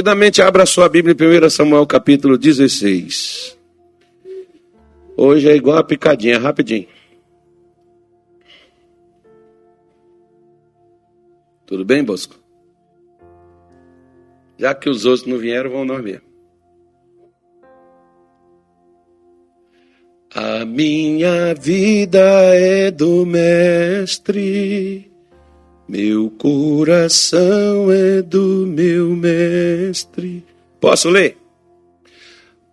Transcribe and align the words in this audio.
Rapidamente 0.00 0.40
abra 0.40 0.64
sua 0.64 0.88
Bíblia 0.88 1.14
em 1.14 1.44
1 1.44 1.50
Samuel 1.50 1.86
capítulo 1.86 2.38
16. 2.38 3.54
Hoje 5.14 5.50
é 5.50 5.54
igual 5.54 5.76
a 5.76 5.84
picadinha, 5.84 6.38
rapidinho. 6.38 6.88
Tudo 11.66 11.84
bem, 11.84 12.02
Bosco? 12.02 12.34
Já 14.58 14.74
que 14.74 14.88
os 14.88 15.04
outros 15.04 15.26
não 15.26 15.36
vieram, 15.36 15.68
vão 15.68 15.84
mesmo. 15.84 16.22
A 20.34 20.64
minha 20.64 21.54
vida 21.54 22.18
é 22.54 22.90
do 22.90 23.26
Mestre 23.26 25.09
meu 25.90 26.30
coração 26.30 27.90
é 27.90 28.22
do 28.22 28.64
meu 28.64 29.08
mestre. 29.08 30.44
Posso 30.80 31.10
ler? 31.10 31.36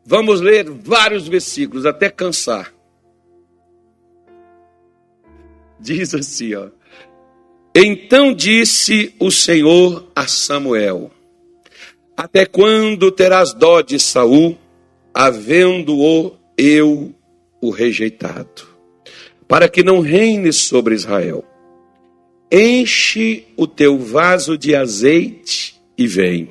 Vamos 0.05 0.39
ler 0.39 0.69
vários 0.69 1.27
versículos 1.27 1.87
até 1.87 2.11
cansar. 2.11 2.71
Diz 5.79 6.13
assim, 6.13 6.53
ó. 6.53 6.67
Então 7.73 8.35
disse 8.35 9.15
o 9.19 9.31
Senhor 9.31 10.11
a 10.15 10.27
Samuel: 10.27 11.09
Até 12.15 12.45
quando 12.45 13.11
terás 13.11 13.51
dó 13.51 13.81
de 13.81 13.97
Saul, 13.97 14.55
havendo-o 15.11 16.37
eu 16.55 17.15
o 17.59 17.71
rejeitado, 17.71 18.67
para 19.47 19.67
que 19.67 19.81
não 19.81 20.01
reine 20.01 20.53
sobre 20.53 20.93
Israel? 20.93 21.43
Enche 22.51 23.43
o 23.57 23.67
teu 23.67 23.97
vaso 23.99 24.57
de 24.57 24.73
azeite 24.73 25.75
e 25.97 26.07
vem. 26.07 26.49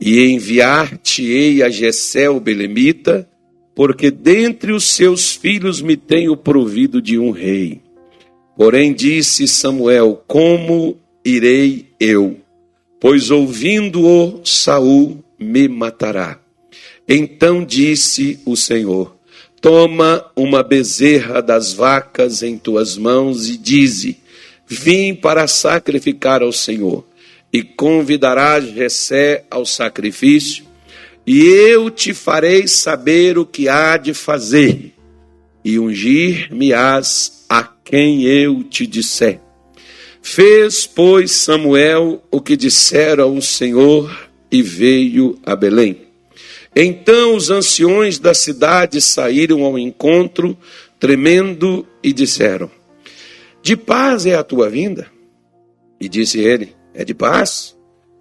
E 0.00 0.24
enviar-te-ei 0.26 1.62
a 1.62 1.68
Jessé 1.68 2.30
o 2.30 2.38
belemita, 2.38 3.28
porque 3.74 4.10
dentre 4.10 4.72
os 4.72 4.84
seus 4.84 5.34
filhos 5.34 5.80
me 5.80 5.96
tenho 5.96 6.36
provido 6.36 7.02
de 7.02 7.18
um 7.18 7.30
rei. 7.30 7.80
Porém 8.56 8.92
disse 8.92 9.48
Samuel: 9.48 10.22
Como 10.26 10.96
irei 11.24 11.86
eu? 11.98 12.36
Pois 13.00 13.30
ouvindo-o 13.30 14.40
Saul 14.44 15.24
me 15.38 15.66
matará. 15.66 16.40
Então 17.08 17.64
disse 17.64 18.38
o 18.46 18.56
Senhor: 18.56 19.16
Toma 19.60 20.30
uma 20.36 20.62
bezerra 20.62 21.40
das 21.40 21.72
vacas 21.72 22.42
em 22.42 22.56
tuas 22.56 22.96
mãos 22.96 23.48
e 23.48 23.56
dize: 23.56 24.21
Vim 24.66 25.14
para 25.14 25.46
sacrificar 25.46 26.42
ao 26.42 26.52
Senhor, 26.52 27.04
e 27.52 27.62
convidarás 27.62 28.64
Jessé 28.72 29.44
ao 29.50 29.66
sacrifício, 29.66 30.64
e 31.26 31.40
eu 31.44 31.90
te 31.90 32.14
farei 32.14 32.66
saber 32.66 33.38
o 33.38 33.46
que 33.46 33.68
há 33.68 33.96
de 33.96 34.14
fazer, 34.14 34.94
e 35.64 35.78
ungir-me-ás 35.78 37.44
a 37.48 37.62
quem 37.62 38.22
eu 38.22 38.64
te 38.64 38.86
disser. 38.86 39.40
Fez, 40.22 40.86
pois, 40.86 41.32
Samuel 41.32 42.22
o 42.30 42.40
que 42.40 42.56
dissera 42.56 43.26
o 43.26 43.42
Senhor, 43.42 44.30
e 44.50 44.62
veio 44.62 45.38
a 45.44 45.56
Belém. 45.56 46.02
Então 46.74 47.34
os 47.34 47.50
anciões 47.50 48.18
da 48.18 48.32
cidade 48.32 49.00
saíram 49.00 49.62
ao 49.64 49.78
encontro, 49.78 50.56
tremendo, 50.98 51.86
e 52.02 52.12
disseram: 52.12 52.70
de 53.62 53.76
paz 53.76 54.26
é 54.26 54.34
a 54.34 54.42
tua 54.42 54.68
vinda? 54.68 55.06
E 56.00 56.08
disse 56.08 56.40
ele: 56.40 56.74
É 56.92 57.04
de 57.04 57.14
paz. 57.14 57.76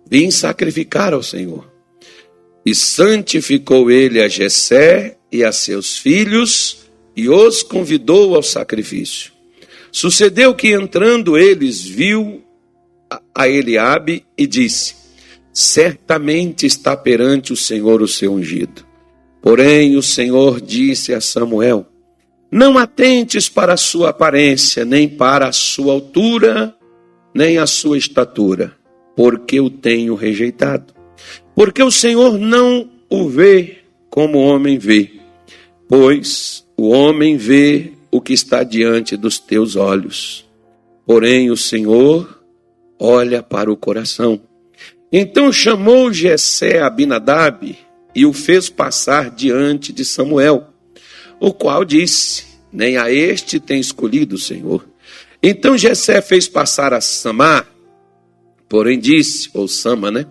Vim 0.09 0.29
sacrificar 0.29 1.13
ao 1.13 1.23
Senhor. 1.23 1.69
E 2.65 2.75
santificou 2.75 3.89
ele 3.89 4.21
a 4.21 4.27
Jessé 4.27 5.17
e 5.31 5.43
a 5.43 5.51
seus 5.51 5.97
filhos 5.97 6.81
e 7.15 7.27
os 7.27 7.63
convidou 7.63 8.35
ao 8.35 8.43
sacrifício. 8.43 9.31
Sucedeu 9.91 10.53
que 10.53 10.69
entrando 10.69 11.37
eles 11.37 11.83
viu 11.83 12.43
a 13.33 13.47
Eliabe 13.47 14.25
e 14.37 14.45
disse: 14.45 14.95
Certamente 15.51 16.65
está 16.65 16.95
perante 16.95 17.51
o 17.51 17.57
Senhor 17.57 18.01
o 18.01 18.07
seu 18.07 18.33
ungido. 18.33 18.85
Porém 19.41 19.97
o 19.97 20.03
Senhor 20.03 20.61
disse 20.61 21.13
a 21.13 21.19
Samuel: 21.19 21.87
não 22.51 22.77
atentes 22.77 23.47
para 23.47 23.73
a 23.73 23.77
sua 23.77 24.09
aparência, 24.09 24.83
nem 24.83 25.07
para 25.07 25.47
a 25.47 25.51
sua 25.53 25.93
altura, 25.93 26.75
nem 27.33 27.57
a 27.57 27.65
sua 27.65 27.97
estatura, 27.97 28.73
porque 29.15 29.61
o 29.61 29.69
tenho 29.69 30.15
rejeitado. 30.15 30.93
Porque 31.55 31.81
o 31.81 31.89
Senhor 31.89 32.37
não 32.37 32.89
o 33.09 33.29
vê 33.29 33.77
como 34.09 34.37
o 34.37 34.43
homem 34.43 34.77
vê, 34.77 35.11
pois 35.87 36.67
o 36.75 36.89
homem 36.89 37.37
vê 37.37 37.93
o 38.11 38.19
que 38.19 38.33
está 38.33 38.63
diante 38.63 39.15
dos 39.15 39.39
teus 39.39 39.77
olhos. 39.77 40.45
Porém, 41.05 41.49
o 41.49 41.57
Senhor 41.57 42.41
olha 42.99 43.41
para 43.41 43.71
o 43.71 43.77
coração. 43.77 44.41
Então 45.11 45.51
chamou 45.51 46.11
Jessé 46.11 46.81
Abinadab 46.81 47.77
e 48.13 48.25
o 48.25 48.33
fez 48.33 48.69
passar 48.69 49.29
diante 49.29 49.93
de 49.93 50.03
Samuel 50.03 50.70
o 51.41 51.51
qual 51.51 51.83
disse: 51.83 52.45
Nem 52.71 52.97
a 52.97 53.11
este 53.11 53.59
tem 53.59 53.79
escolhido 53.81 54.35
o 54.35 54.39
Senhor. 54.39 54.87
Então 55.41 55.75
Jessé 55.75 56.21
fez 56.21 56.47
passar 56.47 56.93
a 56.93 57.01
Samar, 57.01 57.67
porém 58.69 58.99
disse, 58.99 59.49
ou 59.55 59.67
Sama, 59.67 60.11
né? 60.11 60.27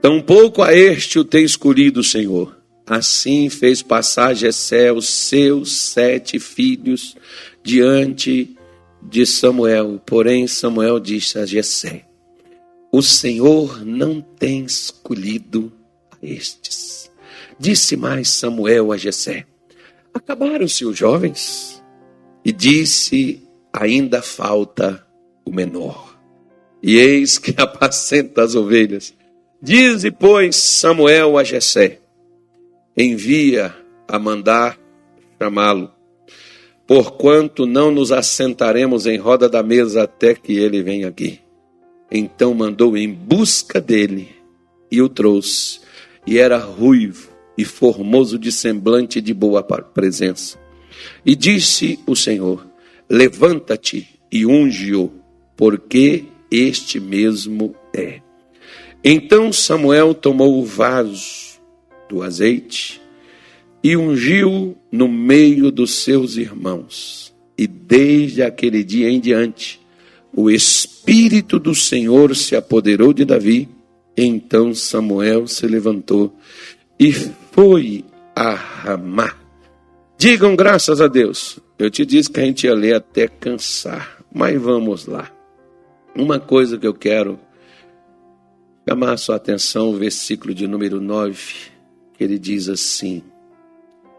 Tampouco 0.00 0.62
a 0.62 0.74
este 0.74 1.18
o 1.18 1.24
tem 1.24 1.44
escolhido 1.44 2.00
o 2.00 2.04
Senhor. 2.04 2.56
Assim 2.86 3.50
fez 3.50 3.82
passar 3.82 4.34
Jessé 4.34 4.90
os 4.92 5.08
seus 5.08 5.76
sete 5.76 6.38
filhos 6.38 7.16
diante 7.62 8.56
de 9.02 9.26
Samuel. 9.26 10.00
Porém 10.04 10.46
Samuel 10.46 10.98
disse 10.98 11.38
a 11.38 11.44
Jessé: 11.44 12.06
O 12.90 13.02
Senhor 13.02 13.84
não 13.84 14.22
tem 14.22 14.64
escolhido 14.64 15.72
a 16.10 16.16
estes. 16.26 17.10
Disse 17.58 17.96
mais 17.96 18.28
Samuel 18.28 18.92
a 18.92 18.96
Jessé: 18.96 19.46
Acabaram-se 20.14 20.84
os 20.84 20.96
jovens 20.96 21.84
e 22.44 22.52
disse: 22.52 23.42
ainda 23.72 24.22
falta 24.22 25.04
o 25.44 25.50
menor. 25.50 26.16
E 26.80 26.96
eis 26.96 27.38
que 27.38 27.52
apacenta 27.60 28.42
as 28.42 28.54
ovelhas. 28.54 29.12
Dize, 29.60 30.10
pois, 30.12 30.54
Samuel 30.54 31.36
a 31.36 31.42
Jessé: 31.42 31.98
envia 32.96 33.74
a 34.06 34.18
mandar 34.18 34.78
chamá-lo, 35.42 35.90
porquanto 36.86 37.66
não 37.66 37.90
nos 37.90 38.12
assentaremos 38.12 39.06
em 39.06 39.18
roda 39.18 39.48
da 39.48 39.62
mesa 39.62 40.04
até 40.04 40.34
que 40.34 40.56
ele 40.56 40.82
venha 40.82 41.08
aqui. 41.08 41.40
Então 42.10 42.54
mandou 42.54 42.96
em 42.96 43.12
busca 43.12 43.80
dele 43.80 44.28
e 44.90 45.02
o 45.02 45.08
trouxe, 45.08 45.80
e 46.24 46.38
era 46.38 46.58
ruivo 46.58 47.33
e 47.56 47.64
formoso 47.64 48.38
de 48.38 48.50
semblante 48.50 49.20
de 49.20 49.32
boa 49.32 49.62
presença. 49.62 50.58
E 51.24 51.34
disse 51.34 51.98
o 52.06 52.14
Senhor: 52.14 52.66
Levanta-te 53.08 54.08
e 54.30 54.46
unge-o, 54.46 55.12
porque 55.56 56.24
este 56.50 56.98
mesmo 57.00 57.74
é. 57.94 58.20
Então 59.02 59.52
Samuel 59.52 60.14
tomou 60.14 60.58
o 60.58 60.64
vaso 60.64 61.60
do 62.08 62.22
azeite 62.22 63.00
e 63.82 63.96
ungiu 63.96 64.76
no 64.90 65.06
meio 65.06 65.70
dos 65.70 66.02
seus 66.02 66.36
irmãos. 66.36 67.34
E 67.56 67.66
desde 67.66 68.42
aquele 68.42 68.82
dia 68.82 69.10
em 69.10 69.20
diante, 69.20 69.78
o 70.32 70.50
Espírito 70.50 71.58
do 71.58 71.74
Senhor 71.74 72.34
se 72.34 72.56
apoderou 72.56 73.12
de 73.12 73.24
Davi. 73.24 73.68
Então 74.16 74.74
Samuel 74.74 75.46
se 75.46 75.66
levantou 75.66 76.34
e 76.98 77.12
foi 77.54 78.04
a 78.34 78.52
Ramá. 78.52 79.32
Digam 80.18 80.56
graças 80.56 81.00
a 81.00 81.06
Deus. 81.06 81.60
Eu 81.78 81.88
te 81.88 82.04
disse 82.04 82.28
que 82.28 82.40
a 82.40 82.44
gente 82.44 82.66
ia 82.66 82.74
ler 82.74 82.96
até 82.96 83.28
cansar, 83.28 84.24
mas 84.32 84.60
vamos 84.60 85.06
lá. 85.06 85.30
Uma 86.16 86.40
coisa 86.40 86.76
que 86.76 86.86
eu 86.86 86.92
quero 86.92 87.38
chamar 88.88 89.12
a 89.12 89.16
sua 89.16 89.36
atenção, 89.36 89.90
o 89.90 89.96
versículo 89.96 90.52
de 90.52 90.66
número 90.66 91.00
9, 91.00 91.54
que 92.14 92.24
ele 92.24 92.40
diz 92.40 92.68
assim: 92.68 93.22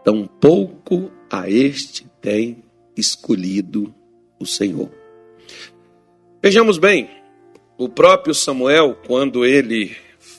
Tampouco 0.02 1.10
a 1.30 1.50
este 1.50 2.06
tem 2.22 2.64
escolhido 2.96 3.94
o 4.40 4.46
Senhor. 4.46 4.90
Vejamos 6.42 6.78
bem, 6.78 7.10
o 7.76 7.86
próprio 7.86 8.34
Samuel, 8.34 8.96
quando 9.06 9.44
ele 9.44 9.94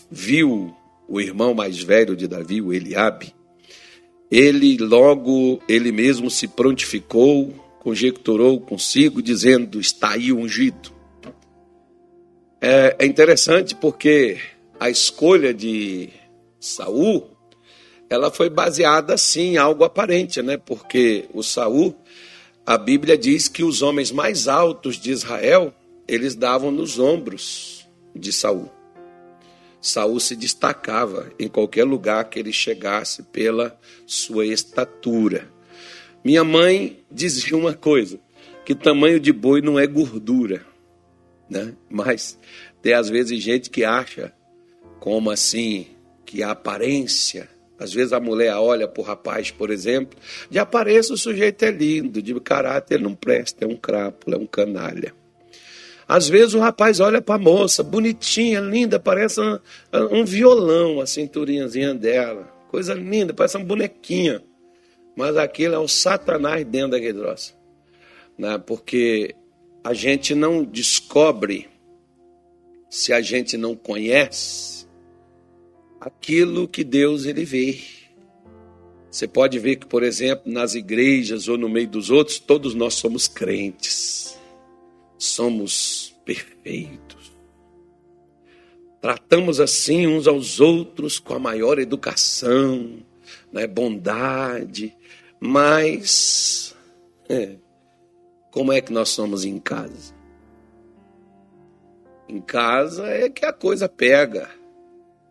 viu 0.09 0.75
o 1.07 1.21
irmão 1.21 1.53
mais 1.53 1.81
velho 1.81 2.15
de 2.15 2.27
Davi, 2.27 2.61
o 2.61 2.73
Eliabe, 2.73 3.33
ele 4.29 4.77
logo, 4.77 5.61
ele 5.67 5.91
mesmo 5.91 6.29
se 6.29 6.47
prontificou, 6.47 7.53
conjecturou 7.79 8.59
consigo, 8.59 9.21
dizendo: 9.21 9.79
está 9.79 10.11
aí 10.11 10.33
ungido. 10.33 10.91
É, 12.59 12.97
é 12.99 13.05
interessante 13.05 13.75
porque 13.75 14.37
a 14.79 14.89
escolha 14.89 15.53
de 15.53 16.09
Saul, 16.59 17.29
ela 18.09 18.31
foi 18.31 18.49
baseada 18.49 19.17
sim 19.17 19.53
em 19.53 19.57
algo 19.57 19.83
aparente, 19.83 20.41
né? 20.41 20.57
Porque 20.57 21.25
o 21.33 21.41
Saul, 21.41 21.95
a 22.65 22.77
Bíblia 22.77 23.17
diz 23.17 23.47
que 23.47 23.63
os 23.63 23.81
homens 23.81 24.11
mais 24.11 24.47
altos 24.47 24.99
de 24.99 25.11
Israel, 25.11 25.73
eles 26.07 26.35
davam 26.35 26.71
nos 26.71 26.99
ombros 26.99 27.87
de 28.15 28.33
Saul. 28.33 28.76
Saul 29.79 30.19
se 30.19 30.35
destacava 30.35 31.31
em 31.39 31.47
qualquer 31.47 31.83
lugar 31.83 32.25
que 32.25 32.39
ele 32.39 32.51
chegasse 32.51 33.23
pela 33.23 33.79
sua 34.05 34.45
estatura. 34.45 35.47
Minha 36.23 36.43
mãe 36.43 37.03
dizia 37.11 37.55
uma 37.55 37.73
coisa, 37.73 38.19
que 38.65 38.75
tamanho 38.75 39.19
de 39.19 39.31
boi 39.31 39.61
não 39.61 39.79
é 39.79 39.87
gordura, 39.87 40.65
né? 41.49 41.73
Mas 41.89 42.37
tem 42.81 42.93
às 42.93 43.09
vezes 43.09 43.41
gente 43.41 43.69
que 43.69 43.85
acha 43.85 44.33
como 44.99 45.29
assim 45.29 45.87
que 46.25 46.43
a 46.43 46.51
aparência, 46.51 47.47
às 47.79 47.93
vezes 47.93 48.11
a 48.11 48.19
mulher 48.19 48.53
olha 48.55 48.87
para 48.87 49.01
o 49.01 49.05
rapaz, 49.05 49.51
por 49.51 49.69
exemplo, 49.69 50.19
de 50.49 50.59
aparência 50.59 51.13
o 51.13 51.17
sujeito 51.17 51.63
é 51.63 51.71
lindo, 51.71 52.21
de 52.21 52.37
caráter 52.41 52.95
ele 52.95 53.03
não 53.03 53.15
presta, 53.15 53.63
é 53.63 53.67
um 53.67 53.77
crápula, 53.77 54.35
é 54.35 54.39
um 54.39 54.47
canalha. 54.47 55.13
Às 56.07 56.29
vezes 56.29 56.53
o 56.53 56.59
rapaz 56.59 57.01
olha 57.01 57.21
para 57.21 57.35
a 57.35 57.39
moça, 57.39 57.83
bonitinha, 57.83 58.61
linda, 58.61 58.97
parece 58.97 59.41
um, 59.41 59.59
um 60.11 60.23
violão, 60.23 61.01
a 61.01 61.05
cinturinhazinha 61.05 61.93
dela. 61.93 62.47
Coisa 62.69 62.93
linda, 62.93 63.33
parece 63.33 63.57
uma 63.57 63.65
bonequinha. 63.65 64.41
Mas 65.17 65.35
aquilo 65.35 65.75
é 65.75 65.79
um 65.79 65.87
satanás 65.87 66.65
dentro 66.65 66.91
daquele 66.91 67.19
troço. 67.19 67.57
Né? 68.37 68.57
Porque 68.57 69.35
a 69.83 69.93
gente 69.93 70.33
não 70.33 70.63
descobre, 70.63 71.67
se 72.89 73.11
a 73.11 73.19
gente 73.19 73.57
não 73.57 73.75
conhece, 73.75 74.87
aquilo 75.99 76.69
que 76.69 76.85
Deus 76.85 77.25
ele 77.25 77.43
vê. 77.43 77.79
Você 79.11 79.27
pode 79.27 79.59
ver 79.59 79.77
que, 79.77 79.87
por 79.87 80.03
exemplo, 80.03 80.49
nas 80.49 80.73
igrejas 80.73 81.49
ou 81.49 81.57
no 81.57 81.67
meio 81.67 81.87
dos 81.87 82.09
outros, 82.09 82.39
todos 82.39 82.73
nós 82.73 82.93
somos 82.93 83.27
crentes 83.27 84.36
somos 85.17 86.15
perfeitos. 86.25 87.31
Tratamos 89.01 89.59
assim 89.59 90.07
uns 90.07 90.27
aos 90.27 90.59
outros 90.59 91.19
com 91.19 91.33
a 91.33 91.39
maior 91.39 91.79
educação, 91.79 92.97
né, 93.51 93.67
bondade, 93.67 94.95
mas 95.39 96.75
é, 97.29 97.55
como 98.51 98.73
é 98.73 98.81
que 98.81 98.91
nós 98.91 99.09
somos 99.09 99.45
em 99.45 99.59
casa? 99.59 100.15
Em 102.27 102.41
casa 102.41 103.07
é 103.07 103.29
que 103.29 103.45
a 103.45 103.53
coisa 103.53 103.87
pega. 103.87 104.49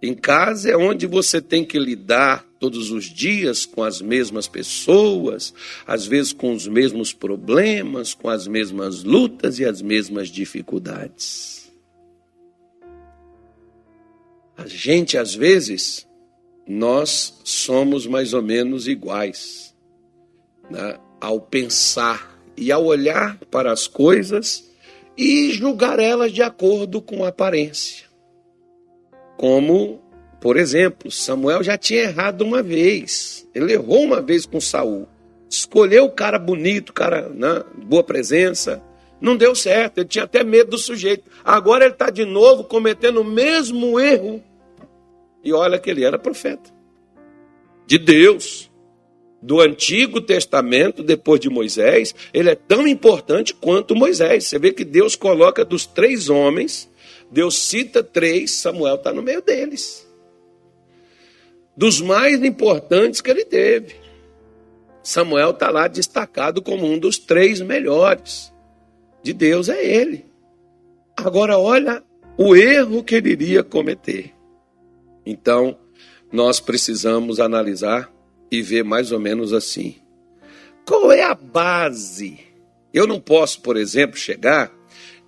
Em 0.00 0.14
casa 0.14 0.70
é 0.70 0.76
onde 0.76 1.06
você 1.06 1.40
tem 1.40 1.64
que 1.64 1.78
lidar 1.78 2.46
todos 2.58 2.90
os 2.90 3.04
dias 3.04 3.66
com 3.66 3.82
as 3.82 4.00
mesmas 4.00 4.48
pessoas, 4.48 5.52
às 5.86 6.06
vezes 6.06 6.32
com 6.32 6.52
os 6.52 6.66
mesmos 6.66 7.12
problemas, 7.12 8.14
com 8.14 8.28
as 8.28 8.46
mesmas 8.46 9.02
lutas 9.04 9.58
e 9.58 9.64
as 9.64 9.82
mesmas 9.82 10.28
dificuldades. 10.28 11.70
A 14.56 14.66
gente, 14.66 15.18
às 15.18 15.34
vezes, 15.34 16.06
nós 16.66 17.40
somos 17.44 18.06
mais 18.06 18.32
ou 18.32 18.42
menos 18.42 18.88
iguais 18.88 19.74
né? 20.70 20.98
ao 21.20 21.40
pensar 21.40 22.36
e 22.56 22.72
ao 22.72 22.84
olhar 22.84 23.38
para 23.50 23.70
as 23.70 23.86
coisas 23.86 24.70
e 25.16 25.50
julgar 25.52 25.98
elas 25.98 26.32
de 26.32 26.42
acordo 26.42 27.00
com 27.00 27.24
a 27.24 27.28
aparência. 27.28 28.06
Como, 29.36 30.00
por 30.46 30.56
exemplo, 30.56 31.10
Samuel 31.10 31.60
já 31.60 31.76
tinha 31.76 32.02
errado 32.02 32.43
uma 32.43 32.62
vez. 32.62 33.48
Ele 33.52 33.72
errou 33.72 34.04
uma 34.04 34.22
vez 34.22 34.46
com 34.46 34.60
Saul. 34.60 35.08
Escolheu 35.50 36.04
o 36.04 36.10
cara 36.12 36.38
bonito, 36.38 36.93
cara, 36.93 37.28
né, 37.31 37.64
boa 37.84 38.04
presença. 38.04 38.81
Não 39.20 39.37
deu 39.37 39.56
certo, 39.56 39.98
ele 39.98 40.06
tinha 40.06 40.22
até 40.22 40.44
medo 40.44 40.70
do 40.70 40.78
sujeito. 40.78 41.28
Agora 41.44 41.84
ele 41.84 41.94
está 41.94 42.10
de 42.10 42.25
novo 42.25 42.62
cometendo 42.62 43.22
o 43.22 43.25
mesmo 43.25 43.98
erro. 43.98 44.40
E 45.43 45.52
olha 45.52 45.81
que 45.81 45.90
ele 45.90 46.04
era 46.04 46.16
profeta 46.16 46.70
de 47.84 47.99
Deus, 47.99 48.70
do 49.42 49.60
Antigo 49.60 50.20
Testamento, 50.20 51.02
depois 51.02 51.40
de 51.40 51.50
Moisés. 51.50 52.14
Ele 52.32 52.50
é 52.50 52.54
tão 52.54 52.87
importante 52.87 53.52
quanto 53.52 53.96
Moisés. 53.96 54.46
Você 54.46 54.60
vê 54.60 54.72
que 54.72 54.84
Deus 54.84 55.16
coloca 55.16 55.64
dos 55.64 55.87
três 55.87 56.28
homens 56.28 56.88
Deus 57.31 57.58
cita 57.58 58.02
três, 58.02 58.52
Samuel 58.52 58.96
está 58.96 59.12
no 59.12 59.22
meio 59.22 59.42
deles. 59.42 60.05
Dos 61.76 62.00
mais 62.00 62.43
importantes 62.43 63.20
que 63.20 63.31
ele 63.31 63.44
teve. 63.44 63.96
Samuel 65.02 65.50
está 65.50 65.70
lá 65.70 65.87
destacado 65.87 66.62
como 66.62 66.87
um 66.87 66.99
dos 66.99 67.19
três 67.19 67.61
melhores. 67.61 68.52
De 69.23 69.32
Deus 69.32 69.69
é 69.69 69.84
ele. 69.84 70.25
Agora, 71.17 71.58
olha 71.58 72.02
o 72.37 72.56
erro 72.56 73.05
que 73.05 73.14
ele 73.14 73.31
iria 73.31 73.62
cometer. 73.62 74.32
Então, 75.25 75.78
nós 76.32 76.61
precisamos 76.61 77.40
analisar 77.40 78.12
e 78.50 78.62
ver 78.62 78.84
mais 78.84 79.12
ou 79.12 79.20
menos 79.20 79.52
assim. 79.52 79.96
Qual 80.84 81.11
é 81.11 81.23
a 81.23 81.34
base? 81.34 82.38
Eu 82.93 83.06
não 83.06 83.20
posso, 83.20 83.61
por 83.61 83.76
exemplo, 83.76 84.17
chegar 84.17 84.73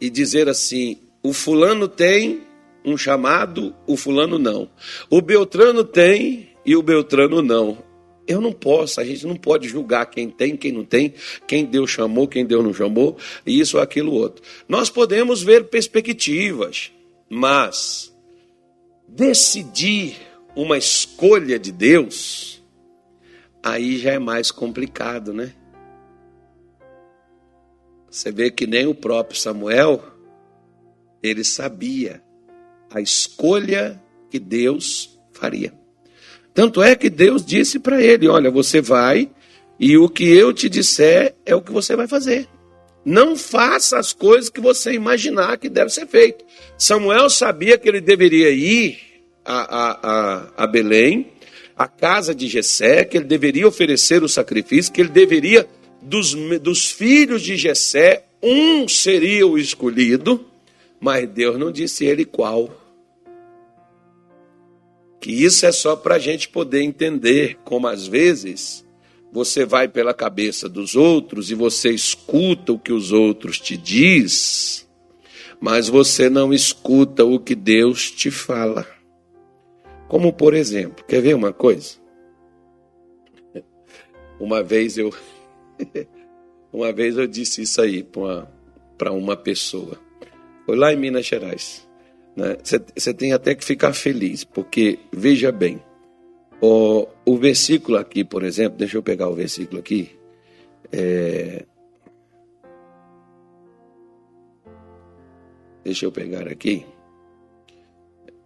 e 0.00 0.08
dizer 0.08 0.48
assim: 0.48 0.98
o 1.22 1.32
fulano 1.32 1.88
tem 1.88 2.42
um 2.88 2.96
chamado, 2.96 3.74
o 3.86 3.96
fulano 3.96 4.38
não. 4.38 4.68
O 5.10 5.20
Beltrano 5.20 5.84
tem 5.84 6.50
e 6.64 6.74
o 6.76 6.82
Beltrano 6.82 7.42
não. 7.42 7.78
Eu 8.26 8.40
não 8.42 8.52
posso, 8.52 9.00
a 9.00 9.04
gente 9.04 9.26
não 9.26 9.36
pode 9.36 9.66
julgar 9.68 10.04
quem 10.06 10.28
tem, 10.28 10.54
quem 10.54 10.70
não 10.70 10.84
tem, 10.84 11.14
quem 11.46 11.64
Deus 11.64 11.90
chamou, 11.90 12.28
quem 12.28 12.44
Deus 12.44 12.62
não 12.62 12.74
chamou, 12.74 13.16
isso 13.46 13.78
ou 13.78 13.82
aquilo 13.82 14.12
outro. 14.12 14.42
Nós 14.68 14.90
podemos 14.90 15.42
ver 15.42 15.64
perspectivas, 15.64 16.92
mas 17.28 18.14
decidir 19.08 20.16
uma 20.54 20.76
escolha 20.76 21.58
de 21.58 21.72
Deus, 21.72 22.62
aí 23.62 23.96
já 23.96 24.12
é 24.12 24.18
mais 24.18 24.50
complicado, 24.50 25.32
né? 25.32 25.54
Você 28.10 28.30
vê 28.30 28.50
que 28.50 28.66
nem 28.66 28.86
o 28.86 28.94
próprio 28.94 29.38
Samuel 29.38 30.02
ele 31.22 31.44
sabia 31.44 32.22
a 32.92 33.00
escolha 33.00 34.00
que 34.30 34.38
Deus 34.38 35.18
faria. 35.32 35.72
Tanto 36.54 36.82
é 36.82 36.94
que 36.96 37.08
Deus 37.08 37.44
disse 37.44 37.78
para 37.78 38.02
ele: 38.02 38.28
Olha, 38.28 38.50
você 38.50 38.80
vai 38.80 39.30
e 39.78 39.96
o 39.96 40.08
que 40.08 40.24
eu 40.24 40.52
te 40.52 40.68
disser 40.68 41.34
é 41.46 41.54
o 41.54 41.62
que 41.62 41.70
você 41.70 41.94
vai 41.94 42.08
fazer. 42.08 42.48
Não 43.04 43.36
faça 43.36 43.98
as 43.98 44.12
coisas 44.12 44.50
que 44.50 44.60
você 44.60 44.92
imaginar 44.92 45.56
que 45.56 45.68
deve 45.68 45.90
ser 45.90 46.06
feito. 46.06 46.44
Samuel 46.76 47.30
sabia 47.30 47.78
que 47.78 47.88
ele 47.88 48.00
deveria 48.00 48.50
ir 48.50 48.98
a, 49.44 49.54
a, 49.54 49.98
a, 50.02 50.64
a 50.64 50.66
Belém, 50.66 51.32
a 51.76 51.86
casa 51.86 52.34
de 52.34 52.48
Jessé, 52.48 53.04
que 53.04 53.16
ele 53.16 53.24
deveria 53.24 53.66
oferecer 53.66 54.22
o 54.22 54.28
sacrifício, 54.28 54.92
que 54.92 55.00
ele 55.00 55.10
deveria, 55.10 55.66
dos, 56.02 56.34
dos 56.60 56.90
filhos 56.90 57.42
de 57.42 57.56
Jessé, 57.56 58.24
um 58.42 58.88
seria 58.88 59.46
o 59.46 59.56
escolhido, 59.56 60.44
mas 61.00 61.28
Deus 61.28 61.58
não 61.58 61.70
disse 61.70 62.04
ele 62.04 62.24
qual. 62.24 62.70
Que 65.20 65.32
isso 65.32 65.66
é 65.66 65.72
só 65.72 65.96
para 65.96 66.16
a 66.16 66.18
gente 66.18 66.48
poder 66.48 66.82
entender 66.82 67.58
como 67.64 67.86
às 67.86 68.06
vezes 68.06 68.86
você 69.32 69.64
vai 69.64 69.88
pela 69.88 70.14
cabeça 70.14 70.68
dos 70.68 70.96
outros 70.96 71.50
e 71.50 71.54
você 71.54 71.90
escuta 71.90 72.72
o 72.72 72.78
que 72.78 72.92
os 72.92 73.12
outros 73.12 73.60
te 73.60 73.76
diz, 73.76 74.88
mas 75.60 75.88
você 75.88 76.30
não 76.30 76.52
escuta 76.52 77.24
o 77.24 77.38
que 77.38 77.54
Deus 77.54 78.10
te 78.10 78.30
fala. 78.30 78.86
Como 80.08 80.32
por 80.32 80.54
exemplo, 80.54 81.04
quer 81.04 81.20
ver 81.20 81.34
uma 81.34 81.52
coisa? 81.52 81.96
Uma 84.40 84.62
vez 84.62 84.96
eu 84.96 85.12
uma 86.72 86.92
vez 86.92 87.16
eu 87.16 87.26
disse 87.26 87.62
isso 87.62 87.80
aí 87.80 88.02
para 88.02 89.12
uma, 89.12 89.18
uma 89.18 89.36
pessoa. 89.36 90.07
Foi 90.68 90.76
lá 90.76 90.92
em 90.92 90.96
Minas 90.96 91.24
Gerais. 91.24 91.88
Você 92.62 93.10
né? 93.10 93.16
tem 93.16 93.32
até 93.32 93.54
que 93.54 93.64
ficar 93.64 93.94
feliz, 93.94 94.44
porque, 94.44 94.98
veja 95.10 95.50
bem, 95.50 95.82
o, 96.60 97.08
o 97.24 97.38
versículo 97.38 97.96
aqui, 97.96 98.22
por 98.22 98.44
exemplo, 98.44 98.76
deixa 98.76 98.98
eu 98.98 99.02
pegar 99.02 99.30
o 99.30 99.34
versículo 99.34 99.80
aqui. 99.80 100.10
É... 100.92 101.64
Deixa 105.82 106.04
eu 106.04 106.12
pegar 106.12 106.46
aqui. 106.46 106.84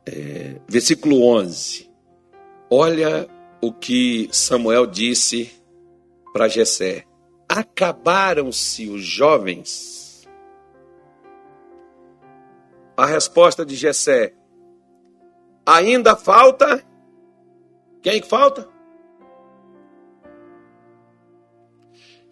É... 0.07 0.61
Versículo 0.69 1.25
11. 1.25 1.91
Olha 2.71 3.27
o 3.61 3.73
que 3.73 4.29
Samuel 4.31 4.87
disse 4.87 5.51
para 6.33 6.47
Jessé. 6.47 7.05
Acabaram-se 7.49 8.89
os 8.89 9.03
jovens 9.03 10.02
a 12.97 13.07
resposta 13.07 13.65
de 13.65 13.75
Jessé: 13.75 14.35
ainda 15.67 16.17
falta. 16.17 16.85
Quem 18.03 18.21
que 18.21 18.27
falta? 18.29 18.69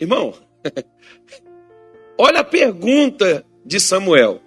Irmão, 0.01 0.35
olha 2.19 2.41
a 2.41 2.45
pergunta 2.45 3.45
de 3.65 3.79
Samuel. 3.79 4.41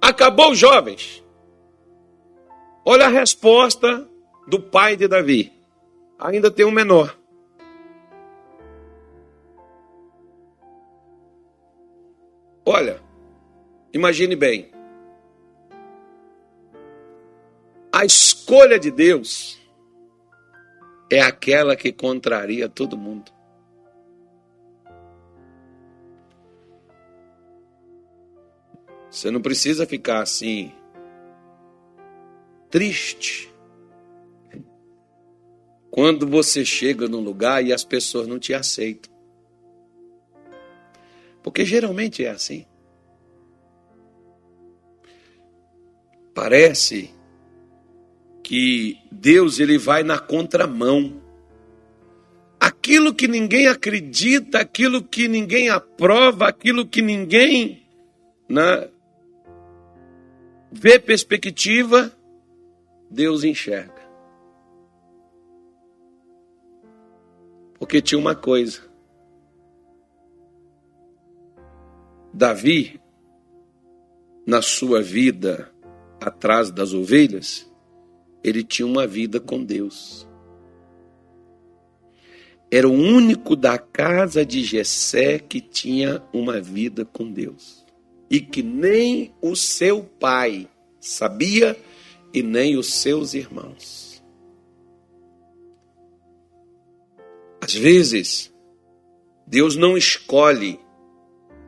Acabou 0.00 0.50
os 0.50 0.58
jovens? 0.58 1.24
Olha 2.84 3.06
a 3.06 3.10
resposta 3.10 4.08
do 4.46 4.60
pai 4.60 4.96
de 4.96 5.06
Davi. 5.06 5.52
Ainda 6.18 6.50
tem 6.50 6.64
um 6.66 6.70
menor. 6.70 7.16
Olha, 12.64 13.00
imagine 13.94 14.36
bem. 14.36 14.77
A 17.92 18.04
escolha 18.04 18.78
de 18.78 18.90
Deus 18.90 19.58
é 21.10 21.20
aquela 21.20 21.74
que 21.74 21.92
contraria 21.92 22.68
todo 22.68 22.96
mundo. 22.96 23.32
Você 29.10 29.30
não 29.30 29.40
precisa 29.40 29.86
ficar 29.86 30.20
assim, 30.20 30.72
triste, 32.70 33.52
quando 35.90 36.28
você 36.28 36.64
chega 36.64 37.08
num 37.08 37.20
lugar 37.20 37.64
e 37.64 37.72
as 37.72 37.82
pessoas 37.82 38.26
não 38.26 38.38
te 38.38 38.52
aceitam. 38.52 39.10
Porque 41.42 41.64
geralmente 41.64 42.24
é 42.24 42.30
assim. 42.30 42.66
Parece 46.34 47.17
que 48.48 48.98
Deus 49.12 49.60
ele 49.60 49.76
vai 49.76 50.02
na 50.02 50.18
contramão. 50.18 51.20
Aquilo 52.58 53.12
que 53.12 53.28
ninguém 53.28 53.66
acredita, 53.66 54.58
aquilo 54.58 55.04
que 55.04 55.28
ninguém 55.28 55.68
aprova, 55.68 56.48
aquilo 56.48 56.86
que 56.86 57.02
ninguém 57.02 57.86
né, 58.48 58.88
vê 60.72 60.98
perspectiva, 60.98 62.10
Deus 63.10 63.44
enxerga. 63.44 64.00
Porque 67.78 68.00
tinha 68.00 68.18
uma 68.18 68.34
coisa. 68.34 68.80
Davi, 72.32 72.98
na 74.46 74.62
sua 74.62 75.02
vida 75.02 75.70
atrás 76.18 76.70
das 76.70 76.94
ovelhas, 76.94 77.68
ele 78.42 78.62
tinha 78.62 78.86
uma 78.86 79.06
vida 79.06 79.40
com 79.40 79.62
Deus. 79.62 80.26
Era 82.70 82.88
o 82.88 82.92
único 82.92 83.56
da 83.56 83.78
casa 83.78 84.44
de 84.44 84.62
Jessé 84.62 85.38
que 85.38 85.60
tinha 85.60 86.22
uma 86.32 86.60
vida 86.60 87.04
com 87.04 87.30
Deus. 87.30 87.84
E 88.30 88.40
que 88.40 88.62
nem 88.62 89.34
o 89.40 89.56
seu 89.56 90.02
pai 90.02 90.68
sabia 91.00 91.76
e 92.32 92.42
nem 92.42 92.76
os 92.76 92.92
seus 92.92 93.32
irmãos. 93.32 94.22
Às 97.60 97.74
vezes, 97.74 98.52
Deus 99.46 99.76
não 99.76 99.96
escolhe. 99.96 100.78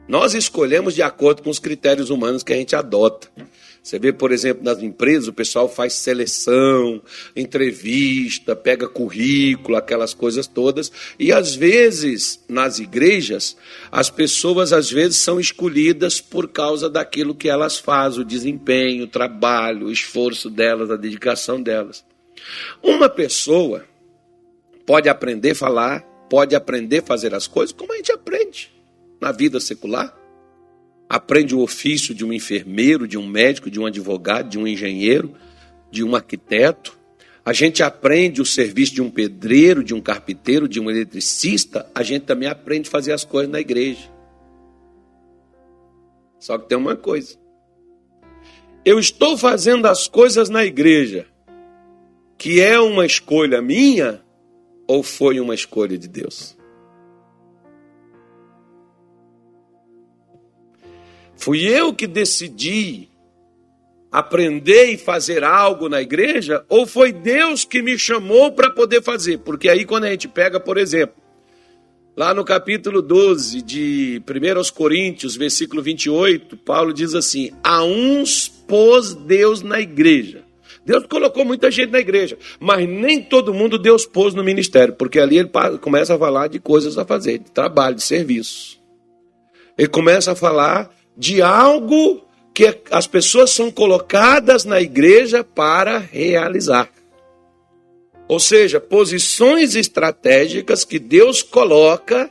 Nós 0.07 0.35
escolhemos 0.35 0.95
de 0.95 1.03
acordo 1.03 1.43
com 1.43 1.49
os 1.49 1.59
critérios 1.59 2.11
humanos 2.11 2.43
que 2.43 2.53
a 2.53 2.57
gente 2.57 2.77
adota. 2.77 3.31
Você 3.83 3.99
vê, 3.99 4.13
por 4.13 4.31
exemplo, 4.31 4.63
nas 4.63 4.83
empresas, 4.83 5.27
o 5.27 5.33
pessoal 5.33 5.67
faz 5.67 5.95
seleção, 5.95 7.01
entrevista, 7.35 8.55
pega 8.55 8.87
currículo, 8.87 9.77
aquelas 9.77 10.13
coisas 10.13 10.47
todas. 10.47 10.93
E 11.19 11.33
às 11.33 11.55
vezes, 11.55 12.45
nas 12.47 12.79
igrejas, 12.79 13.57
as 13.91 14.11
pessoas 14.11 14.73
às 14.73 14.91
vezes 14.91 15.17
são 15.17 15.41
escolhidas 15.41 16.21
por 16.21 16.49
causa 16.49 16.91
daquilo 16.91 17.35
que 17.35 17.49
elas 17.49 17.79
fazem, 17.79 18.21
o 18.21 18.25
desempenho, 18.25 19.05
o 19.05 19.09
trabalho, 19.09 19.87
o 19.87 19.93
esforço 19.93 20.51
delas, 20.51 20.91
a 20.91 20.97
dedicação 20.97 21.61
delas. 21.61 22.05
Uma 22.83 23.09
pessoa 23.09 23.87
pode 24.85 25.09
aprender 25.09 25.53
a 25.53 25.55
falar, 25.55 26.03
pode 26.29 26.55
aprender 26.55 26.99
a 26.99 27.07
fazer 27.07 27.35
as 27.35 27.47
coisas 27.47 27.75
como 27.75 27.95
a 27.95 27.97
gente 27.97 28.13
aprende 28.13 28.71
na 29.21 29.33
vida 29.33 29.59
secular 29.59 30.20
aprende 31.11 31.57
o 31.57 31.61
ofício 31.61 32.15
de 32.15 32.25
um 32.25 32.33
enfermeiro, 32.33 33.09
de 33.09 33.19
um 33.19 33.27
médico, 33.27 33.69
de 33.69 33.81
um 33.81 33.87
advogado, 33.87 34.49
de 34.49 34.57
um 34.57 34.65
engenheiro, 34.65 35.35
de 35.91 36.05
um 36.05 36.15
arquiteto. 36.15 36.97
A 37.45 37.53
gente 37.53 37.83
aprende 37.83 38.41
o 38.41 38.47
serviço 38.47 38.95
de 38.95 39.03
um 39.03 39.11
pedreiro, 39.11 39.83
de 39.83 39.93
um 39.93 40.01
carpinteiro, 40.01 40.69
de 40.69 40.79
um 40.79 40.89
eletricista. 40.89 41.91
A 41.93 42.05
gente 42.05 42.27
também 42.27 42.49
aprende 42.49 42.89
a 42.89 42.93
fazer 42.93 43.13
as 43.13 43.25
coisas 43.25 43.51
na 43.51 43.59
igreja. 43.59 44.09
Só 46.39 46.57
que 46.57 46.69
tem 46.69 46.79
uma 46.79 46.95
coisa. 46.95 47.37
Eu 48.85 49.01
estou 49.01 49.37
fazendo 49.37 49.87
as 49.87 50.07
coisas 50.07 50.49
na 50.49 50.65
igreja, 50.65 51.27
que 52.39 52.61
é 52.61 52.79
uma 52.79 53.05
escolha 53.05 53.61
minha 53.61 54.23
ou 54.87 55.03
foi 55.03 55.41
uma 55.41 55.57
escolha 55.57 55.99
de 55.99 56.07
Deus? 56.07 56.57
Fui 61.41 61.65
eu 61.67 61.95
que 61.95 62.07
decidi 62.07 63.09
aprender 64.13 64.91
e 64.93 64.99
fazer 64.99 65.43
algo 65.43 65.89
na 65.89 66.03
igreja 66.03 66.67
ou 66.69 66.87
foi 66.87 67.13
Deus 67.13 67.65
que 67.65 67.81
me 67.81 67.99
chamou 67.99 68.53
para 68.53 68.69
poder 68.69 69.03
fazer? 69.03 69.39
Porque 69.39 69.71
aí 69.71 69.87
quando 69.87 70.05
a 70.05 70.11
gente 70.11 70.29
pega, 70.29 70.61
por 70.61 70.77
exemplo, 70.77 71.17
lá 72.15 72.35
no 72.35 72.45
capítulo 72.45 73.01
12 73.01 73.63
de 73.63 74.23
1 74.29 74.75
Coríntios, 74.75 75.35
versículo 75.35 75.81
28, 75.81 76.59
Paulo 76.59 76.93
diz 76.93 77.15
assim: 77.15 77.51
A 77.65 77.83
uns 77.85 78.47
pôs 78.47 79.15
Deus 79.15 79.63
na 79.63 79.81
igreja. 79.81 80.45
Deus 80.85 81.07
colocou 81.07 81.43
muita 81.43 81.71
gente 81.71 81.91
na 81.91 82.01
igreja, 82.01 82.37
mas 82.59 82.87
nem 82.87 83.23
todo 83.23 83.55
mundo 83.55 83.79
Deus 83.79 84.05
pôs 84.05 84.35
no 84.35 84.45
ministério, 84.45 84.95
porque 84.95 85.19
ali 85.19 85.39
ele 85.39 85.51
começa 85.81 86.15
a 86.15 86.19
falar 86.19 86.49
de 86.49 86.59
coisas 86.59 86.99
a 86.99 87.05
fazer, 87.07 87.39
de 87.39 87.51
trabalho, 87.51 87.97
de 87.97 88.03
serviço. 88.03 88.79
Ele 89.79 89.89
começa 89.89 90.33
a 90.33 90.35
falar 90.35 91.00
de 91.21 91.43
algo 91.43 92.23
que 92.55 92.81
as 92.91 93.07
pessoas 93.07 93.51
são 93.51 93.71
colocadas 93.71 94.65
na 94.65 94.81
igreja 94.81 95.45
para 95.45 95.99
realizar. 95.99 96.89
Ou 98.27 98.41
seja, 98.41 98.81
posições 98.81 99.75
estratégicas 99.75 100.83
que 100.83 100.99
Deus 100.99 101.43
coloca 101.43 102.31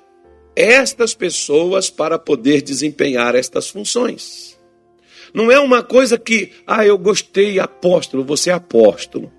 estas 0.55 1.13
pessoas 1.13 1.91
para 1.91 2.17
poder 2.17 2.63
desempenhar 2.63 3.35
estas 3.35 3.69
funções. 3.69 4.57
Não 5.35 5.51
é 5.51 5.59
uma 5.59 5.83
coisa 5.83 6.17
que, 6.17 6.51
ah, 6.65 6.83
eu 6.83 6.97
gostei, 6.97 7.59
apóstolo, 7.59 8.23
você 8.23 8.49
é 8.49 8.53
apóstolo. 8.53 9.31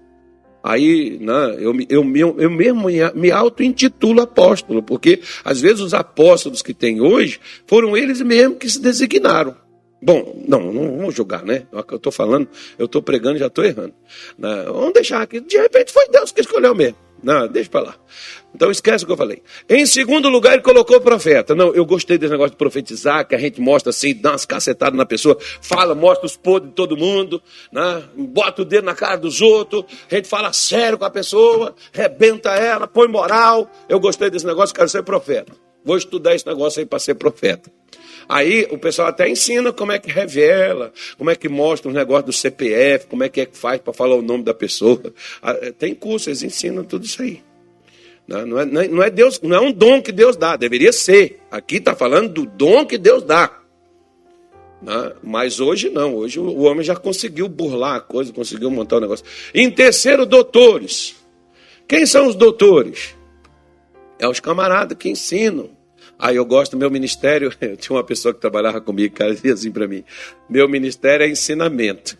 Aí 0.62 1.18
né, 1.20 1.56
eu, 1.58 1.74
eu, 1.88 2.36
eu, 2.38 2.50
mesmo 2.50 2.86
me 3.14 3.30
auto-intitulo 3.30 4.20
apóstolo, 4.20 4.82
porque 4.82 5.20
às 5.44 5.60
vezes 5.60 5.80
os 5.80 5.94
apóstolos 5.94 6.62
que 6.62 6.74
tem 6.74 7.00
hoje 7.00 7.40
foram 7.66 7.96
eles 7.96 8.20
mesmos 8.20 8.58
que 8.58 8.68
se 8.68 8.80
designaram. 8.80 9.56
Bom, 10.02 10.42
não, 10.48 10.72
não 10.72 10.96
vamos 10.96 11.14
julgar, 11.14 11.44
né? 11.44 11.66
É 11.72 11.84
eu 11.90 11.96
estou 11.96 12.12
falando, 12.12 12.48
eu 12.78 12.86
estou 12.86 13.02
pregando 13.02 13.38
já 13.38 13.48
estou 13.48 13.64
errando. 13.64 13.94
Né? 14.38 14.64
Vamos 14.64 14.94
deixar 14.94 15.22
aqui. 15.22 15.40
De 15.40 15.58
repente 15.58 15.92
foi 15.92 16.08
Deus 16.08 16.32
que 16.32 16.40
escolheu 16.40 16.74
mesmo. 16.74 16.96
Não, 17.22 17.46
deixa 17.46 17.70
para 17.70 17.80
lá. 17.80 17.94
Então 18.54 18.70
esquece 18.70 19.04
o 19.04 19.06
que 19.06 19.12
eu 19.12 19.16
falei. 19.16 19.42
Em 19.68 19.84
segundo 19.86 20.28
lugar, 20.28 20.54
ele 20.54 20.62
colocou 20.62 20.96
o 20.96 21.00
profeta. 21.00 21.54
Não, 21.54 21.72
eu 21.74 21.84
gostei 21.84 22.18
desse 22.18 22.32
negócio 22.32 22.52
de 22.52 22.56
profetizar, 22.56 23.26
que 23.26 23.34
a 23.34 23.38
gente 23.38 23.60
mostra 23.60 23.90
assim, 23.90 24.14
dá 24.14 24.32
umas 24.32 24.46
cacetadas 24.46 24.96
na 24.96 25.06
pessoa, 25.06 25.36
fala, 25.60 25.94
mostra 25.94 26.26
os 26.26 26.36
podres 26.36 26.70
de 26.70 26.74
todo 26.74 26.96
mundo, 26.96 27.42
né? 27.72 28.02
bota 28.16 28.62
o 28.62 28.64
dedo 28.64 28.84
na 28.84 28.94
cara 28.94 29.16
dos 29.16 29.40
outros, 29.40 29.84
a 30.10 30.14
gente 30.14 30.28
fala 30.28 30.52
sério 30.52 30.98
com 30.98 31.04
a 31.04 31.10
pessoa, 31.10 31.74
rebenta 31.92 32.50
ela, 32.50 32.86
põe 32.86 33.06
moral. 33.06 33.70
Eu 33.88 34.00
gostei 34.00 34.30
desse 34.30 34.46
negócio, 34.46 34.74
quero 34.74 34.88
ser 34.88 35.02
profeta. 35.02 35.52
Vou 35.84 35.96
estudar 35.96 36.34
esse 36.34 36.46
negócio 36.46 36.80
aí 36.80 36.86
para 36.86 36.98
ser 36.98 37.14
profeta. 37.14 37.70
Aí 38.28 38.66
o 38.70 38.78
pessoal 38.78 39.08
até 39.08 39.28
ensina 39.28 39.72
como 39.72 39.92
é 39.92 39.98
que 39.98 40.10
revela, 40.10 40.92
como 41.18 41.30
é 41.30 41.36
que 41.36 41.48
mostra 41.48 41.88
os 41.88 41.94
negócios 41.94 42.26
do 42.26 42.32
CPF, 42.32 43.06
como 43.06 43.24
é 43.24 43.28
que 43.28 43.40
é 43.40 43.46
que 43.46 43.56
faz 43.56 43.80
para 43.80 43.92
falar 43.92 44.16
o 44.16 44.22
nome 44.22 44.44
da 44.44 44.54
pessoa. 44.54 45.00
Ah, 45.42 45.54
tem 45.78 45.94
curso, 45.94 46.28
eles 46.28 46.42
ensinam 46.42 46.84
tudo 46.84 47.06
isso 47.06 47.22
aí. 47.22 47.42
Né? 48.26 48.44
Não 48.44 48.60
é, 48.60 48.64
não 48.64 49.02
é, 49.02 49.10
Deus, 49.10 49.40
não 49.40 49.56
é 49.56 49.60
um 49.60 49.72
dom 49.72 50.02
que 50.02 50.12
Deus 50.12 50.36
dá, 50.36 50.56
deveria 50.56 50.92
ser. 50.92 51.40
Aqui 51.50 51.76
está 51.76 51.94
falando 51.94 52.28
do 52.28 52.46
dom 52.46 52.84
que 52.84 52.98
Deus 52.98 53.22
dá. 53.22 53.60
Né? 54.82 55.12
Mas 55.22 55.60
hoje 55.60 55.90
não, 55.90 56.14
hoje 56.14 56.38
o 56.38 56.62
homem 56.62 56.84
já 56.84 56.96
conseguiu 56.96 57.48
burlar 57.48 57.96
a 57.96 58.00
coisa, 58.00 58.32
conseguiu 58.32 58.70
montar 58.70 58.96
o 58.96 58.98
um 58.98 59.02
negócio. 59.02 59.24
Em 59.54 59.70
terceiro, 59.70 60.26
doutores. 60.26 61.16
Quem 61.88 62.06
são 62.06 62.28
os 62.28 62.34
doutores? 62.34 63.16
É 64.18 64.28
os 64.28 64.40
camaradas 64.40 64.96
que 64.96 65.08
ensinam. 65.08 65.70
Aí 66.20 66.36
eu 66.36 66.44
gosto 66.44 66.76
meu 66.76 66.90
ministério. 66.90 67.50
Eu 67.60 67.76
tinha 67.76 67.96
uma 67.96 68.04
pessoa 68.04 68.34
que 68.34 68.40
trabalhava 68.40 68.80
comigo, 68.80 69.14
cara, 69.14 69.34
dizia 69.34 69.54
assim 69.54 69.72
para 69.72 69.88
mim: 69.88 70.04
meu 70.48 70.68
ministério 70.68 71.24
é 71.24 71.28
ensinamento. 71.28 72.18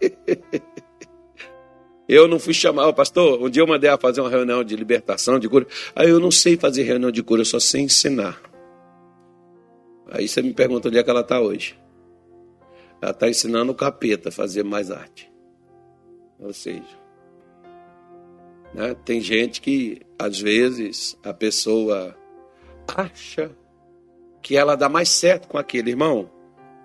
Eu 2.08 2.26
não 2.26 2.38
fui 2.38 2.54
chamar, 2.54 2.90
pastor, 2.94 3.38
um 3.42 3.50
dia 3.50 3.60
eu 3.60 3.66
mandei 3.66 3.86
ela 3.86 3.98
fazer 3.98 4.22
uma 4.22 4.30
reunião 4.30 4.64
de 4.64 4.74
libertação, 4.74 5.38
de 5.38 5.46
cura. 5.46 5.66
Aí 5.94 6.08
eu 6.08 6.18
não 6.18 6.30
sei 6.30 6.56
fazer 6.56 6.84
reunião 6.84 7.10
de 7.10 7.22
cura, 7.22 7.42
eu 7.42 7.44
só 7.44 7.60
sei 7.60 7.82
ensinar. 7.82 8.40
Aí 10.10 10.26
você 10.26 10.40
me 10.40 10.54
pergunta 10.54 10.88
onde 10.88 10.96
é 10.96 11.02
que 11.02 11.10
ela 11.10 11.20
está 11.20 11.38
hoje. 11.38 11.78
Ela 13.02 13.10
está 13.10 13.28
ensinando 13.28 13.72
o 13.72 13.74
capeta 13.74 14.30
a 14.30 14.32
fazer 14.32 14.62
mais 14.62 14.90
arte. 14.90 15.30
Ou 16.40 16.54
seja, 16.54 16.98
né, 18.72 18.96
tem 19.04 19.20
gente 19.20 19.60
que, 19.60 20.00
às 20.18 20.40
vezes, 20.40 21.14
a 21.22 21.34
pessoa 21.34 22.16
acha 22.96 23.50
que 24.42 24.56
ela 24.56 24.76
dá 24.76 24.88
mais 24.88 25.08
certo 25.08 25.48
com 25.48 25.58
aquele 25.58 25.90
irmão. 25.90 26.30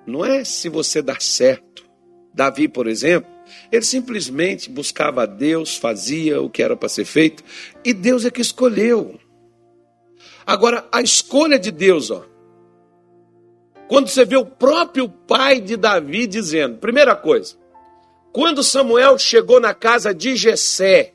Não 0.06 0.26
é 0.26 0.44
se 0.44 0.70
você 0.70 1.02
dá 1.02 1.20
certo. 1.20 1.86
Davi, 2.34 2.68
por 2.68 2.88
exemplo, 2.88 3.32
ele 3.72 3.84
simplesmente 3.84 4.70
buscava 4.70 5.24
a 5.24 5.26
Deus, 5.26 5.78
fazia 5.78 6.42
o 6.42 6.50
que 6.50 6.64
era 6.64 6.76
para 6.76 6.90
ser 6.90 7.06
feito, 7.06 7.44
e 7.84 7.94
Deus 7.94 8.26
é 8.26 8.32
que 8.32 8.42
escolheu. 8.42 9.20
Agora, 10.46 10.88
a 10.92 11.02
escolha 11.02 11.58
de 11.58 11.72
Deus, 11.72 12.12
ó, 12.12 12.26
quando 13.88 14.08
você 14.08 14.26
vê 14.26 14.36
o 14.36 14.46
próprio 14.46 15.08
pai 15.08 15.62
de 15.62 15.78
Davi 15.78 16.26
dizendo, 16.26 16.80
primeira 16.80 17.16
coisa, 17.16 17.56
quando 18.32 18.64
Samuel 18.64 19.18
chegou 19.18 19.60
na 19.60 19.74
casa 19.74 20.14
de 20.14 20.36
Jessé 20.36 21.14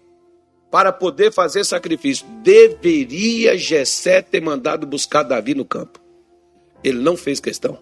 para 0.71 0.93
poder 0.93 1.33
fazer 1.33 1.65
sacrifício, 1.65 2.27
deveria 2.43 3.57
Jessé 3.57 4.21
ter 4.23 4.41
mandado 4.41 4.87
buscar 4.87 5.23
Davi 5.23 5.55
no 5.55 5.65
campo. 5.65 6.01
Ele 6.85 6.99
não 6.99 7.17
fez 7.17 7.41
questão. 7.41 7.79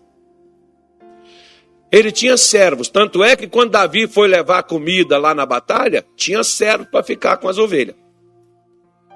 Ele 1.90 2.10
tinha 2.10 2.36
servos, 2.36 2.88
tanto 2.88 3.22
é 3.22 3.36
que 3.36 3.46
quando 3.46 3.70
Davi 3.70 4.06
foi 4.06 4.28
levar 4.28 4.62
comida 4.64 5.18
lá 5.18 5.34
na 5.34 5.46
batalha, 5.46 6.04
tinha 6.16 6.42
servos 6.42 6.88
para 6.88 7.02
ficar 7.02 7.36
com 7.36 7.48
as 7.48 7.58
ovelhas. 7.58 7.96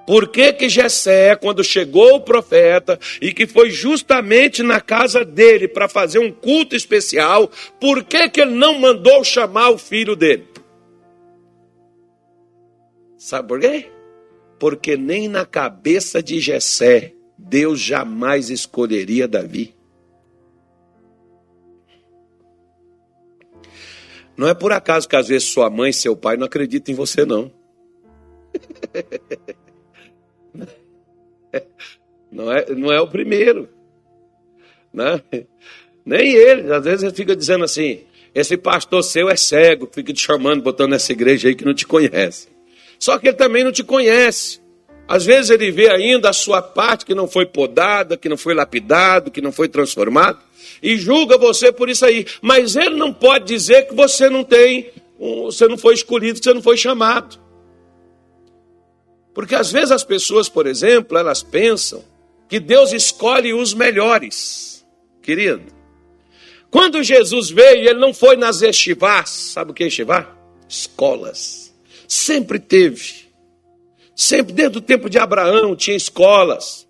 Por 0.06 0.28
que 0.28 0.52
que 0.52 0.68
Jessé, 0.68 1.36
quando 1.36 1.62
chegou 1.62 2.16
o 2.16 2.20
profeta 2.20 2.98
e 3.20 3.32
que 3.32 3.46
foi 3.46 3.70
justamente 3.70 4.62
na 4.62 4.80
casa 4.80 5.24
dele 5.24 5.68
para 5.68 5.88
fazer 5.88 6.18
um 6.18 6.32
culto 6.32 6.74
especial, 6.74 7.50
por 7.80 8.02
que 8.02 8.28
que 8.28 8.40
ele 8.40 8.52
não 8.52 8.78
mandou 8.78 9.22
chamar 9.22 9.70
o 9.70 9.78
filho 9.78 10.16
dele? 10.16 10.48
Sabe 13.20 13.48
por 13.48 13.60
quê? 13.60 13.92
Porque 14.58 14.96
nem 14.96 15.28
na 15.28 15.44
cabeça 15.44 16.22
de 16.22 16.40
Jessé 16.40 17.12
Deus 17.36 17.78
jamais 17.78 18.48
escolheria 18.48 19.28
Davi. 19.28 19.74
Não 24.34 24.48
é 24.48 24.54
por 24.54 24.72
acaso 24.72 25.06
que 25.06 25.16
às 25.16 25.28
vezes 25.28 25.50
sua 25.50 25.68
mãe 25.68 25.92
seu 25.92 26.16
pai 26.16 26.38
não 26.38 26.46
acreditam 26.46 26.94
em 26.94 26.96
você, 26.96 27.26
não. 27.26 27.52
Não 32.32 32.52
é, 32.52 32.64
não 32.76 32.92
é 32.92 33.00
o 33.00 33.08
primeiro. 33.08 33.68
Né? 34.92 35.20
Nem 36.06 36.32
ele. 36.32 36.72
Às 36.72 36.84
vezes 36.84 37.02
ele 37.02 37.12
fica 37.12 37.34
dizendo 37.34 37.64
assim: 37.64 38.04
esse 38.32 38.56
pastor 38.56 39.02
seu 39.02 39.28
é 39.28 39.34
cego, 39.34 39.90
fica 39.92 40.12
te 40.12 40.20
chamando, 40.20 40.62
botando 40.62 40.92
nessa 40.92 41.10
igreja 41.10 41.48
aí 41.48 41.56
que 41.56 41.64
não 41.64 41.74
te 41.74 41.84
conhece. 41.84 42.49
Só 43.00 43.18
que 43.18 43.28
ele 43.28 43.36
também 43.36 43.64
não 43.64 43.72
te 43.72 43.82
conhece. 43.82 44.60
Às 45.08 45.24
vezes 45.24 45.50
ele 45.50 45.72
vê 45.72 45.90
ainda 45.90 46.28
a 46.28 46.34
sua 46.34 46.60
parte 46.62 47.06
que 47.06 47.14
não 47.14 47.26
foi 47.26 47.46
podada, 47.46 48.16
que 48.16 48.28
não 48.28 48.36
foi 48.36 48.54
lapidado, 48.54 49.30
que 49.30 49.40
não 49.40 49.50
foi 49.50 49.68
transformado, 49.68 50.38
e 50.80 50.96
julga 50.96 51.36
você 51.36 51.72
por 51.72 51.88
isso 51.88 52.04
aí. 52.04 52.26
Mas 52.40 52.76
ele 52.76 52.94
não 52.94 53.12
pode 53.12 53.46
dizer 53.46 53.88
que 53.88 53.94
você 53.94 54.28
não 54.28 54.44
tem, 54.44 54.92
você 55.18 55.66
não 55.66 55.78
foi 55.78 55.94
escolhido, 55.94 56.38
que 56.38 56.44
você 56.44 56.54
não 56.54 56.62
foi 56.62 56.76
chamado. 56.76 57.40
Porque 59.34 59.54
às 59.54 59.72
vezes 59.72 59.90
as 59.90 60.04
pessoas, 60.04 60.48
por 60.48 60.66
exemplo, 60.66 61.16
elas 61.16 61.42
pensam 61.42 62.04
que 62.48 62.60
Deus 62.60 62.92
escolhe 62.92 63.54
os 63.54 63.72
melhores. 63.72 64.86
Querido, 65.22 65.62
quando 66.70 67.02
Jesus 67.02 67.50
veio, 67.50 67.88
ele 67.88 67.98
não 67.98 68.12
foi 68.12 68.36
nas 68.36 68.62
estivás, 68.62 69.30
sabe 69.30 69.70
o 69.70 69.74
que 69.74 69.84
é 69.84 69.86
estivar? 69.88 70.36
Escolas. 70.68 71.59
Sempre 72.10 72.58
teve. 72.58 73.30
Sempre, 74.16 74.52
desde 74.52 74.78
o 74.78 74.80
tempo 74.80 75.08
de 75.08 75.16
Abraão, 75.16 75.76
tinha 75.76 75.96
escolas. 75.96 76.88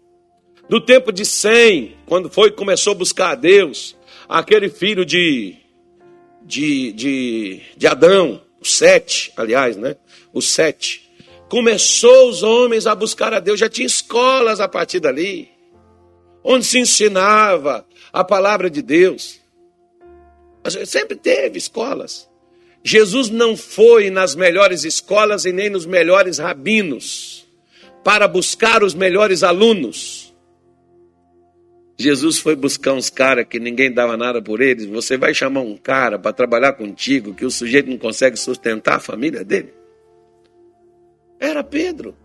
Do 0.67 0.81
tempo 0.81 1.13
de 1.13 1.27
Sem, 1.27 1.95
quando 2.07 2.31
foi 2.31 2.51
começou 2.51 2.93
a 2.93 2.97
buscar 2.97 3.33
a 3.33 3.35
Deus, 3.35 3.95
aquele 4.27 4.71
filho 4.71 5.05
de, 5.05 5.59
de, 6.43 6.93
de, 6.93 7.61
de 7.77 7.87
Adão, 7.87 8.41
o 8.59 8.65
sete, 8.65 9.31
aliás, 9.37 9.77
né? 9.77 9.97
O 10.33 10.41
sete 10.41 11.13
começou 11.51 12.31
os 12.31 12.43
homens 12.43 12.87
a 12.87 12.95
buscar 12.95 13.35
a 13.35 13.41
Deus, 13.41 13.61
já 13.61 13.69
tinha 13.69 13.87
escolas 13.87 14.59
a 14.59 14.69
partir 14.69 15.01
dali, 15.01 15.51
onde 16.43 16.65
se 16.65 16.79
ensinava 16.79 17.87
a 18.11 18.25
palavra 18.25 18.71
de 18.71 18.81
Deus. 18.81 19.39
Sempre 20.87 21.15
teve 21.15 21.59
escolas. 21.59 22.30
Jesus 22.83 23.29
não 23.29 23.57
foi 23.57 24.11
nas 24.11 24.35
melhores 24.35 24.85
escolas 24.85 25.45
e 25.45 25.53
nem 25.53 25.69
nos 25.69 25.85
melhores 25.85 26.39
rabinos 26.39 27.47
para 28.03 28.27
buscar 28.27 28.83
os 28.83 28.95
melhores 28.95 29.43
alunos. 29.43 30.35
Jesus 31.99 32.39
foi 32.39 32.57
buscar 32.57 32.95
uns 32.95 33.11
caras 33.11 33.47
que 33.47 33.61
ninguém 33.61 33.93
dava 33.93 34.17
nada 34.17 34.41
por 34.41 34.63
eles. 34.63 34.87
Você 34.87 35.19
vai 35.19 35.35
chamar 35.35 35.61
um 35.61 35.77
cara 35.77 36.19
para 36.19 36.33
trabalhar 36.33 36.73
contigo 36.73 37.35
que 37.35 37.45
o 37.45 37.51
sujeito 37.51 37.91
não 37.91 37.99
consegue 37.99 38.39
sustentar 38.39 38.97
a 38.97 39.01
família 39.01 39.45
dele? 39.45 39.75
Era 41.39 41.63
Pedro. 41.63 42.17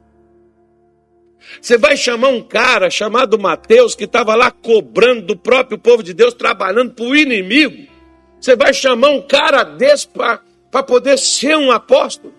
Você 1.61 1.77
vai 1.77 1.97
chamar 1.97 2.29
um 2.29 2.41
cara 2.41 2.89
chamado 2.89 3.37
Mateus, 3.37 3.95
que 3.95 4.05
estava 4.05 4.33
lá 4.33 4.49
cobrando 4.49 5.21
do 5.23 5.37
próprio 5.37 5.77
povo 5.77 6.01
de 6.01 6.13
Deus, 6.13 6.33
trabalhando 6.33 6.93
para 6.93 7.05
o 7.05 7.15
inimigo. 7.15 7.94
Você 8.39 8.55
vai 8.55 8.73
chamar 8.73 9.09
um 9.09 9.21
cara 9.21 9.63
desse 9.63 10.07
para 10.07 10.83
poder 10.83 11.17
ser 11.17 11.55
um 11.57 11.71
apóstolo? 11.71 12.33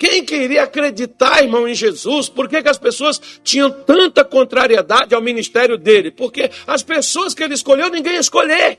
Quem 0.00 0.24
queria 0.24 0.62
acreditar, 0.62 1.42
irmão, 1.42 1.68
em 1.68 1.74
Jesus? 1.74 2.26
Por 2.26 2.48
que, 2.48 2.62
que 2.62 2.68
as 2.70 2.78
pessoas 2.78 3.20
tinham 3.44 3.70
tanta 3.70 4.24
contrariedade 4.24 5.14
ao 5.14 5.20
ministério 5.20 5.76
dele? 5.76 6.10
Porque 6.10 6.50
as 6.66 6.82
pessoas 6.82 7.34
que 7.34 7.42
ele 7.42 7.52
escolheu, 7.52 7.90
ninguém 7.90 8.14
ia 8.14 8.20
escolher. 8.20 8.78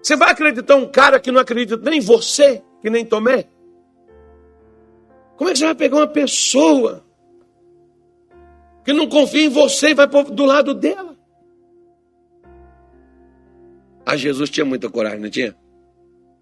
Você 0.00 0.14
vai 0.14 0.30
acreditar 0.30 0.76
um 0.76 0.86
cara 0.86 1.18
que 1.18 1.32
não 1.32 1.40
acredita 1.40 1.76
nem 1.76 1.98
em 1.98 2.00
você, 2.00 2.62
que 2.80 2.88
nem 2.88 3.04
Tomé? 3.04 3.46
Como 5.36 5.50
é 5.50 5.52
que 5.54 5.58
você 5.58 5.64
vai 5.64 5.74
pegar 5.74 5.96
uma 5.96 6.06
pessoa 6.06 7.04
que 8.84 8.92
não 8.92 9.08
confia 9.08 9.44
em 9.44 9.48
você 9.48 9.88
e 9.88 9.94
vai 9.94 10.06
do 10.06 10.44
lado 10.44 10.72
dela? 10.72 11.11
A 14.04 14.16
Jesus 14.16 14.50
tinha 14.50 14.64
muita 14.64 14.90
coragem, 14.90 15.20
não 15.20 15.30
tinha? 15.30 15.56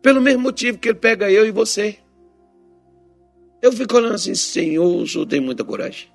Pelo 0.02 0.20
mesmo 0.20 0.42
motivo 0.42 0.78
que 0.78 0.88
ele 0.88 0.98
pega 0.98 1.30
eu 1.30 1.46
e 1.46 1.50
você. 1.50 1.98
Eu 3.60 3.72
fico 3.72 3.96
olhando 3.96 4.14
assim, 4.14 4.34
Senhor, 4.34 5.02
o 5.02 5.06
senhor 5.06 5.26
tem 5.26 5.40
muita 5.40 5.62
coragem. 5.62 6.08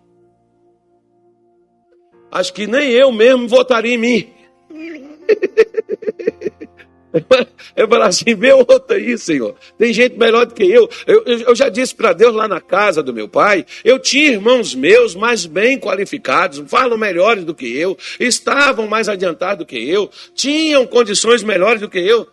Acho 2.31 2.53
que 2.53 2.65
nem 2.65 2.91
eu 2.91 3.12
mesmo 3.12 3.47
votaria 3.47 3.93
em 3.93 3.97
mim. 3.97 4.34
Eu 7.75 7.88
falo 7.88 8.04
assim, 8.04 8.36
vê 8.36 8.54
outra 8.54 8.97
aí, 8.97 9.17
Senhor. 9.17 9.56
Tem 9.78 9.91
gente 9.93 10.17
melhor 10.17 10.45
do 10.45 10.54
que 10.54 10.63
eu. 10.63 10.89
Eu, 11.06 11.23
eu 11.25 11.56
já 11.56 11.69
disse 11.69 11.93
para 11.93 12.13
Deus 12.13 12.34
lá 12.34 12.47
na 12.47 12.62
casa 12.62 13.01
do 13.01 13.13
meu 13.13 13.28
pai, 13.28 13.65
eu 13.84 13.99
tinha 13.99 14.32
irmãos 14.32 14.73
meus 14.75 15.15
mais 15.15 15.45
bem 15.45 15.80
qualificados, 15.80 16.63
falam 16.67 16.97
melhores 16.97 17.43
do 17.43 17.54
que 17.54 17.78
eu, 17.78 17.97
estavam 18.19 18.88
mais 18.88 19.10
adiantados 19.10 19.60
do 19.60 19.65
que 19.65 19.78
eu, 19.89 20.10
tinham 20.34 20.86
condições 20.86 21.43
melhores 21.43 21.82
do 21.82 21.89
que 21.89 21.99
eu. 21.99 22.28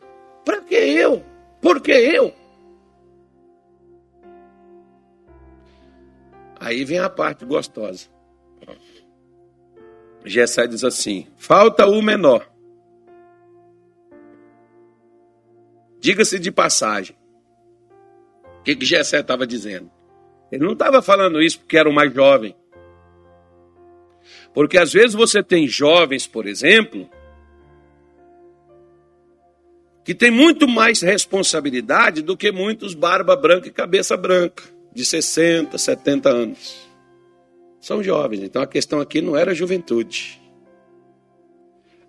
Para 0.45 0.61
que 0.61 0.75
eu? 0.75 1.23
Por 1.61 1.81
que 1.81 1.92
eu? 1.92 2.35
Aí 6.59 6.85
vem 6.85 6.99
a 6.99 7.11
parte 7.11 7.45
gostosa. 7.45 8.07
Gessé 10.25 10.66
diz 10.66 10.85
assim: 10.85 11.27
falta 11.37 11.87
o 11.87 12.01
menor. 12.01 12.52
Diga-se 16.03 16.37
de 16.41 16.51
passagem. 16.51 17.17
O 18.59 18.62
que, 18.65 18.75
que 18.75 18.85
Gessé 18.85 19.21
estava 19.21 19.47
dizendo? 19.47 19.88
Ele 20.51 20.65
não 20.65 20.73
estava 20.73 21.01
falando 21.01 21.41
isso 21.41 21.61
porque 21.61 21.79
era 21.79 21.88
o 21.88 21.93
mais 21.93 22.12
jovem. 22.12 22.57
Porque 24.53 24.77
às 24.77 24.93
vezes 24.93 25.15
você 25.15 25.45
tem 25.45 25.69
jovens, 25.69 26.27
por 26.27 26.49
exemplo, 26.49 27.09
que 30.05 30.12
tem 30.12 30.29
muito 30.29 30.67
mais 30.67 31.01
responsabilidade 31.01 32.21
do 32.21 32.37
que 32.37 32.51
muitos 32.51 32.95
barba 32.95 33.37
branca 33.37 33.69
e 33.69 33.71
cabeça 33.71 34.17
branca, 34.17 34.65
de 34.93 35.05
60, 35.05 35.79
70 35.79 36.29
anos. 36.29 36.91
São 37.81 38.03
jovens, 38.03 38.43
então 38.43 38.61
a 38.61 38.67
questão 38.67 39.01
aqui 39.01 39.21
não 39.21 39.37
era 39.37 39.55
juventude. 39.55 40.43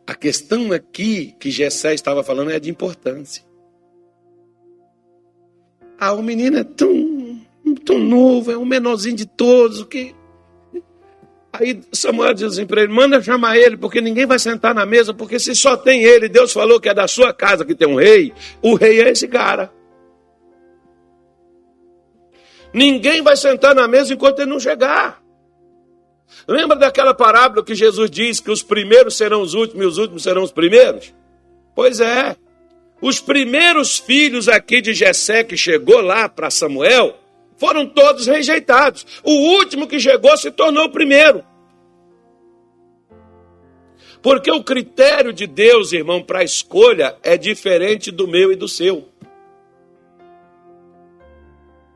A 0.08 0.16
questão 0.16 0.72
aqui 0.72 1.36
que 1.40 1.52
Gessé 1.52 1.94
estava 1.94 2.24
falando 2.24 2.50
é 2.50 2.60
de 2.60 2.72
importância. 2.72 3.53
Ah, 6.06 6.12
o 6.12 6.22
menino 6.22 6.58
é 6.58 6.66
tão, 6.66 7.40
tão 7.86 7.98
novo, 7.98 8.52
é 8.52 8.58
o 8.58 8.66
menorzinho 8.66 9.16
de 9.16 9.26
todos, 9.26 9.86
que. 9.86 10.14
Aí 11.54 11.80
Samuel 11.94 12.34
diz 12.34 12.44
assim 12.44 12.66
para 12.66 12.82
ele: 12.84 12.92
manda 12.92 13.22
chamar 13.22 13.58
ele, 13.58 13.78
porque 13.78 14.02
ninguém 14.02 14.26
vai 14.26 14.38
sentar 14.38 14.76
na 14.76 14.86
mesa, 14.86 15.14
porque 15.14 15.40
se 15.40 15.56
só 15.56 15.78
tem 15.78 16.04
ele, 16.04 16.28
Deus 16.28 16.52
falou 16.52 16.78
que 16.78 16.90
é 16.90 16.94
da 16.94 17.08
sua 17.08 17.32
casa 17.34 17.64
que 17.64 17.74
tem 17.74 17.88
um 17.88 17.96
rei, 17.96 18.34
o 18.62 18.76
rei 18.76 19.02
é 19.02 19.12
esse 19.12 19.30
cara. 19.30 19.72
Ninguém 22.74 23.22
vai 23.22 23.38
sentar 23.38 23.74
na 23.74 23.88
mesa 23.88 24.14
enquanto 24.14 24.40
ele 24.40 24.52
não 24.52 24.60
chegar. 24.60 25.24
Lembra 26.46 26.76
daquela 26.76 27.14
parábola 27.14 27.64
que 27.64 27.76
Jesus 27.76 28.12
diz 28.12 28.42
que 28.42 28.52
os 28.52 28.62
primeiros 28.62 29.16
serão 29.16 29.42
os 29.42 29.54
últimos 29.54 29.86
e 29.86 29.88
os 29.88 29.98
últimos 29.98 30.24
serão 30.24 30.44
os 30.44 30.52
primeiros? 30.52 31.14
Pois 31.74 32.02
é. 32.02 32.36
Os 33.04 33.20
primeiros 33.20 34.00
filhos 34.00 34.48
aqui 34.48 34.80
de 34.80 34.94
Jessé 34.94 35.44
que 35.44 35.58
chegou 35.58 36.00
lá 36.00 36.30
para 36.30 36.50
Samuel 36.50 37.20
foram 37.58 37.86
todos 37.86 38.28
rejeitados. 38.28 39.06
O 39.22 39.58
último 39.58 39.88
que 39.88 40.00
chegou 40.00 40.38
se 40.38 40.50
tornou 40.50 40.86
o 40.86 40.90
primeiro. 40.90 41.44
Porque 44.22 44.50
o 44.50 44.64
critério 44.64 45.34
de 45.34 45.46
Deus, 45.46 45.92
irmão, 45.92 46.24
para 46.24 46.40
a 46.40 46.44
escolha 46.46 47.18
é 47.22 47.36
diferente 47.36 48.10
do 48.10 48.26
meu 48.26 48.54
e 48.54 48.56
do 48.56 48.70
seu. 48.70 49.10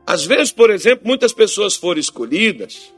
Às 0.06 0.26
vezes, 0.26 0.52
por 0.52 0.68
exemplo, 0.68 1.08
muitas 1.08 1.32
pessoas 1.32 1.74
foram 1.74 1.98
escolhidas 1.98 2.92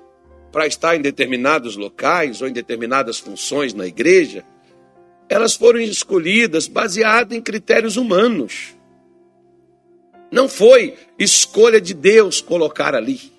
para 0.50 0.66
estar 0.66 0.96
em 0.96 1.00
determinados 1.00 1.76
locais 1.76 2.42
ou 2.42 2.48
em 2.48 2.52
determinadas 2.52 3.20
funções 3.20 3.72
na 3.72 3.86
igreja, 3.86 4.44
elas 5.30 5.54
foram 5.54 5.78
escolhidas 5.80 6.66
baseadas 6.66 7.38
em 7.38 7.40
critérios 7.40 7.96
humanos. 7.96 8.74
Não 10.30 10.48
foi 10.48 10.96
escolha 11.16 11.80
de 11.80 11.94
Deus 11.94 12.40
colocar 12.40 12.96
ali. 12.96 13.32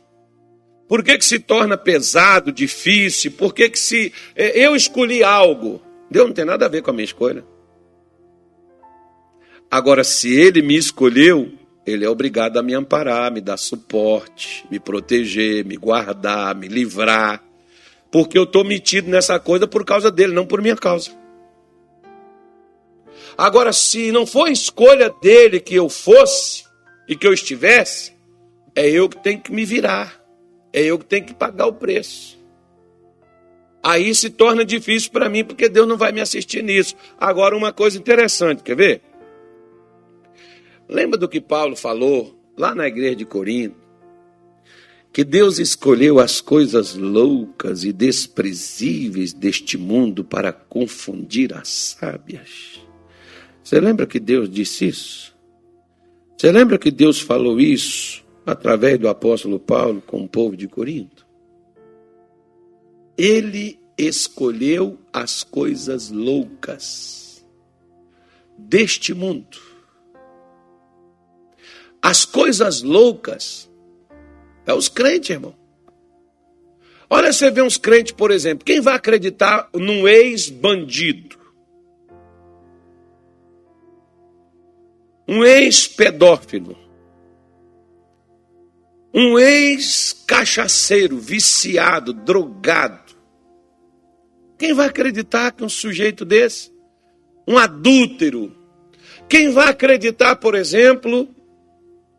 Por 0.88 1.04
que, 1.04 1.18
que 1.18 1.26
se 1.26 1.38
torna 1.38 1.78
pesado, 1.78 2.50
difícil? 2.50 3.34
Por 3.34 3.54
que, 3.54 3.70
que 3.70 3.78
se. 3.78 4.14
É, 4.36 4.66
eu 4.66 4.74
escolhi 4.74 5.22
algo. 5.22 5.82
Deus 6.10 6.28
não 6.28 6.34
tem 6.34 6.46
nada 6.46 6.66
a 6.66 6.70
ver 6.70 6.82
com 6.82 6.92
a 6.92 6.94
minha 6.94 7.06
escolha. 7.06 7.44
Agora, 9.70 10.04
se 10.04 10.34
ele 10.34 10.62
me 10.62 10.78
escolheu, 10.78 11.52
ele 11.86 12.06
é 12.06 12.10
obrigado 12.10 12.58
a 12.58 12.64
me 12.64 12.74
amparar, 12.74 13.32
me 13.32 13.42
dar 13.42 13.58
suporte, 13.58 14.66
me 14.72 14.80
proteger, 14.80 15.66
me 15.66 15.76
guardar, 15.76 16.56
me 16.56 16.70
livrar. 16.70 17.44
Porque 18.10 18.38
eu 18.38 18.44
estou 18.44 18.64
metido 18.64 19.10
nessa 19.10 19.40
coisa 19.40 19.68
por 19.68 19.84
causa 19.86 20.10
dele, 20.10 20.34
não 20.34 20.46
por 20.46 20.62
minha 20.62 20.76
causa. 20.76 21.21
Agora, 23.42 23.74
se 23.74 24.12
não 24.12 24.28
foi 24.28 24.52
escolha 24.52 25.10
dele 25.20 25.60
que 25.60 25.74
eu 25.74 25.90
fosse 25.90 26.64
e 27.08 27.16
que 27.16 27.26
eu 27.26 27.34
estivesse, 27.34 28.14
é 28.76 28.88
eu 28.88 29.10
que 29.10 29.18
tenho 29.18 29.42
que 29.42 29.52
me 29.52 29.66
virar. 29.66 30.24
É 30.72 30.84
eu 30.84 31.00
que 31.00 31.06
tenho 31.06 31.26
que 31.26 31.34
pagar 31.34 31.66
o 31.66 31.74
preço. 31.74 32.38
Aí 33.82 34.14
se 34.14 34.30
torna 34.30 34.64
difícil 34.64 35.10
para 35.10 35.28
mim, 35.28 35.44
porque 35.44 35.68
Deus 35.68 35.88
não 35.88 35.98
vai 35.98 36.12
me 36.12 36.22
assistir 36.22 36.62
nisso. 36.64 36.96
Agora, 37.20 37.58
uma 37.58 37.74
coisa 37.74 37.98
interessante, 37.98 38.62
quer 38.62 38.76
ver? 38.76 39.02
Lembra 40.88 41.18
do 41.18 41.28
que 41.28 41.42
Paulo 41.42 41.76
falou 41.76 42.40
lá 42.56 42.76
na 42.76 42.88
igreja 42.88 43.16
de 43.16 43.26
Corinto? 43.26 43.76
Que 45.12 45.24
Deus 45.24 45.58
escolheu 45.58 46.20
as 46.20 46.42
coisas 46.42 46.94
loucas 46.94 47.84
e 47.86 47.92
desprezíveis 47.92 49.34
deste 49.34 49.80
mundo 49.80 50.24
para 50.24 50.54
confundir 50.54 51.56
as 51.56 51.70
sábias. 51.70 52.81
Você 53.72 53.80
lembra 53.80 54.06
que 54.06 54.20
Deus 54.20 54.50
disse 54.50 54.90
isso? 54.90 55.34
Você 56.38 56.52
lembra 56.52 56.78
que 56.78 56.92
Deus 56.92 57.22
falou 57.22 57.58
isso 57.58 58.22
através 58.46 59.00
do 59.00 59.08
apóstolo 59.08 59.58
Paulo 59.62 60.02
com 60.06 60.26
o 60.26 60.28
povo 60.28 60.58
de 60.58 60.68
Corinto? 60.68 61.26
Ele 63.18 63.80
escolheu 63.98 65.00
as 65.14 65.42
coisas 65.42 66.12
loucas 66.12 67.46
deste 68.58 69.14
mundo 69.14 69.58
as 72.02 72.26
coisas 72.26 72.82
loucas 72.82 73.72
é 74.66 74.74
os 74.74 74.90
crentes, 74.90 75.30
irmão. 75.30 75.56
Olha, 77.10 77.32
você 77.32 77.50
vê 77.50 77.62
uns 77.62 77.78
crentes, 77.78 78.12
por 78.12 78.32
exemplo, 78.32 78.66
quem 78.66 78.82
vai 78.82 78.96
acreditar 78.96 79.70
num 79.74 80.06
ex-bandido? 80.10 81.41
Um 85.32 85.46
ex-pedófilo? 85.46 86.78
Um 89.14 89.40
ex-cachaceiro, 89.40 91.18
viciado, 91.18 92.12
drogado? 92.12 93.16
Quem 94.60 94.74
vai 94.74 94.88
acreditar 94.88 95.54
que 95.54 95.64
um 95.64 95.70
sujeito 95.70 96.26
desse? 96.26 96.70
Um 97.48 97.58
adúltero? 97.58 98.54
Quem 99.30 99.52
vai 99.52 99.70
acreditar, 99.70 100.36
por 100.36 100.54
exemplo, 100.54 101.30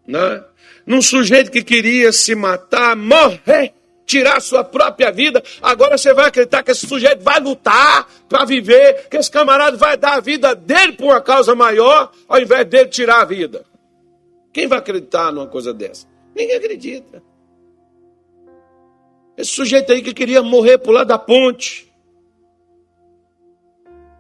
né? 0.09 0.43
num 0.87 1.03
sujeito 1.03 1.51
que 1.51 1.63
queria 1.63 2.13
se 2.13 2.35
matar, 2.35 2.97
morrer, 2.97 3.75
tirar 4.13 4.41
sua 4.43 4.63
própria 4.63 5.11
vida. 5.11 5.43
Agora 5.63 5.97
você 5.97 6.13
vai 6.13 6.27
acreditar 6.27 6.63
que 6.63 6.71
esse 6.71 6.87
sujeito 6.87 7.23
vai 7.23 7.41
lutar 7.41 8.07
para 8.29 8.45
viver, 8.45 9.09
que 9.09 9.17
esse 9.17 9.31
camarada 9.31 9.75
vai 9.75 9.97
dar 9.97 10.15
a 10.17 10.21
vida 10.21 10.55
dele 10.55 10.93
por 10.93 11.07
uma 11.07 11.21
causa 11.21 11.55
maior, 11.55 12.13
ao 12.29 12.39
invés 12.39 12.67
dele 12.67 12.91
tirar 12.91 13.23
a 13.23 13.25
vida. 13.25 13.65
Quem 14.53 14.67
vai 14.67 14.79
acreditar 14.79 15.33
numa 15.33 15.47
coisa 15.47 15.73
dessa? 15.73 16.07
Ninguém 16.37 16.57
acredita. 16.57 17.23
Esse 19.35 19.51
sujeito 19.51 19.91
aí 19.91 20.03
que 20.03 20.13
queria 20.13 20.43
morrer 20.43 20.77
por 20.77 20.93
lá 20.93 21.05
da 21.05 21.17
ponte. 21.17 21.91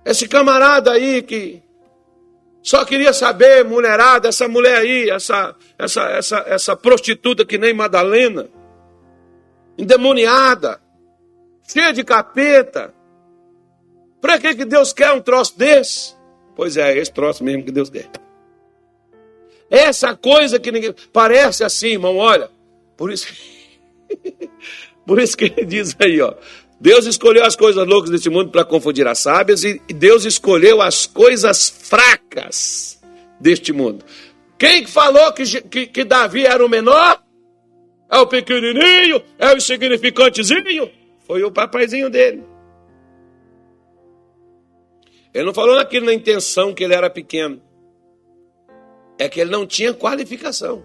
Esse 0.06 0.26
camarada 0.26 0.92
aí 0.92 1.20
que 1.20 1.62
só 2.62 2.82
queria 2.86 3.12
saber, 3.12 3.62
mulherada, 3.62 4.30
essa 4.30 4.48
mulher 4.48 4.78
aí, 4.78 5.10
essa, 5.10 5.54
essa, 5.78 6.02
essa, 6.04 6.44
essa 6.46 6.76
prostituta 6.76 7.44
que 7.44 7.58
nem 7.58 7.74
Madalena, 7.74 8.48
endemoniada, 9.82 10.80
cheia 11.68 11.92
de 11.92 12.04
capeta. 12.04 12.94
Para 14.20 14.38
que, 14.38 14.54
que 14.54 14.64
Deus 14.64 14.92
quer 14.92 15.12
um 15.12 15.20
troço 15.20 15.58
desse? 15.58 16.14
Pois 16.54 16.76
é, 16.76 16.96
esse 16.96 17.12
troço 17.12 17.42
mesmo 17.42 17.64
que 17.64 17.72
Deus 17.72 17.90
quer. 17.90 18.08
Essa 19.68 20.14
coisa 20.14 20.60
que 20.60 20.70
ninguém. 20.70 20.94
Parece 21.12 21.64
assim, 21.64 21.88
irmão, 21.88 22.16
olha. 22.16 22.48
Por 22.96 23.10
isso. 23.10 23.26
Por 25.04 25.20
isso 25.20 25.36
que 25.36 25.46
ele 25.46 25.64
diz 25.64 25.96
aí, 25.98 26.20
ó. 26.20 26.34
Deus 26.78 27.06
escolheu 27.06 27.44
as 27.44 27.56
coisas 27.56 27.86
loucas 27.86 28.10
desse 28.10 28.28
mundo 28.28 28.50
para 28.50 28.64
confundir 28.64 29.06
as 29.06 29.18
sábias 29.18 29.64
e 29.64 29.80
Deus 29.88 30.24
escolheu 30.24 30.80
as 30.80 31.06
coisas 31.06 31.68
fracas 31.68 33.00
deste 33.40 33.72
mundo. 33.72 34.04
Quem 34.58 34.86
falou 34.86 35.32
que, 35.32 35.44
que, 35.62 35.86
que 35.86 36.04
Davi 36.04 36.44
era 36.44 36.64
o 36.64 36.68
menor? 36.68 37.22
É 38.12 38.16
o 38.18 38.26
pequenininho? 38.26 39.22
É 39.38 39.52
o 39.52 39.56
insignificantezinho? 39.56 40.90
Foi 41.20 41.42
o 41.42 41.50
papaizinho 41.50 42.10
dele. 42.10 42.44
Ele 45.32 45.46
não 45.46 45.54
falou 45.54 45.76
naquilo 45.76 46.06
na 46.06 46.12
intenção 46.12 46.74
que 46.74 46.84
ele 46.84 46.94
era 46.94 47.08
pequeno. 47.08 47.62
É 49.18 49.28
que 49.28 49.40
ele 49.40 49.50
não 49.50 49.66
tinha 49.66 49.94
qualificação. 49.94 50.84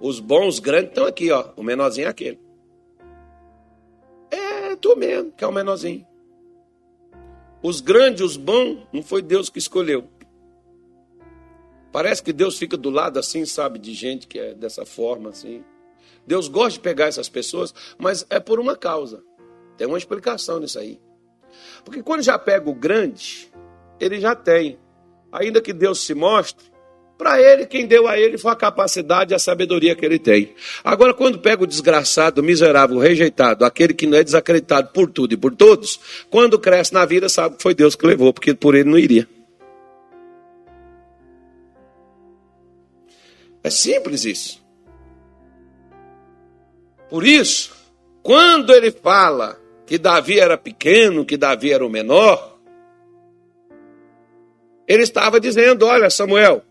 Os 0.00 0.18
bons, 0.18 0.58
grandes 0.58 0.90
estão 0.90 1.06
aqui, 1.06 1.30
ó. 1.30 1.50
O 1.56 1.62
menorzinho 1.62 2.06
é 2.06 2.10
aquele 2.10 2.40
tu 4.80 4.96
mesmo, 4.96 5.32
que 5.32 5.44
é 5.44 5.46
o 5.46 5.52
menorzinho. 5.52 6.06
Os 7.62 7.80
grandes, 7.80 8.22
os 8.22 8.36
bons, 8.36 8.86
não 8.92 9.02
foi 9.02 9.20
Deus 9.20 9.50
que 9.50 9.58
escolheu. 9.58 10.08
Parece 11.90 12.22
que 12.22 12.32
Deus 12.32 12.58
fica 12.58 12.76
do 12.76 12.90
lado 12.90 13.18
assim, 13.18 13.44
sabe, 13.44 13.78
de 13.78 13.92
gente 13.94 14.26
que 14.26 14.38
é 14.38 14.54
dessa 14.54 14.86
forma 14.86 15.30
assim. 15.30 15.64
Deus 16.28 16.46
gosta 16.46 16.72
de 16.72 16.80
pegar 16.80 17.06
essas 17.06 17.28
pessoas, 17.28 17.74
mas 17.98 18.26
é 18.28 18.38
por 18.38 18.60
uma 18.60 18.76
causa. 18.76 19.22
Tem 19.78 19.86
uma 19.86 19.96
explicação 19.96 20.60
nisso 20.60 20.78
aí. 20.78 21.00
Porque 21.82 22.02
quando 22.02 22.22
já 22.22 22.38
pega 22.38 22.68
o 22.68 22.74
grande, 22.74 23.50
ele 23.98 24.20
já 24.20 24.36
tem. 24.36 24.78
Ainda 25.32 25.62
que 25.62 25.72
Deus 25.72 26.04
se 26.04 26.14
mostre, 26.14 26.66
para 27.16 27.40
ele, 27.40 27.64
quem 27.64 27.86
deu 27.86 28.06
a 28.06 28.18
ele 28.18 28.36
foi 28.36 28.52
a 28.52 28.56
capacidade 28.56 29.32
e 29.32 29.34
a 29.34 29.38
sabedoria 29.38 29.96
que 29.96 30.04
ele 30.04 30.18
tem. 30.18 30.54
Agora, 30.84 31.14
quando 31.14 31.38
pega 31.38 31.64
o 31.64 31.66
desgraçado, 31.66 32.42
o 32.42 32.44
miserável, 32.44 32.98
o 32.98 33.00
rejeitado, 33.00 33.64
aquele 33.64 33.94
que 33.94 34.06
não 34.06 34.18
é 34.18 34.22
desacreditado 34.22 34.90
por 34.92 35.10
tudo 35.10 35.32
e 35.32 35.36
por 35.36 35.54
todos, 35.56 35.98
quando 36.28 36.58
cresce 36.58 36.92
na 36.92 37.06
vida, 37.06 37.26
sabe 37.28 37.56
que 37.56 37.62
foi 37.62 37.74
Deus 37.74 37.94
que 37.96 38.06
levou, 38.06 38.34
porque 38.34 38.52
por 38.52 38.74
ele 38.74 38.90
não 38.90 38.98
iria. 38.98 39.26
É 43.64 43.70
simples 43.70 44.26
isso. 44.26 44.67
Por 47.08 47.26
isso, 47.26 47.74
quando 48.22 48.72
ele 48.72 48.90
fala 48.90 49.58
que 49.86 49.96
Davi 49.96 50.38
era 50.38 50.58
pequeno, 50.58 51.24
que 51.24 51.36
Davi 51.36 51.72
era 51.72 51.84
o 51.84 51.88
menor, 51.88 52.58
ele 54.86 55.02
estava 55.02 55.40
dizendo: 55.40 55.86
Olha, 55.86 56.10
Samuel, 56.10 56.62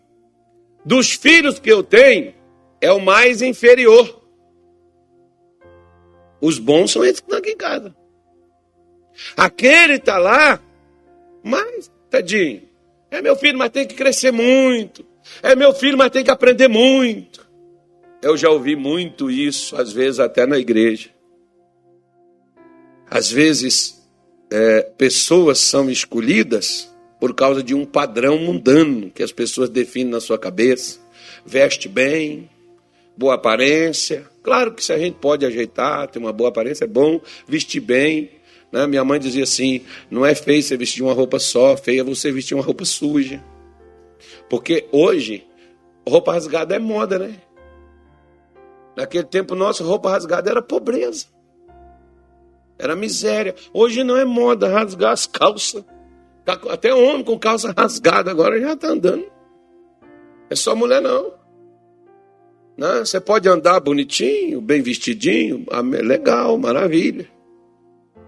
dos 0.84 1.12
filhos 1.12 1.58
que 1.58 1.70
eu 1.70 1.82
tenho, 1.82 2.34
é 2.80 2.92
o 2.92 3.00
mais 3.00 3.42
inferior. 3.42 4.22
Os 6.40 6.58
bons 6.58 6.92
são 6.92 7.04
esses 7.04 7.20
que 7.20 7.26
estão 7.26 7.38
aqui 7.38 7.50
em 7.50 7.56
casa. 7.56 7.94
Aquele 9.36 9.94
está 9.94 10.18
lá, 10.18 10.60
mas, 11.42 11.90
tadinho, 12.08 12.62
é 13.10 13.20
meu 13.20 13.34
filho, 13.34 13.58
mas 13.58 13.70
tem 13.70 13.86
que 13.86 13.94
crescer 13.94 14.30
muito. 14.30 15.04
É 15.42 15.56
meu 15.56 15.72
filho, 15.72 15.98
mas 15.98 16.10
tem 16.10 16.22
que 16.22 16.30
aprender 16.30 16.68
muito. 16.68 17.47
Eu 18.20 18.36
já 18.36 18.50
ouvi 18.50 18.74
muito 18.74 19.30
isso, 19.30 19.76
às 19.76 19.92
vezes 19.92 20.18
até 20.18 20.44
na 20.44 20.58
igreja. 20.58 21.10
Às 23.08 23.30
vezes, 23.30 24.02
é, 24.50 24.82
pessoas 24.82 25.60
são 25.60 25.88
escolhidas 25.88 26.92
por 27.20 27.34
causa 27.34 27.62
de 27.62 27.74
um 27.74 27.84
padrão 27.84 28.38
mundano 28.38 29.10
que 29.10 29.22
as 29.22 29.32
pessoas 29.32 29.70
definem 29.70 30.10
na 30.10 30.20
sua 30.20 30.38
cabeça. 30.38 30.98
Veste 31.46 31.88
bem, 31.88 32.50
boa 33.16 33.34
aparência. 33.34 34.26
Claro 34.42 34.74
que 34.74 34.84
se 34.84 34.92
a 34.92 34.98
gente 34.98 35.16
pode 35.18 35.46
ajeitar, 35.46 36.08
ter 36.08 36.18
uma 36.18 36.32
boa 36.32 36.50
aparência, 36.50 36.84
é 36.84 36.88
bom 36.88 37.20
vestir 37.46 37.80
bem. 37.80 38.30
Né? 38.72 38.86
Minha 38.86 39.04
mãe 39.04 39.20
dizia 39.20 39.44
assim: 39.44 39.82
não 40.10 40.26
é 40.26 40.34
feio 40.34 40.62
você 40.62 40.76
vestir 40.76 41.02
uma 41.02 41.12
roupa 41.12 41.38
só, 41.38 41.76
feio 41.76 42.00
é 42.00 42.04
você 42.04 42.32
vestir 42.32 42.54
uma 42.54 42.64
roupa 42.64 42.84
suja. 42.84 43.42
Porque 44.50 44.86
hoje, 44.90 45.44
roupa 46.06 46.32
rasgada 46.32 46.74
é 46.74 46.78
moda, 46.78 47.18
né? 47.18 47.34
Naquele 48.98 49.22
tempo 49.22 49.54
nosso, 49.54 49.84
roupa 49.84 50.10
rasgada 50.10 50.50
era 50.50 50.60
pobreza. 50.60 51.26
Era 52.76 52.96
miséria. 52.96 53.54
Hoje 53.72 54.02
não 54.02 54.16
é 54.16 54.24
moda 54.24 54.68
rasgar 54.68 55.12
as 55.12 55.24
calças. 55.24 55.84
Tá 56.44 56.54
até 56.68 56.92
homem 56.92 57.22
com 57.22 57.38
calça 57.38 57.72
rasgada 57.76 58.28
agora 58.28 58.60
já 58.60 58.72
está 58.72 58.88
andando. 58.88 59.24
É 60.50 60.56
só 60.56 60.74
mulher 60.74 61.00
não. 61.00 61.32
Né? 62.76 62.98
Você 62.98 63.20
pode 63.20 63.48
andar 63.48 63.78
bonitinho, 63.78 64.60
bem 64.60 64.82
vestidinho, 64.82 65.64
legal, 66.02 66.58
maravilha. 66.58 67.30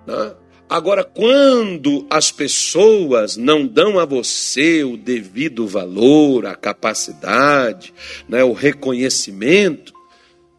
Né? 0.07 0.35
Agora, 0.69 1.03
quando 1.03 2.07
as 2.09 2.31
pessoas 2.31 3.37
não 3.37 3.67
dão 3.67 3.99
a 3.99 4.05
você 4.05 4.85
o 4.85 4.97
devido 4.97 5.67
valor, 5.67 6.47
a 6.47 6.55
capacidade, 6.55 7.93
né, 8.29 8.45
o 8.45 8.53
reconhecimento, 8.53 9.99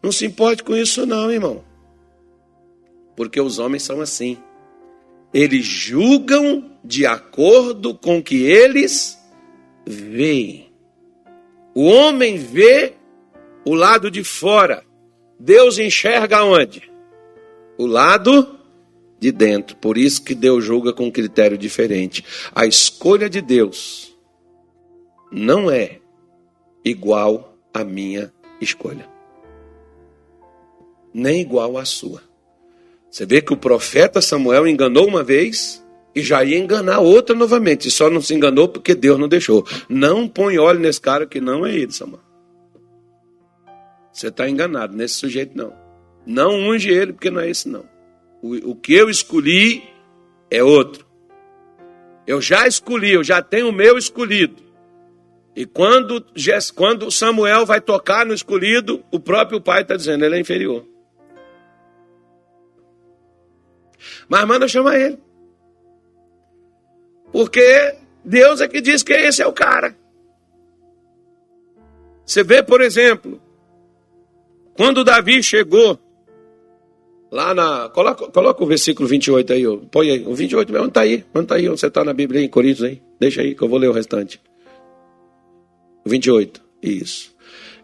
não 0.02 0.10
se 0.10 0.26
importe 0.26 0.64
com 0.64 0.76
isso, 0.76 1.06
não, 1.06 1.30
irmão. 1.30 1.64
Porque 3.16 3.40
os 3.40 3.58
homens 3.58 3.82
são 3.82 4.00
assim. 4.00 4.36
Eles 5.32 5.64
julgam 5.64 6.70
de 6.84 7.06
acordo 7.06 7.94
com 7.94 8.18
o 8.18 8.22
que 8.22 8.42
eles 8.42 9.18
veem. 9.86 10.72
O 11.74 11.84
homem 11.84 12.36
vê 12.36 12.94
o 13.64 13.74
lado 13.74 14.10
de 14.10 14.24
fora. 14.24 14.84
Deus 15.38 15.78
enxerga 15.78 16.44
onde? 16.44 16.90
O 17.78 17.86
lado 17.86 18.58
de 19.18 19.30
dentro. 19.30 19.76
Por 19.76 19.96
isso 19.96 20.22
que 20.22 20.34
Deus 20.34 20.64
julga 20.64 20.92
com 20.92 21.06
um 21.06 21.10
critério 21.10 21.56
diferente. 21.56 22.24
A 22.54 22.66
escolha 22.66 23.30
de 23.30 23.40
Deus 23.40 24.16
não 25.30 25.70
é 25.70 26.00
igual 26.84 27.56
à 27.72 27.84
minha 27.84 28.32
escolha. 28.60 29.11
Nem 31.12 31.40
igual 31.40 31.76
à 31.78 31.84
sua. 31.84 32.22
Você 33.10 33.26
vê 33.26 33.42
que 33.42 33.52
o 33.52 33.56
profeta 33.56 34.20
Samuel 34.22 34.66
enganou 34.66 35.06
uma 35.06 35.22
vez 35.22 35.84
e 36.14 36.22
já 36.22 36.42
ia 36.42 36.58
enganar 36.58 37.00
outra 37.00 37.34
novamente. 37.34 37.88
E 37.88 37.90
só 37.90 38.08
não 38.08 38.20
se 38.20 38.34
enganou 38.34 38.68
porque 38.68 38.94
Deus 38.94 39.18
não 39.18 39.28
deixou. 39.28 39.66
Não 39.88 40.26
põe 40.26 40.58
óleo 40.58 40.80
nesse 40.80 41.00
cara 41.00 41.26
que 41.26 41.40
não 41.40 41.66
é 41.66 41.74
ele, 41.74 41.92
Samuel. 41.92 42.22
Você 44.12 44.28
está 44.28 44.48
enganado 44.48 44.96
nesse 44.96 45.14
sujeito, 45.14 45.56
não. 45.56 45.72
Não 46.26 46.54
unge 46.54 46.90
ele 46.90 47.12
porque 47.12 47.30
não 47.30 47.40
é 47.40 47.50
esse, 47.50 47.68
não. 47.68 47.84
O, 48.42 48.70
o 48.70 48.76
que 48.76 48.94
eu 48.94 49.08
escolhi 49.08 49.82
é 50.50 50.62
outro. 50.62 51.06
Eu 52.26 52.40
já 52.40 52.66
escolhi, 52.66 53.12
eu 53.12 53.24
já 53.24 53.42
tenho 53.42 53.68
o 53.68 53.72
meu 53.72 53.98
escolhido. 53.98 54.62
E 55.54 55.66
quando, 55.66 56.24
quando 56.74 57.10
Samuel 57.10 57.66
vai 57.66 57.80
tocar 57.80 58.24
no 58.24 58.32
escolhido, 58.32 59.04
o 59.10 59.20
próprio 59.20 59.60
pai 59.60 59.82
está 59.82 59.96
dizendo, 59.96 60.24
ele 60.24 60.36
é 60.36 60.40
inferior. 60.40 60.86
Mas 64.32 64.46
manda 64.46 64.66
chamar 64.66 64.98
ele. 64.98 65.18
Porque 67.30 67.96
Deus 68.24 68.62
é 68.62 68.66
que 68.66 68.80
diz 68.80 69.02
que 69.02 69.12
esse 69.12 69.42
é 69.42 69.46
o 69.46 69.52
cara. 69.52 69.94
Você 72.24 72.42
vê, 72.42 72.62
por 72.62 72.80
exemplo, 72.80 73.38
quando 74.74 75.04
Davi 75.04 75.42
chegou 75.42 75.98
lá 77.30 77.52
na. 77.52 77.90
Coloca, 77.90 78.26
coloca 78.28 78.64
o 78.64 78.66
versículo 78.66 79.06
28 79.06 79.52
aí, 79.52 79.64
põe 79.90 80.10
aí. 80.10 80.24
O 80.26 80.34
28 80.34 80.76
onde 80.78 80.88
está 80.88 81.02
aí? 81.02 81.26
Onde 81.34 81.44
está 81.44 81.56
aí? 81.56 81.68
Onde 81.68 81.80
você 81.80 81.88
está 81.88 82.02
na 82.02 82.14
Bíblia 82.14 82.40
aí, 82.40 82.46
em 82.46 82.48
Coríntios 82.48 82.84
aí? 82.84 83.02
Deixa 83.20 83.42
aí 83.42 83.54
que 83.54 83.60
eu 83.60 83.68
vou 83.68 83.78
ler 83.78 83.90
o 83.90 83.92
restante. 83.92 84.40
O 86.06 86.08
28, 86.08 86.58
isso. 86.82 87.34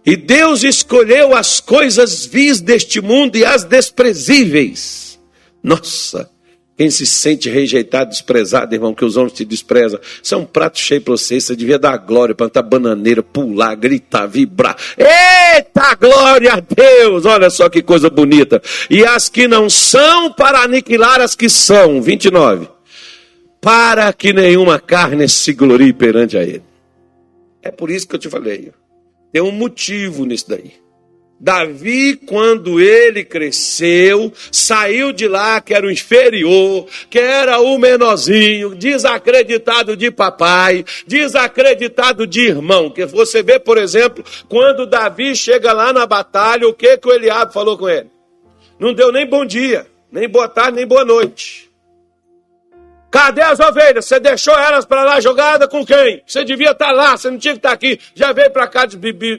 E 0.03 0.17
Deus 0.17 0.65
escolheu 0.65 1.35
as 1.35 1.61
coisas 1.61 2.25
vis 2.25 2.59
deste 2.59 3.03
mundo 3.03 3.37
e 3.37 3.45
as 3.45 3.65
desprezíveis. 3.65 5.21
Nossa! 5.63 6.38
Quem 6.79 6.91
se 6.91 7.05
sente 7.05 7.51
rejeitado, 7.51 8.11
desprezado, 8.11 8.73
irmão, 8.73 8.95
que 8.95 9.05
os 9.05 9.17
homens 9.17 9.33
te 9.33 9.45
desprezam, 9.45 9.99
isso 10.23 10.33
é 10.33 10.39
um 10.39 10.45
prato 10.45 10.79
cheio 10.79 11.01
para 11.01 11.11
você. 11.11 11.41
Você 11.41 11.57
devia 11.57 11.77
dar 11.77 11.97
glória, 11.97 12.37
plantar 12.37 12.63
bananeira, 12.63 13.21
pular, 13.21 13.75
gritar, 13.75 14.29
vibrar. 14.29 14.77
Eita 14.97 15.97
glória 15.97 16.53
a 16.53 16.61
Deus! 16.61 17.27
Olha 17.27 17.51
só 17.51 17.69
que 17.69 17.83
coisa 17.83 18.09
bonita. 18.09 18.63
E 18.89 19.05
as 19.05 19.29
que 19.29 19.49
não 19.49 19.69
são, 19.69 20.33
para 20.33 20.61
aniquilar 20.61 21.21
as 21.21 21.35
que 21.35 21.49
são. 21.49 22.01
29. 22.01 22.69
Para 23.61 24.13
que 24.13 24.33
nenhuma 24.33 24.79
carne 24.79 25.29
se 25.29 25.53
glorie 25.55 25.93
perante 25.93 26.37
a 26.37 26.45
Ele. 26.45 26.63
É 27.61 27.73
por 27.73 27.91
isso 27.91 28.07
que 28.07 28.15
eu 28.15 28.21
te 28.21 28.29
falei. 28.29 28.71
Tem 29.33 29.43
um 29.43 29.51
motivo 29.51 30.25
nisso 30.25 30.49
daí. 30.49 30.75
Davi, 31.41 32.17
quando 32.17 32.81
ele 32.81 33.23
cresceu, 33.23 34.33
saiu 34.51 35.13
de 35.13 35.29
lá 35.29 35.61
que 35.61 35.73
era 35.73 35.87
o 35.87 35.91
inferior, 35.91 36.87
que 37.09 37.19
era 37.19 37.61
o 37.61 37.79
menorzinho, 37.79 38.75
desacreditado 38.75 39.97
de 39.97 40.11
papai, 40.11 40.85
desacreditado 41.07 42.27
de 42.27 42.41
irmão. 42.41 42.91
Que 42.91 43.07
você 43.07 43.41
vê, 43.41 43.59
por 43.59 43.79
exemplo, 43.79 44.25
quando 44.49 44.87
Davi 44.87 45.37
chega 45.37 45.73
lá 45.73 45.93
na 45.93 46.07
batalha, 46.07 46.67
o 46.67 46.75
que 46.75 46.99
que 46.99 47.09
o 47.09 47.13
Eliabe 47.13 47.53
falou 47.53 47.79
com 47.79 47.89
ele? 47.89 48.11
Não 48.79 48.93
deu 48.93 49.13
nem 49.13 49.25
bom 49.25 49.45
dia, 49.45 49.87
nem 50.11 50.29
boa 50.29 50.49
tarde, 50.49 50.77
nem 50.77 50.87
boa 50.87 51.05
noite. 51.05 51.71
Cadê 53.11 53.43
as 53.43 53.61
ovelhas? 53.61 54.05
Você 54.05 54.21
deixou 54.21 54.55
elas 54.55 54.85
para 54.85 55.05
lá 55.05 55.21
jogada 55.21 55.67
com 55.69 55.87
quem? 55.87 56.23
Você 56.27 56.45
devia 56.45 56.73
estar 56.73 56.89
tá 56.89 56.93
lá, 56.93 57.17
você 57.17 57.31
não 57.31 57.39
tinha 57.39 57.55
que 57.55 57.59
estar 57.59 57.71
tá 57.71 57.75
aqui. 57.75 57.99
Já 58.15 58.33
veio 58.33 58.51
para 58.51 58.67
cá 58.67 58.87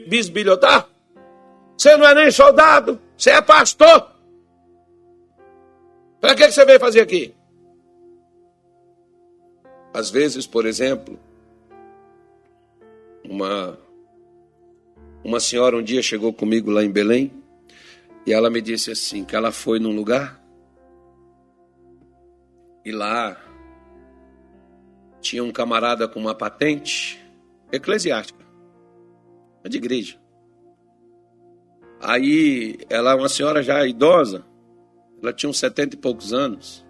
bisbilhotar? 0.08 0.89
Você 1.80 1.96
não 1.96 2.06
é 2.06 2.14
nem 2.14 2.30
soldado, 2.30 3.00
você 3.16 3.30
é 3.30 3.40
pastor. 3.40 4.14
Para 6.20 6.34
que 6.34 6.52
você 6.52 6.62
veio 6.62 6.78
fazer 6.78 7.00
aqui? 7.00 7.34
Às 9.90 10.10
vezes, 10.10 10.46
por 10.46 10.66
exemplo, 10.66 11.18
uma, 13.24 13.78
uma 15.24 15.40
senhora 15.40 15.74
um 15.74 15.82
dia 15.82 16.02
chegou 16.02 16.34
comigo 16.34 16.70
lá 16.70 16.84
em 16.84 16.90
Belém 16.90 17.32
e 18.26 18.32
ela 18.34 18.50
me 18.50 18.60
disse 18.60 18.90
assim: 18.90 19.24
que 19.24 19.34
ela 19.34 19.50
foi 19.50 19.78
num 19.78 19.96
lugar 19.96 20.38
e 22.84 22.92
lá 22.92 23.42
tinha 25.22 25.42
um 25.42 25.50
camarada 25.50 26.06
com 26.06 26.20
uma 26.20 26.34
patente 26.34 27.18
eclesiástica, 27.72 28.44
de 29.66 29.78
igreja. 29.78 30.20
Aí 32.00 32.78
ela 32.88 33.12
é 33.12 33.14
uma 33.14 33.28
senhora 33.28 33.62
já 33.62 33.86
idosa, 33.86 34.44
ela 35.22 35.34
tinha 35.34 35.50
uns 35.50 35.58
setenta 35.58 35.94
e 35.94 35.98
poucos 35.98 36.32
anos, 36.32 36.84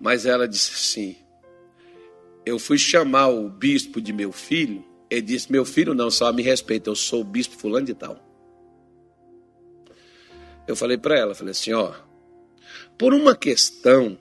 mas 0.00 0.24
ela 0.24 0.48
disse 0.48 0.72
assim: 0.72 1.16
Eu 2.46 2.58
fui 2.58 2.78
chamar 2.78 3.28
o 3.28 3.50
bispo 3.50 4.00
de 4.00 4.10
meu 4.10 4.32
filho, 4.32 4.82
ele 5.10 5.20
disse: 5.20 5.52
Meu 5.52 5.66
filho 5.66 5.92
não, 5.92 6.10
só 6.10 6.32
me 6.32 6.42
respeita, 6.42 6.88
eu 6.88 6.94
sou 6.94 7.20
o 7.20 7.24
bispo 7.24 7.56
fulano 7.56 7.84
de 7.84 7.94
tal. 7.94 8.18
Eu 10.66 10.74
falei 10.74 10.96
para 10.98 11.18
ela, 11.18 11.34
falei 11.34 11.52
assim, 11.52 11.72
ó, 11.72 11.94
por 12.98 13.14
uma 13.14 13.34
questão, 13.34 14.18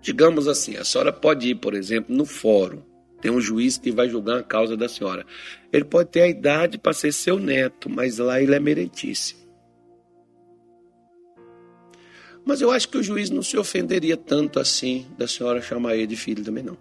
digamos 0.00 0.48
assim, 0.48 0.76
a 0.78 0.84
senhora 0.84 1.12
pode 1.12 1.50
ir, 1.50 1.56
por 1.56 1.74
exemplo, 1.74 2.14
no 2.14 2.24
fórum 2.24 2.82
tem 3.20 3.30
um 3.30 3.40
juiz 3.40 3.78
que 3.78 3.90
vai 3.90 4.08
julgar 4.08 4.38
a 4.38 4.42
causa 4.42 4.76
da 4.76 4.88
senhora. 4.88 5.26
Ele 5.72 5.84
pode 5.84 6.10
ter 6.10 6.22
a 6.22 6.28
idade 6.28 6.78
para 6.78 6.92
ser 6.92 7.12
seu 7.12 7.38
neto, 7.38 7.88
mas 7.88 8.18
lá 8.18 8.40
ele 8.40 8.54
é 8.54 8.60
meritíssimo. 8.60 9.46
Mas 12.44 12.60
eu 12.60 12.70
acho 12.70 12.88
que 12.88 12.98
o 12.98 13.02
juiz 13.02 13.28
não 13.28 13.42
se 13.42 13.58
ofenderia 13.58 14.16
tanto 14.16 14.60
assim 14.60 15.06
da 15.18 15.26
senhora 15.26 15.60
chamar 15.60 15.96
ele 15.96 16.06
de 16.06 16.16
filho 16.16 16.44
também 16.44 16.62
não. 16.62 16.78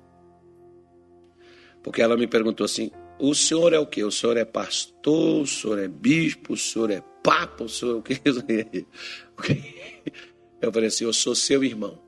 Porque 1.82 2.02
ela 2.02 2.16
me 2.16 2.28
perguntou 2.28 2.66
assim: 2.66 2.92
o 3.20 3.34
senhor 3.34 3.74
é 3.74 3.80
o 3.80 3.88
quê? 3.88 4.04
O 4.04 4.12
senhor 4.12 4.38
é 4.38 4.46
pastor, 4.46 5.42
o 5.42 5.48
senhor 5.48 5.80
é 5.80 5.88
bispo, 5.88 6.54
o 6.54 6.58
senhor 6.58 6.92
é 6.92 7.02
papa, 7.24 7.64
o 7.64 7.70
senhor 7.70 7.96
é 7.96 7.98
o 7.98 8.04
quê? 8.04 8.86
Eu 10.62 10.72
falei 10.72 10.88
assim: 10.88 11.04
eu 11.04 11.14
sou 11.14 11.36
seu 11.36 11.64
irmão. 11.64 12.02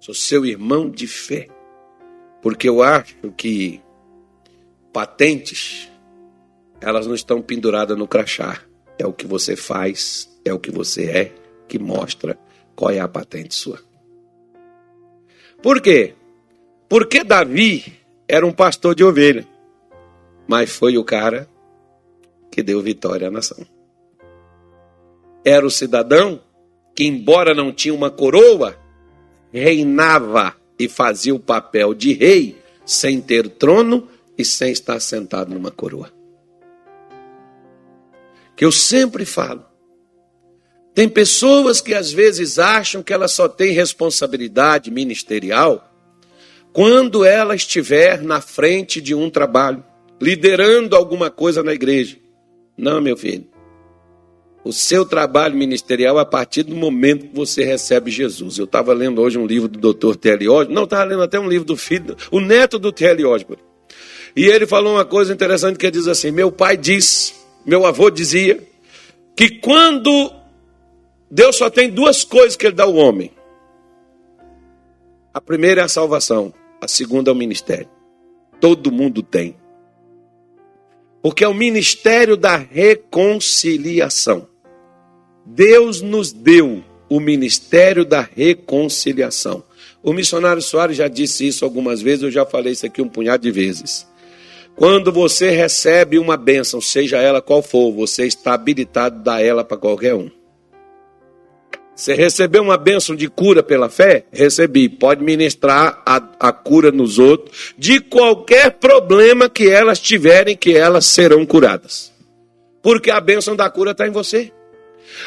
Sou 0.00 0.14
seu 0.14 0.46
irmão 0.46 0.90
de 0.90 1.06
fé. 1.06 1.48
Porque 2.46 2.68
eu 2.68 2.80
acho 2.80 3.32
que 3.36 3.80
patentes, 4.92 5.90
elas 6.80 7.04
não 7.04 7.12
estão 7.16 7.42
penduradas 7.42 7.98
no 7.98 8.06
crachá. 8.06 8.62
É 8.96 9.04
o 9.04 9.12
que 9.12 9.26
você 9.26 9.56
faz, 9.56 10.30
é 10.44 10.54
o 10.54 10.58
que 10.60 10.70
você 10.70 11.06
é, 11.06 11.32
que 11.66 11.76
mostra 11.76 12.38
qual 12.76 12.92
é 12.92 13.00
a 13.00 13.08
patente 13.08 13.52
sua. 13.52 13.80
Por 15.60 15.80
quê? 15.80 16.14
Porque 16.88 17.24
Davi 17.24 17.98
era 18.28 18.46
um 18.46 18.52
pastor 18.52 18.94
de 18.94 19.02
ovelha, 19.02 19.44
mas 20.46 20.70
foi 20.70 20.96
o 20.96 21.02
cara 21.02 21.50
que 22.48 22.62
deu 22.62 22.80
vitória 22.80 23.26
à 23.26 23.30
nação. 23.32 23.66
Era 25.44 25.66
o 25.66 25.70
cidadão 25.70 26.40
que, 26.94 27.08
embora 27.08 27.52
não 27.56 27.72
tinha 27.72 27.92
uma 27.92 28.08
coroa, 28.08 28.78
reinava 29.52 30.54
e 30.78 30.88
fazia 30.88 31.34
o 31.34 31.40
papel 31.40 31.94
de 31.94 32.12
rei 32.12 32.60
sem 32.84 33.20
ter 33.20 33.48
trono 33.48 34.08
e 34.36 34.44
sem 34.44 34.70
estar 34.72 35.00
sentado 35.00 35.52
numa 35.52 35.70
coroa. 35.70 36.12
Que 38.54 38.64
eu 38.64 38.72
sempre 38.72 39.24
falo. 39.24 39.64
Tem 40.94 41.08
pessoas 41.08 41.80
que 41.80 41.92
às 41.94 42.10
vezes 42.10 42.58
acham 42.58 43.02
que 43.02 43.12
ela 43.12 43.28
só 43.28 43.48
tem 43.48 43.72
responsabilidade 43.72 44.90
ministerial 44.90 45.92
quando 46.72 47.24
ela 47.24 47.54
estiver 47.54 48.22
na 48.22 48.40
frente 48.40 49.00
de 49.00 49.14
um 49.14 49.30
trabalho, 49.30 49.84
liderando 50.20 50.94
alguma 50.94 51.30
coisa 51.30 51.62
na 51.62 51.72
igreja. 51.72 52.18
Não, 52.76 53.00
meu 53.00 53.16
filho 53.16 53.55
o 54.66 54.72
seu 54.72 55.04
trabalho 55.04 55.56
ministerial 55.56 56.18
a 56.18 56.24
partir 56.24 56.64
do 56.64 56.74
momento 56.74 57.28
que 57.28 57.36
você 57.36 57.62
recebe 57.62 58.10
Jesus. 58.10 58.58
Eu 58.58 58.64
estava 58.64 58.92
lendo 58.92 59.22
hoje 59.22 59.38
um 59.38 59.46
livro 59.46 59.68
do 59.68 59.94
Dr. 59.94 60.16
T.L. 60.16 60.48
Osborne, 60.48 60.74
não, 60.74 60.82
estava 60.82 61.04
lendo 61.04 61.22
até 61.22 61.38
um 61.38 61.48
livro 61.48 61.64
do 61.64 61.76
filho, 61.76 62.16
o 62.32 62.40
neto 62.40 62.76
do 62.76 62.90
T.L. 62.90 63.24
Osborne. 63.26 63.62
E 64.34 64.44
ele 64.44 64.66
falou 64.66 64.94
uma 64.94 65.04
coisa 65.04 65.32
interessante 65.32 65.78
que 65.78 65.86
ele 65.86 65.92
diz 65.92 66.08
assim: 66.08 66.32
meu 66.32 66.50
pai 66.50 66.76
diz, 66.76 67.32
meu 67.64 67.86
avô 67.86 68.10
dizia, 68.10 68.60
que 69.36 69.50
quando 69.60 70.32
Deus 71.30 71.54
só 71.54 71.70
tem 71.70 71.88
duas 71.88 72.24
coisas 72.24 72.56
que 72.56 72.66
ele 72.66 72.74
dá 72.74 72.82
ao 72.82 72.94
homem. 72.94 73.30
A 75.32 75.40
primeira 75.40 75.82
é 75.82 75.84
a 75.84 75.88
salvação, 75.88 76.52
a 76.80 76.88
segunda 76.88 77.30
é 77.30 77.32
o 77.32 77.36
ministério. 77.36 77.88
Todo 78.60 78.90
mundo 78.90 79.22
tem. 79.22 79.56
Porque 81.22 81.44
é 81.44 81.48
o 81.48 81.54
ministério 81.54 82.36
da 82.36 82.56
reconciliação. 82.56 84.48
Deus 85.46 86.02
nos 86.02 86.32
deu 86.32 86.82
o 87.08 87.20
ministério 87.20 88.04
da 88.04 88.20
reconciliação. 88.20 89.62
O 90.02 90.12
missionário 90.12 90.60
Soares 90.60 90.96
já 90.96 91.08
disse 91.08 91.46
isso 91.46 91.64
algumas 91.64 92.02
vezes, 92.02 92.24
eu 92.24 92.30
já 92.30 92.44
falei 92.44 92.72
isso 92.72 92.84
aqui 92.84 93.00
um 93.00 93.08
punhado 93.08 93.44
de 93.44 93.50
vezes. 93.50 94.06
Quando 94.74 95.10
você 95.10 95.50
recebe 95.50 96.18
uma 96.18 96.36
bênção, 96.36 96.80
seja 96.80 97.18
ela 97.18 97.40
qual 97.40 97.62
for, 97.62 97.92
você 97.92 98.26
está 98.26 98.54
habilitado 98.54 99.16
a 99.16 99.22
dar 99.22 99.42
ela 99.42 99.64
para 99.64 99.78
qualquer 99.78 100.14
um. 100.14 100.30
Você 101.94 102.12
recebeu 102.12 102.62
uma 102.62 102.76
bênção 102.76 103.16
de 103.16 103.26
cura 103.26 103.62
pela 103.62 103.88
fé? 103.88 104.26
Recebi. 104.30 104.86
Pode 104.86 105.24
ministrar 105.24 106.02
a, 106.04 106.16
a 106.38 106.52
cura 106.52 106.92
nos 106.92 107.18
outros, 107.18 107.72
de 107.78 108.00
qualquer 108.00 108.72
problema 108.72 109.48
que 109.48 109.70
elas 109.70 109.98
tiverem, 109.98 110.54
que 110.54 110.76
elas 110.76 111.06
serão 111.06 111.46
curadas. 111.46 112.12
Porque 112.82 113.10
a 113.10 113.18
bênção 113.18 113.56
da 113.56 113.70
cura 113.70 113.92
está 113.92 114.06
em 114.06 114.10
você. 114.10 114.52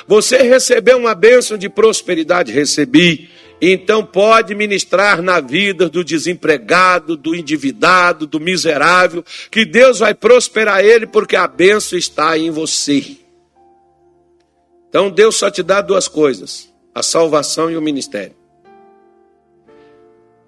Você 0.08 0.38
recebeu 0.38 0.98
uma 0.98 1.16
bênção 1.16 1.58
de 1.58 1.70
prosperidade? 1.70 2.52
Recebi. 2.52 3.30
Então 3.62 4.06
pode 4.06 4.56
ministrar 4.56 5.22
na 5.22 5.40
vida 5.40 5.90
do 5.90 6.04
desempregado, 6.04 7.18
do 7.18 7.36
endividado, 7.36 8.26
do 8.26 8.40
miserável, 8.40 9.24
que 9.52 9.66
Deus 9.66 10.00
vai 10.00 10.14
prosperar 10.14 10.84
ele 10.84 11.06
porque 11.06 11.36
a 11.36 11.48
bênção 11.48 11.98
está 11.98 12.38
em 12.38 12.50
você. 12.50 13.18
Então 14.88 15.10
Deus 15.10 15.36
só 15.36 15.52
te 15.52 15.62
dá 15.62 15.82
duas 15.82 16.08
coisas: 16.08 16.72
a 16.96 17.04
salvação 17.04 17.70
e 17.70 17.76
o 17.76 17.82
ministério. 17.82 18.36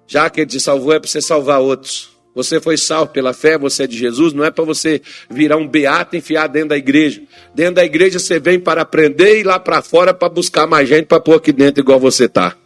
Já 0.06 0.28
que 0.28 0.40
ele 0.40 0.50
te 0.50 0.60
salvou, 0.60 0.92
é 0.92 0.98
para 0.98 1.08
você 1.08 1.20
salvar 1.20 1.60
outros. 1.60 2.11
Você 2.34 2.60
foi 2.60 2.76
salvo 2.76 3.12
pela 3.12 3.34
fé, 3.34 3.58
você 3.58 3.82
é 3.82 3.86
de 3.86 3.96
Jesus, 3.96 4.32
não 4.32 4.44
é 4.44 4.50
para 4.50 4.64
você 4.64 5.02
virar 5.28 5.58
um 5.58 5.68
beato 5.68 6.16
e 6.16 6.18
enfiar 6.18 6.46
dentro 6.46 6.70
da 6.70 6.78
igreja. 6.78 7.22
Dentro 7.54 7.74
da 7.74 7.84
igreja 7.84 8.18
você 8.18 8.40
vem 8.40 8.58
para 8.58 8.82
aprender 8.82 9.40
e 9.40 9.42
lá 9.42 9.58
para 9.58 9.82
fora 9.82 10.14
para 10.14 10.28
buscar 10.28 10.66
mais 10.66 10.88
gente 10.88 11.06
para 11.06 11.20
pôr 11.20 11.36
aqui 11.36 11.52
dentro 11.52 11.82
igual 11.82 12.00
você 12.00 12.28
tá. 12.28 12.56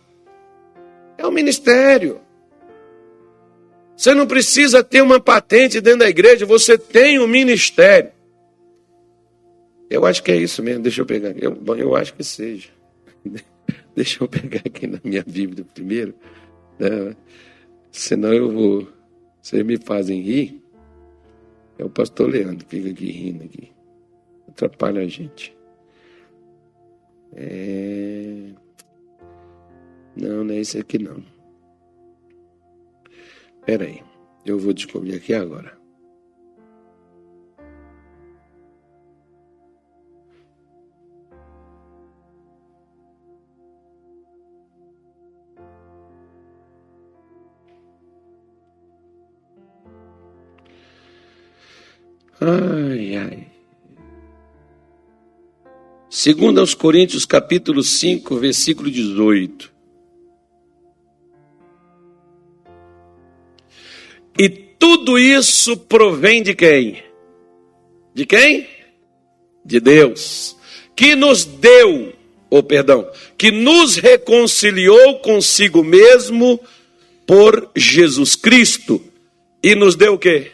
É 1.18 1.26
um 1.26 1.32
ministério. 1.32 2.20
Você 3.96 4.14
não 4.14 4.26
precisa 4.26 4.84
ter 4.84 5.02
uma 5.02 5.18
patente 5.18 5.80
dentro 5.80 6.00
da 6.00 6.08
igreja, 6.08 6.44
você 6.44 6.76
tem 6.76 7.18
um 7.18 7.26
ministério. 7.26 8.10
Eu 9.88 10.04
acho 10.04 10.22
que 10.22 10.30
é 10.30 10.36
isso 10.36 10.62
mesmo, 10.62 10.82
deixa 10.82 11.00
eu 11.00 11.06
pegar. 11.06 11.34
Eu, 11.36 11.58
eu 11.76 11.96
acho 11.96 12.14
que 12.14 12.22
seja. 12.22 12.68
Deixa 13.96 14.22
eu 14.22 14.28
pegar 14.28 14.60
aqui 14.66 14.86
na 14.86 15.00
minha 15.02 15.24
Bíblia 15.26 15.64
primeiro. 15.72 16.14
Né? 16.78 17.16
Senão 17.90 18.30
eu 18.30 18.52
vou. 18.52 18.88
Vocês 19.46 19.64
me 19.64 19.76
fazem 19.76 20.22
rir. 20.22 20.60
É 21.78 21.84
o 21.84 21.88
pastor 21.88 22.28
Leandro 22.28 22.66
que 22.66 22.78
fica 22.78 22.90
aqui 22.90 23.12
rindo 23.12 23.44
aqui. 23.44 23.70
Atrapalha 24.48 25.02
a 25.02 25.06
gente. 25.06 25.56
É... 27.32 28.50
Não, 30.16 30.42
não 30.42 30.52
é 30.52 30.58
esse 30.58 30.80
aqui 30.80 30.98
não. 30.98 31.22
Espera 33.60 33.84
aí. 33.84 34.02
Eu 34.44 34.58
vou 34.58 34.72
descobrir 34.72 35.14
aqui 35.14 35.32
agora. 35.32 35.75
Ai, 52.40 53.16
ai. 53.16 53.46
Segundo 56.10 56.60
aos 56.60 56.74
Coríntios, 56.74 57.24
capítulo 57.24 57.82
5, 57.82 58.36
versículo 58.36 58.90
18. 58.90 59.72
E 64.38 64.48
tudo 64.48 65.18
isso 65.18 65.76
provém 65.76 66.42
de 66.42 66.54
quem? 66.54 67.02
De 68.14 68.26
quem? 68.26 68.66
De 69.64 69.80
Deus, 69.80 70.56
que 70.94 71.16
nos 71.16 71.44
deu, 71.44 72.12
ou 72.50 72.58
oh, 72.58 72.62
perdão, 72.62 73.10
que 73.36 73.50
nos 73.50 73.96
reconciliou 73.96 75.18
consigo 75.20 75.82
mesmo 75.82 76.60
por 77.26 77.70
Jesus 77.74 78.36
Cristo 78.36 79.02
e 79.62 79.74
nos 79.74 79.96
deu 79.96 80.14
o 80.14 80.18
quê? 80.18 80.52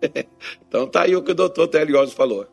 então 0.66 0.86
tá 0.86 1.02
aí 1.02 1.16
o 1.16 1.22
que 1.22 1.32
o 1.32 1.34
doutor 1.34 1.68
Teliose 1.68 2.14
falou. 2.14 2.46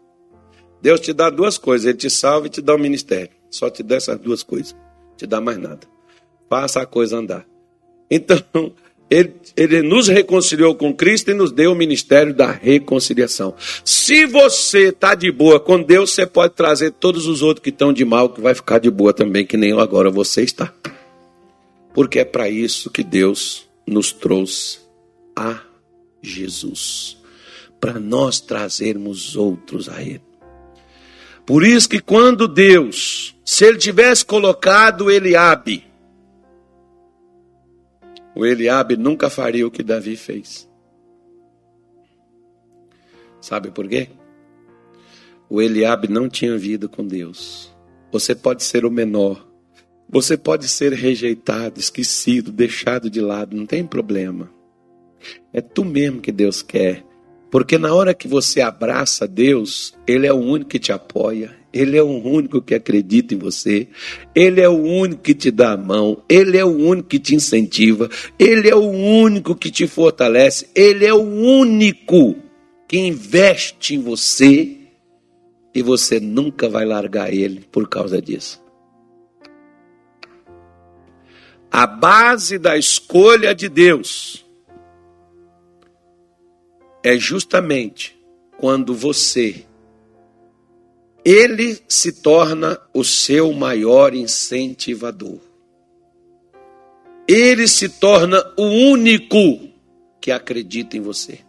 Deus 0.84 1.00
te 1.00 1.14
dá 1.14 1.30
duas 1.30 1.58
coisas, 1.58 1.88
ele 1.88 1.98
te 1.98 2.10
salva 2.10 2.48
e 2.48 2.50
te 2.50 2.62
dá 2.62 2.74
o 2.74 2.76
um 2.76 2.80
ministério. 2.80 3.30
Só 3.50 3.70
te 3.70 3.82
dá 3.82 3.96
essas 3.96 4.20
duas 4.20 4.44
coisas. 4.44 4.76
Te 5.16 5.26
dá 5.26 5.40
mais 5.40 5.58
nada. 5.58 5.88
Faça 6.50 6.82
a 6.82 6.86
coisa 6.86 7.18
andar. 7.18 7.46
Então, 8.12 8.38
ele, 9.10 9.34
ele, 9.56 9.82
nos 9.82 10.10
reconciliou 10.10 10.76
com 10.76 10.94
Cristo 10.94 11.32
e 11.32 11.34
nos 11.34 11.54
deu 11.54 11.72
o 11.72 11.76
ministério 11.76 12.34
da 12.34 12.52
reconciliação. 12.52 13.56
Se 13.86 14.26
você 14.26 14.90
está 14.90 15.16
de 15.16 15.32
boa 15.32 15.58
com 15.58 15.82
Deus, 15.82 16.12
você 16.12 16.26
pode 16.26 16.54
trazer 16.54 16.92
todos 16.92 17.28
os 17.28 17.42
outros 17.42 17.64
que 17.64 17.70
estão 17.70 17.94
de 17.94 18.04
mal, 18.04 18.28
que 18.28 18.42
vai 18.42 18.54
ficar 18.54 18.80
de 18.80 18.92
boa 18.92 19.14
também, 19.14 19.46
que 19.46 19.56
nem 19.56 19.72
agora 19.80 20.10
você 20.10 20.42
está. 20.42 20.74
Porque 21.94 22.20
é 22.20 22.26
para 22.26 22.50
isso 22.50 22.90
que 22.90 23.04
Deus 23.04 23.70
nos 23.88 24.12
trouxe 24.12 24.80
a 25.34 25.62
Jesus 26.22 27.23
para 27.84 28.00
nós 28.00 28.40
trazermos 28.40 29.36
outros 29.36 29.90
a 29.90 30.02
Ele. 30.02 30.24
Por 31.46 31.66
isso 31.66 31.90
que 31.90 32.00
quando 32.00 32.48
Deus, 32.48 33.38
se 33.44 33.66
Ele 33.66 33.78
tivesse 33.78 34.24
colocado 34.24 35.12
Eliabe, 35.12 35.84
o 38.34 38.46
Eliabe 38.46 38.96
nunca 38.96 39.30
faria 39.30 39.68
o 39.68 39.70
que 39.70 39.84
Davi 39.84 40.16
fez. 40.16 40.70
Sabe 43.42 43.70
por 43.70 43.90
quê? 43.90 44.08
O 45.50 45.62
Eliabe 45.62 46.08
não 46.08 46.30
tinha 46.30 46.58
vida 46.58 46.88
com 46.88 47.06
Deus. 47.06 47.70
Você 48.14 48.34
pode 48.34 48.64
ser 48.64 48.86
o 48.86 48.92
menor, 48.92 49.46
você 50.08 50.38
pode 50.38 50.70
ser 50.70 50.94
rejeitado, 50.94 51.82
esquecido, 51.82 52.50
deixado 52.50 53.10
de 53.10 53.20
lado, 53.20 53.58
não 53.58 53.66
tem 53.66 53.86
problema. 53.86 54.50
É 55.52 55.60
tu 55.60 55.84
mesmo 55.84 56.22
que 56.22 56.32
Deus 56.32 56.62
quer. 56.62 57.12
Porque 57.54 57.78
na 57.78 57.94
hora 57.94 58.16
que 58.16 58.28
você 58.28 58.62
abraça 58.62 59.28
Deus, 59.28 59.94
Ele 60.08 60.26
é 60.26 60.34
o 60.34 60.38
único 60.38 60.72
que 60.72 60.80
te 60.80 60.92
apoia, 60.92 61.56
Ele 61.72 61.96
é 61.96 62.02
o 62.02 62.08
único 62.08 62.60
que 62.60 62.74
acredita 62.74 63.36
em 63.36 63.38
você, 63.38 63.88
Ele 64.34 64.60
é 64.60 64.68
o 64.68 64.82
único 64.82 65.22
que 65.22 65.36
te 65.36 65.52
dá 65.52 65.74
a 65.74 65.78
mão, 65.78 66.24
Ele 66.28 66.58
é 66.58 66.66
o 66.66 66.76
único 66.76 67.10
que 67.10 67.20
te 67.20 67.36
incentiva, 67.36 68.10
Ele 68.40 68.68
é 68.68 68.76
o 68.76 68.90
único 68.90 69.56
que 69.56 69.70
te 69.70 69.86
fortalece, 69.86 70.68
Ele 70.74 71.06
é 71.06 71.14
o 71.14 71.22
único 71.22 72.36
que 72.88 72.98
investe 72.98 73.94
em 73.94 74.00
você 74.00 74.76
e 75.76 75.84
você 75.84 76.20
nunca 76.20 76.68
vai 76.68 76.86
largar 76.86 77.32
Ele 77.32 77.62
por 77.72 77.88
causa 77.88 78.20
disso. 78.20 78.60
A 81.72 81.86
base 81.86 82.58
da 82.58 82.76
escolha 82.76 83.54
de 83.54 83.70
Deus 83.70 84.43
é 87.04 87.18
justamente 87.18 88.18
quando 88.58 88.96
você 88.96 89.66
ele 91.26 91.80
se 91.88 92.22
torna 92.22 92.78
o 92.94 93.04
seu 93.04 93.54
maior 93.54 94.14
incentivador. 94.14 95.40
Ele 97.26 97.68
se 97.68 97.88
torna 97.88 98.44
o 98.58 98.64
único 98.64 99.70
que 100.20 100.32
acredita 100.32 100.98
em 100.98 101.02
você. 101.02 101.40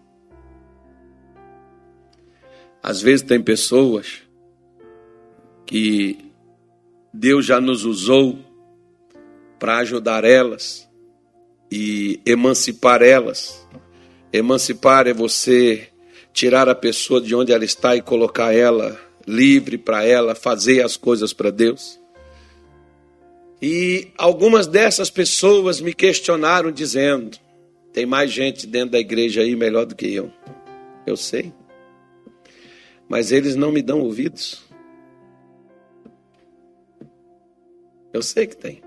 Às 2.80 3.00
vezes 3.00 3.26
tem 3.26 3.42
pessoas 3.42 4.22
que 5.66 6.18
Deus 7.12 7.44
já 7.44 7.60
nos 7.60 7.84
usou 7.84 8.38
para 9.58 9.78
ajudar 9.78 10.24
elas 10.24 10.88
e 11.70 12.20
emancipar 12.24 13.02
elas 13.02 13.66
Emancipar 14.36 15.06
é 15.06 15.12
você 15.12 15.86
tirar 16.32 16.68
a 16.68 16.74
pessoa 16.74 17.20
de 17.20 17.36
onde 17.36 17.52
ela 17.52 17.64
está 17.64 17.94
e 17.94 18.02
colocar 18.02 18.52
ela 18.52 19.00
livre 19.24 19.78
para 19.78 20.04
ela 20.04 20.34
fazer 20.34 20.84
as 20.84 20.96
coisas 20.96 21.32
para 21.32 21.50
Deus. 21.50 22.00
E 23.62 24.08
algumas 24.18 24.66
dessas 24.66 25.08
pessoas 25.08 25.80
me 25.80 25.94
questionaram 25.94 26.72
dizendo: 26.72 27.38
tem 27.92 28.04
mais 28.04 28.32
gente 28.32 28.66
dentro 28.66 28.90
da 28.90 28.98
igreja 28.98 29.42
aí 29.42 29.54
melhor 29.54 29.86
do 29.86 29.94
que 29.94 30.12
eu. 30.12 30.32
Eu 31.06 31.16
sei. 31.16 31.52
Mas 33.08 33.30
eles 33.30 33.54
não 33.54 33.70
me 33.70 33.82
dão 33.82 34.00
ouvidos. 34.00 34.64
Eu 38.12 38.20
sei 38.20 38.48
que 38.48 38.56
tem. 38.56 38.82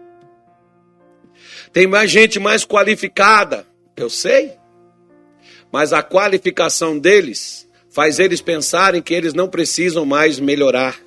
Tem 1.72 1.88
mais 1.88 2.12
gente 2.12 2.38
mais 2.38 2.66
qualificada. 2.66 3.66
Eu 3.96 4.10
sei 4.10 4.58
mas 5.78 5.94
a 5.94 6.02
qualificação 6.02 6.98
deles 6.98 7.70
faz 7.92 8.18
eles 8.18 8.42
pensarem 8.42 9.00
que 9.00 9.14
eles 9.14 9.36
não 9.36 9.48
precisam 9.48 10.08
mais 10.08 10.40
melhorar. 10.40 11.00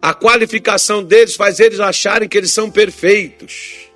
A 0.00 0.14
qualificação 0.14 1.02
deles 1.02 1.34
faz 1.34 1.58
eles 1.58 1.80
acharem 1.80 2.28
que 2.28 2.38
eles 2.38 2.52
são 2.52 2.70
perfeitos. 2.70 3.88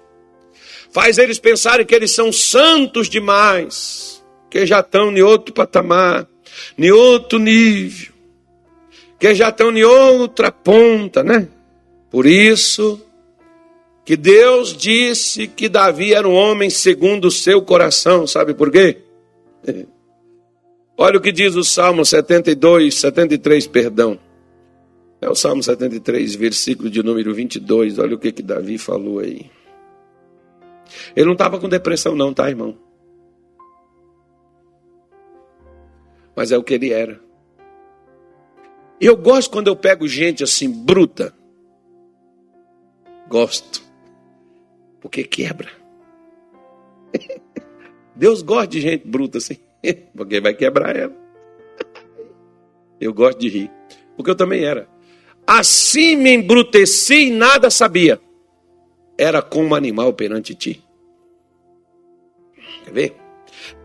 Faz 0.90 1.18
eles 1.18 1.38
pensarem 1.38 1.86
que 1.86 1.95
eles 1.95 2.12
são 2.12 2.32
santos 2.32 3.09
demais, 3.09 4.24
que 4.51 4.66
já 4.66 4.80
estão 4.80 5.16
em 5.16 5.22
outro 5.22 5.55
patamar, 5.55 6.26
em 6.76 6.90
outro 6.90 7.38
nível, 7.38 8.12
que 9.20 9.32
já 9.36 9.51
estão 9.51 9.70
em 9.70 9.84
outra 9.84 10.51
ponta, 10.51 11.22
né? 11.22 11.47
Por 12.11 12.26
isso, 12.26 13.01
que 14.05 14.16
Deus 14.16 14.76
disse 14.76 15.48
que 15.48 15.68
Davi 15.68 16.12
era 16.12 16.28
um 16.28 16.34
homem 16.34 16.68
segundo 16.68 17.28
o 17.28 17.30
seu 17.30 17.62
coração, 17.62 18.26
sabe 18.26 18.52
por 18.52 18.70
quê? 18.70 18.98
Olha 20.96 21.16
o 21.16 21.20
que 21.20 21.32
diz 21.32 21.57
o 21.57 21.64
Salmo 21.64 22.05
72, 22.05 22.94
73, 22.96 23.66
perdão. 23.66 24.18
É 25.22 25.28
o 25.28 25.34
Salmo 25.34 25.62
73, 25.62 26.34
versículo 26.34 26.90
de 26.90 27.02
número 27.02 27.34
22. 27.34 27.98
Olha 27.98 28.14
o 28.14 28.18
que, 28.18 28.30
que 28.30 28.42
Davi 28.42 28.76
falou 28.76 29.20
aí. 29.20 29.50
Ele 31.16 31.24
não 31.24 31.32
estava 31.32 31.59
com 31.59 31.66
depressão, 31.66 32.14
não, 32.14 32.34
tá, 32.34 32.48
irmão? 32.48 32.76
Mas 36.36 36.52
é 36.52 36.59
o 36.59 36.62
que 36.62 36.74
ele 36.74 36.92
era. 36.92 37.18
E 39.00 39.07
eu 39.07 39.16
gosto 39.16 39.50
quando 39.50 39.68
eu 39.68 39.76
pego 39.76 40.07
gente 40.07 40.44
assim, 40.44 40.70
bruta. 40.70 41.34
Gosto 43.28 43.84
porque 45.05 45.22
quebra. 45.22 45.68
Deus 48.16 48.40
gosta 48.40 48.68
de 48.68 48.80
gente 48.80 49.07
bruta 49.07 49.36
assim, 49.36 49.59
porque 50.16 50.40
vai 50.40 50.55
quebrar 50.55 50.96
ela. 50.96 51.14
Eu 52.98 53.12
gosto 53.12 53.38
de 53.38 53.50
rir, 53.50 53.70
porque 54.16 54.30
eu 54.30 54.34
também 54.34 54.64
era. 54.64 54.88
Assim 55.46 56.16
me 56.16 56.32
embruteci 56.32 57.26
e 57.26 57.30
nada 57.30 57.68
sabia. 57.68 58.18
Era 59.18 59.42
como 59.42 59.74
animal 59.74 60.14
perante 60.14 60.55
ti. 60.55 60.82
Quer 62.84 62.92
ver? 62.92 63.16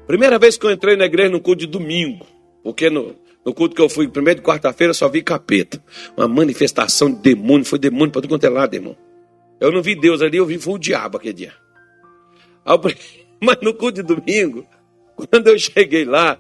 Primeira 0.08 0.40
vez 0.40 0.58
que 0.58 0.66
eu 0.66 0.72
entrei 0.72 0.96
na 0.96 1.06
igreja 1.06 1.30
no 1.30 1.42
culto 1.42 1.60
de 1.60 1.68
domingo, 1.68 2.26
porque 2.64 2.90
no, 2.90 3.14
no 3.46 3.54
culto 3.54 3.76
que 3.76 3.82
eu 3.82 3.90
fui, 3.90 4.08
primeiro 4.08 4.40
de 4.40 4.46
quarta-feira, 4.46 4.94
só 4.94 5.10
vi 5.10 5.22
capeta. 5.22 5.84
Uma 6.16 6.30
manifestação 6.30 7.12
de 7.12 7.20
demônio, 7.20 7.66
foi 7.66 7.78
demônio 7.78 8.10
para 8.10 8.22
tudo 8.22 8.32
quanto 8.32 8.46
é 8.46 8.50
lado, 8.50 8.74
irmão. 8.74 8.96
Eu 9.60 9.72
não 9.72 9.82
vi 9.82 9.96
Deus 9.96 10.22
ali, 10.22 10.38
eu 10.38 10.46
vi 10.46 10.58
foi 10.58 10.74
o 10.74 10.80
diabo 10.80 11.18
aquele 11.18 11.34
dia. 11.34 11.54
Mas 13.42 13.58
no 13.62 13.74
culto 13.74 14.02
de 14.02 14.16
domingo, 14.16 14.66
quando 15.16 15.48
eu 15.48 15.58
cheguei 15.58 16.06
lá, 16.06 16.38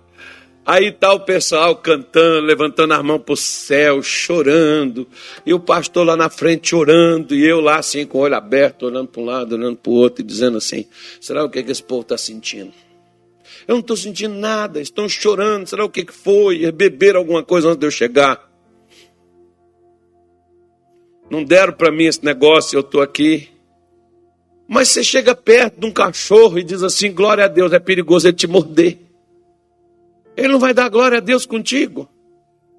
aí 0.65 0.91
tá 0.91 1.13
o 1.13 1.21
pessoal 1.21 1.75
cantando, 1.75 2.45
levantando 2.45 2.93
as 2.93 3.03
mãos 3.03 3.19
para 3.19 3.33
o 3.33 3.37
céu, 3.37 4.03
chorando, 4.03 5.07
e 5.45 5.53
o 5.53 5.59
pastor 5.59 6.05
lá 6.05 6.15
na 6.15 6.29
frente 6.29 6.69
chorando, 6.69 7.33
e 7.33 7.45
eu 7.45 7.59
lá 7.59 7.77
assim 7.77 8.05
com 8.05 8.19
o 8.19 8.21
olho 8.21 8.35
aberto, 8.35 8.85
olhando 8.85 9.07
para 9.07 9.21
um 9.21 9.25
lado, 9.25 9.55
olhando 9.55 9.77
para 9.77 9.89
o 9.89 9.95
outro, 9.95 10.21
e 10.21 10.25
dizendo 10.25 10.57
assim: 10.57 10.85
será 11.19 11.43
o 11.43 11.49
que, 11.49 11.63
que 11.63 11.71
esse 11.71 11.83
povo 11.83 12.01
está 12.01 12.17
sentindo? 12.17 12.73
Eu 13.67 13.75
não 13.75 13.81
estou 13.81 13.95
sentindo 13.95 14.35
nada, 14.35 14.81
estão 14.81 15.07
chorando, 15.07 15.67
será 15.67 15.85
o 15.85 15.89
que, 15.89 16.05
que 16.05 16.13
foi? 16.13 16.71
Beberam 16.71 17.19
alguma 17.19 17.43
coisa 17.43 17.69
antes 17.69 17.79
de 17.79 17.85
eu 17.87 17.91
chegar? 17.91 18.48
Não 21.29 21.43
deram 21.43 21.73
para 21.73 21.91
mim 21.91 22.05
esse 22.05 22.23
negócio, 22.23 22.75
eu 22.75 22.81
estou 22.81 23.01
aqui. 23.01 23.49
Mas 24.67 24.89
você 24.89 25.03
chega 25.03 25.35
perto 25.35 25.79
de 25.79 25.85
um 25.85 25.91
cachorro 25.91 26.59
e 26.59 26.63
diz 26.63 26.83
assim: 26.83 27.11
glória 27.11 27.45
a 27.45 27.47
Deus, 27.47 27.73
é 27.73 27.79
perigoso 27.79 28.27
ele 28.27 28.35
te 28.35 28.47
morder. 28.47 28.97
Ele 30.35 30.49
não 30.49 30.59
vai 30.59 30.73
dar 30.73 30.89
glória 30.89 31.17
a 31.17 31.21
Deus 31.21 31.45
contigo. 31.45 32.07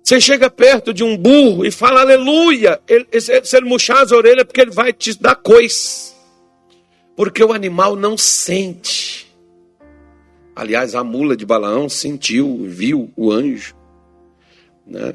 Você 0.02 0.20
chega 0.20 0.48
perto 0.50 0.94
de 0.94 1.04
um 1.04 1.16
burro 1.16 1.64
e 1.64 1.70
fala 1.70 2.00
aleluia. 2.00 2.80
Ele, 2.88 3.06
se 3.20 3.56
ele 3.56 3.66
murchar 3.66 4.02
as 4.02 4.12
orelhas, 4.12 4.40
é 4.40 4.44
porque 4.44 4.60
ele 4.60 4.70
vai 4.70 4.92
te 4.92 5.20
dar 5.20 5.36
cois. 5.36 6.16
Porque 7.14 7.44
o 7.44 7.52
animal 7.52 7.96
não 7.96 8.16
sente. 8.16 9.30
Aliás, 10.56 10.94
a 10.94 11.04
mula 11.04 11.36
de 11.36 11.44
Balaão 11.44 11.88
sentiu, 11.88 12.64
viu 12.64 13.10
o 13.16 13.30
anjo. 13.30 13.74
Né? 14.86 15.12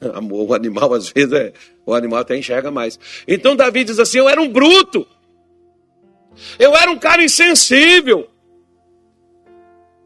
O 0.30 0.54
animal, 0.54 0.92
às 0.94 1.08
vezes, 1.08 1.32
é, 1.32 1.52
o 1.86 1.94
animal 1.94 2.20
até 2.20 2.36
enxerga 2.36 2.70
mais. 2.70 2.98
Então 3.26 3.56
Davi 3.56 3.84
diz 3.84 3.98
assim: 3.98 4.18
Eu 4.18 4.28
era 4.28 4.40
um 4.40 4.48
bruto. 4.48 5.06
Eu 6.58 6.74
era 6.74 6.90
um 6.90 6.98
cara 6.98 7.22
insensível. 7.22 8.28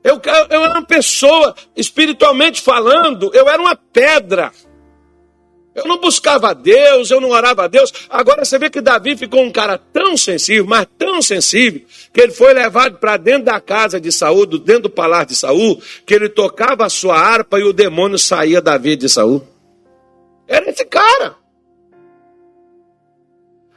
Eu, 0.04 0.20
eu 0.50 0.64
era 0.64 0.74
uma 0.74 0.86
pessoa, 0.86 1.54
espiritualmente 1.76 2.62
falando, 2.62 3.30
eu 3.34 3.48
era 3.48 3.60
uma 3.60 3.76
pedra. 3.76 4.52
Eu 5.74 5.84
não 5.86 5.98
buscava 5.98 6.50
a 6.50 6.54
Deus, 6.54 7.10
eu 7.10 7.20
não 7.20 7.30
orava 7.30 7.64
a 7.64 7.68
Deus. 7.68 7.92
Agora 8.10 8.44
você 8.44 8.58
vê 8.58 8.68
que 8.68 8.80
Davi 8.80 9.16
ficou 9.16 9.42
um 9.42 9.50
cara 9.50 9.78
tão 9.78 10.16
sensível, 10.16 10.66
mas 10.66 10.86
tão 10.98 11.22
sensível, 11.22 11.82
que 12.12 12.20
ele 12.20 12.32
foi 12.32 12.52
levado 12.52 12.98
para 12.98 13.16
dentro 13.16 13.44
da 13.44 13.60
casa 13.60 14.00
de 14.00 14.10
Saul, 14.10 14.46
dentro 14.46 14.84
do 14.84 14.90
palácio 14.90 15.28
de 15.28 15.36
Saul, 15.36 15.80
que 16.04 16.14
ele 16.14 16.28
tocava 16.28 16.84
a 16.84 16.88
sua 16.88 17.16
harpa 17.16 17.60
e 17.60 17.64
o 17.64 17.72
demônio 17.72 18.18
saía 18.18 18.60
da 18.60 18.76
vida 18.76 19.02
de 19.02 19.08
Saul. 19.08 19.46
Era 20.48 20.70
esse 20.70 20.84
cara. 20.84 21.36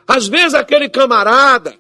Às 0.08 0.28
vezes 0.28 0.54
aquele 0.54 0.90
camarada, 0.90 1.76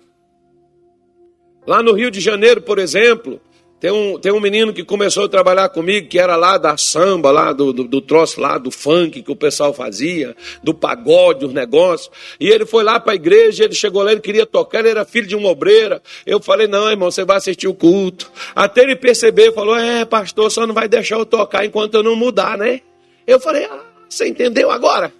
lá 1.65 1.81
no 1.81 1.93
Rio 1.93 2.11
de 2.11 2.19
Janeiro, 2.19 2.61
por 2.61 2.77
exemplo, 2.77 3.41
tem 3.81 3.89
um, 3.89 4.19
tem 4.19 4.31
um 4.31 4.39
menino 4.39 4.71
que 4.71 4.83
começou 4.83 5.25
a 5.25 5.27
trabalhar 5.27 5.67
comigo, 5.69 6.07
que 6.07 6.19
era 6.19 6.35
lá 6.35 6.55
da 6.59 6.77
samba, 6.77 7.31
lá 7.31 7.51
do, 7.51 7.73
do, 7.73 7.83
do 7.85 7.99
troço 7.99 8.39
lá, 8.39 8.59
do 8.59 8.69
funk 8.69 9.23
que 9.23 9.31
o 9.31 9.35
pessoal 9.35 9.73
fazia, 9.73 10.35
do 10.61 10.71
pagode, 10.71 11.39
dos 11.39 11.51
negócios. 11.51 12.11
E 12.39 12.47
ele 12.47 12.63
foi 12.63 12.83
lá 12.83 12.99
para 12.99 13.13
a 13.13 13.15
igreja, 13.15 13.63
ele 13.63 13.73
chegou 13.73 14.03
lá, 14.03 14.11
ele 14.11 14.21
queria 14.21 14.45
tocar, 14.45 14.79
ele 14.79 14.89
era 14.89 15.03
filho 15.03 15.25
de 15.25 15.35
uma 15.35 15.49
obreira. 15.49 15.99
Eu 16.27 16.39
falei, 16.39 16.67
não, 16.67 16.91
irmão, 16.91 17.09
você 17.09 17.25
vai 17.25 17.37
assistir 17.37 17.67
o 17.67 17.73
culto. 17.73 18.31
Até 18.53 18.83
ele 18.83 18.95
perceber, 18.95 19.51
falou, 19.51 19.75
é, 19.75 20.05
pastor, 20.05 20.51
só 20.51 20.67
não 20.67 20.75
vai 20.75 20.87
deixar 20.87 21.17
eu 21.17 21.25
tocar 21.25 21.65
enquanto 21.65 21.95
eu 21.95 22.03
não 22.03 22.15
mudar, 22.15 22.59
né? 22.59 22.81
Eu 23.25 23.39
falei, 23.39 23.65
ah, 23.65 23.90
você 24.13 24.27
entendeu 24.27 24.71
agora? 24.71 25.13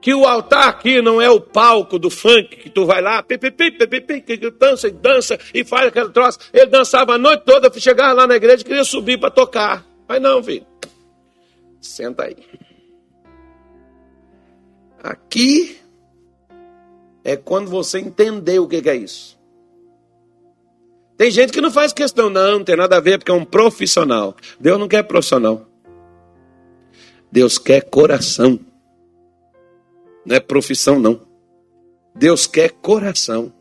que 0.00 0.14
o 0.14 0.24
altar 0.24 0.68
aqui 0.68 1.02
não 1.02 1.20
é 1.20 1.28
o 1.30 1.40
palco 1.40 1.98
do 1.98 2.08
funk, 2.10 2.56
que 2.56 2.70
tu 2.70 2.86
vai 2.86 3.02
lá, 3.02 3.22
pipipi, 3.22 3.72
que 4.20 4.50
dança 4.50 4.88
e 4.88 4.92
dança 4.92 5.38
e 5.52 5.64
faz 5.64 5.88
aquele 5.88 6.10
troço. 6.10 6.38
Ele 6.52 6.66
dançava 6.66 7.14
a 7.14 7.18
noite 7.18 7.44
toda, 7.44 7.70
chegava 7.78 8.12
lá 8.12 8.26
na 8.26 8.36
igreja 8.36 8.62
e 8.62 8.64
queria 8.64 8.84
subir 8.84 9.18
para 9.18 9.30
tocar. 9.30 9.84
Mas 10.08 10.22
não, 10.22 10.42
filho. 10.42 10.66
Senta 11.80 12.24
aí. 12.24 12.36
Aqui 15.02 15.78
é 17.24 17.36
quando 17.36 17.68
você 17.68 17.98
entendeu 17.98 18.64
o 18.64 18.68
que 18.68 18.88
é 18.88 18.96
isso. 18.96 19.38
Tem 21.16 21.30
gente 21.30 21.52
que 21.52 21.60
não 21.60 21.70
faz 21.70 21.92
questão, 21.92 22.30
não, 22.30 22.58
não 22.58 22.64
tem 22.64 22.76
nada 22.76 22.96
a 22.96 23.00
ver, 23.00 23.18
porque 23.18 23.30
é 23.30 23.34
um 23.34 23.44
profissional. 23.44 24.36
Deus 24.60 24.78
não 24.78 24.86
quer 24.86 25.02
profissional. 25.02 25.66
Deus 27.30 27.58
quer 27.58 27.82
coração. 27.82 28.58
Não 30.24 30.36
é 30.36 30.40
profissão, 30.40 30.98
não. 30.98 31.20
Deus 32.14 32.46
quer 32.46 32.70
coração. 32.70 33.52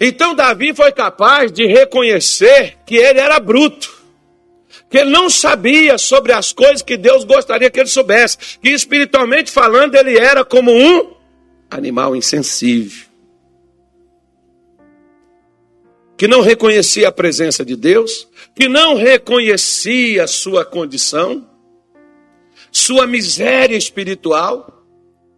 Então 0.00 0.34
Davi 0.34 0.74
foi 0.74 0.92
capaz 0.92 1.52
de 1.52 1.66
reconhecer 1.66 2.76
que 2.84 2.96
ele 2.96 3.20
era 3.20 3.38
bruto, 3.38 4.02
que 4.90 4.98
ele 4.98 5.10
não 5.10 5.30
sabia 5.30 5.96
sobre 5.98 6.32
as 6.32 6.52
coisas 6.52 6.82
que 6.82 6.96
Deus 6.96 7.24
gostaria 7.24 7.70
que 7.70 7.80
ele 7.80 7.88
soubesse, 7.88 8.58
que 8.60 8.70
espiritualmente 8.70 9.50
falando 9.50 9.94
ele 9.94 10.18
era 10.18 10.44
como 10.44 10.72
um 10.72 11.14
animal 11.70 12.14
insensível, 12.16 13.06
que 16.16 16.28
não 16.28 16.40
reconhecia 16.40 17.08
a 17.08 17.12
presença 17.12 17.64
de 17.64 17.76
Deus, 17.76 18.28
que 18.54 18.68
não 18.68 18.94
reconhecia 18.94 20.26
sua 20.26 20.64
condição, 20.64 21.48
sua 22.70 23.06
miséria 23.06 23.76
espiritual. 23.76 24.84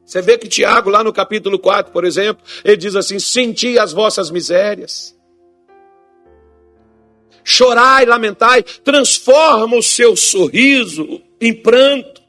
Você 0.04 0.20
vê 0.20 0.36
que 0.38 0.48
Tiago, 0.48 0.90
lá 0.90 1.02
no 1.02 1.12
capítulo 1.12 1.58
4, 1.58 1.92
por 1.92 2.04
exemplo, 2.04 2.44
ele 2.64 2.76
diz 2.76 2.94
assim: 2.94 3.18
Senti 3.18 3.78
as 3.78 3.92
vossas 3.92 4.30
misérias, 4.30 5.16
chorai, 7.42 8.04
lamentai, 8.04 8.62
transforma 8.62 9.76
o 9.76 9.82
seu 9.82 10.14
sorriso 10.14 11.20
em 11.40 11.54
pranto. 11.54 12.22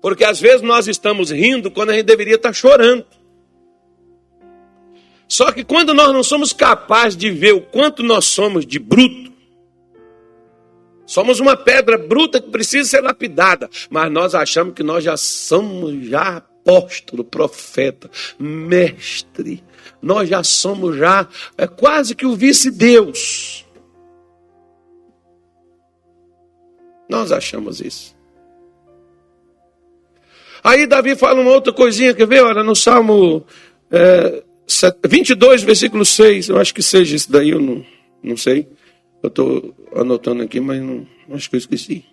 Porque 0.00 0.24
às 0.24 0.40
vezes 0.40 0.62
nós 0.62 0.86
estamos 0.86 1.30
rindo 1.30 1.70
quando 1.70 1.90
a 1.90 1.94
gente 1.94 2.04
deveria 2.04 2.36
estar 2.36 2.52
chorando. 2.52 3.04
Só 5.28 5.50
que 5.50 5.64
quando 5.64 5.92
nós 5.92 6.12
não 6.12 6.22
somos 6.22 6.52
capazes 6.52 7.16
de 7.16 7.30
ver 7.30 7.52
o 7.52 7.60
quanto 7.60 8.04
nós 8.04 8.26
somos 8.26 8.64
de 8.64 8.78
bruto, 8.78 9.32
Somos 11.06 11.38
uma 11.38 11.56
pedra 11.56 11.96
bruta 11.96 12.40
que 12.40 12.50
precisa 12.50 12.88
ser 12.88 13.00
lapidada, 13.00 13.70
mas 13.88 14.10
nós 14.10 14.34
achamos 14.34 14.74
que 14.74 14.82
nós 14.82 15.04
já 15.04 15.16
somos 15.16 16.08
já 16.08 16.38
apóstolo, 16.66 17.22
profeta, 17.22 18.10
mestre. 18.38 19.62
Nós 20.02 20.28
já 20.28 20.42
somos 20.42 20.96
já 20.96 21.28
é 21.56 21.66
quase 21.66 22.14
que 22.14 22.26
o 22.26 22.34
vice-deus. 22.34 23.64
Nós 27.08 27.30
achamos 27.30 27.80
isso. 27.80 28.16
Aí 30.62 30.84
Davi 30.86 31.14
fala 31.14 31.40
uma 31.40 31.52
outra 31.52 31.72
coisinha, 31.72 32.12
quer 32.12 32.26
ver? 32.26 32.42
Olha, 32.42 32.64
no 32.64 32.74
Salmo 32.74 33.46
é, 33.88 34.42
22, 35.08 35.62
versículo 35.62 36.04
6, 36.04 36.48
eu 36.48 36.58
acho 36.58 36.74
que 36.74 36.82
seja 36.82 37.14
isso 37.14 37.30
daí, 37.30 37.50
eu 37.50 37.60
não, 37.60 37.86
não 38.20 38.36
sei. 38.36 38.68
Eu 39.22 39.28
estou 39.28 39.74
anotando 39.94 40.42
aqui, 40.42 40.60
mas 40.60 40.80
não, 40.80 41.06
acho 41.32 41.48
que 41.48 41.56
eu 41.56 41.58
esqueci. 41.58 42.04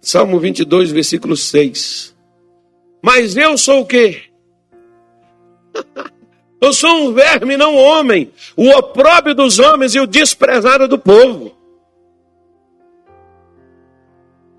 Salmo 0.00 0.38
22, 0.38 0.92
versículo 0.92 1.36
6. 1.36 2.16
Mas 3.02 3.36
eu 3.36 3.56
sou 3.58 3.80
o 3.80 3.86
quê? 3.86 4.22
Eu 6.62 6.74
sou 6.74 6.90
um 6.90 7.14
verme, 7.14 7.56
não 7.56 7.74
um 7.74 7.78
homem, 7.78 8.30
o 8.54 8.68
opróbio 8.68 9.34
dos 9.34 9.58
homens 9.58 9.94
e 9.94 9.98
o 9.98 10.06
desprezado 10.06 10.86
do 10.86 10.98
povo. 10.98 11.56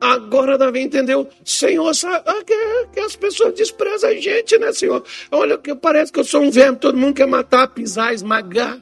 Agora 0.02 0.58
Davi 0.58 0.80
entendeu, 0.80 1.30
Senhor, 1.46 1.94
sabe, 1.94 2.24
ah, 2.26 2.44
que, 2.44 2.88
que, 2.92 3.00
as 3.02 3.16
pessoas 3.16 3.54
desprezam 3.54 4.10
a 4.10 4.16
gente, 4.16 4.58
né, 4.58 4.74
Senhor? 4.74 5.04
Olha, 5.30 5.60
que 5.60 5.76
parece 5.76 6.12
que 6.12 6.20
eu 6.20 6.24
sou 6.24 6.42
um 6.42 6.50
verme, 6.50 6.80
todo 6.80 6.98
mundo 6.98 7.14
quer 7.14 7.28
matar, 7.28 7.68
pisar, 7.68 8.12
esmagar. 8.12 8.82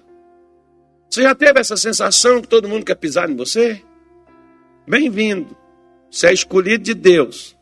Você 1.10 1.24
já 1.24 1.34
teve 1.34 1.60
essa 1.60 1.76
sensação 1.76 2.40
que 2.40 2.48
todo 2.48 2.70
mundo 2.70 2.86
quer 2.86 2.96
pisar 2.96 3.30
em 3.30 3.36
você? 3.36 3.82
Bem-vindo. 4.88 5.58
Você 6.10 6.28
é 6.28 6.34
escolhido 6.34 6.84
de 6.84 6.94
Deus. 6.94 7.58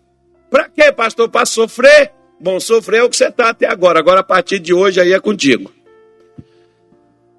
Para 0.52 0.68
quê, 0.68 0.92
pastor? 0.92 1.30
Para 1.30 1.46
sofrer? 1.46 2.12
Bom, 2.40 2.60
sofrer 2.60 3.00
é 3.00 3.04
o 3.04 3.10
que 3.10 3.16
você 3.16 3.28
está 3.28 3.50
até 3.50 3.66
agora. 3.66 4.00
Agora, 4.00 4.20
a 4.20 4.24
partir 4.24 4.60
de 4.60 4.74
hoje, 4.74 5.00
aí 5.00 5.14
é 5.14 5.20
contigo. 5.20 5.72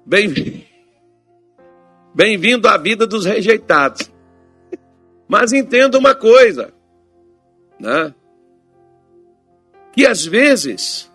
Bem-vindo. 0.03 0.63
Bem-vindo 2.13 2.67
à 2.67 2.75
vida 2.75 3.05
dos 3.05 3.25
rejeitados. 3.25 4.11
Mas 5.27 5.53
entenda 5.53 5.97
uma 5.97 6.15
coisa, 6.15 6.73
né? 7.79 8.15
Que 9.93 10.07
às 10.07 10.25
vezes, 10.25 11.09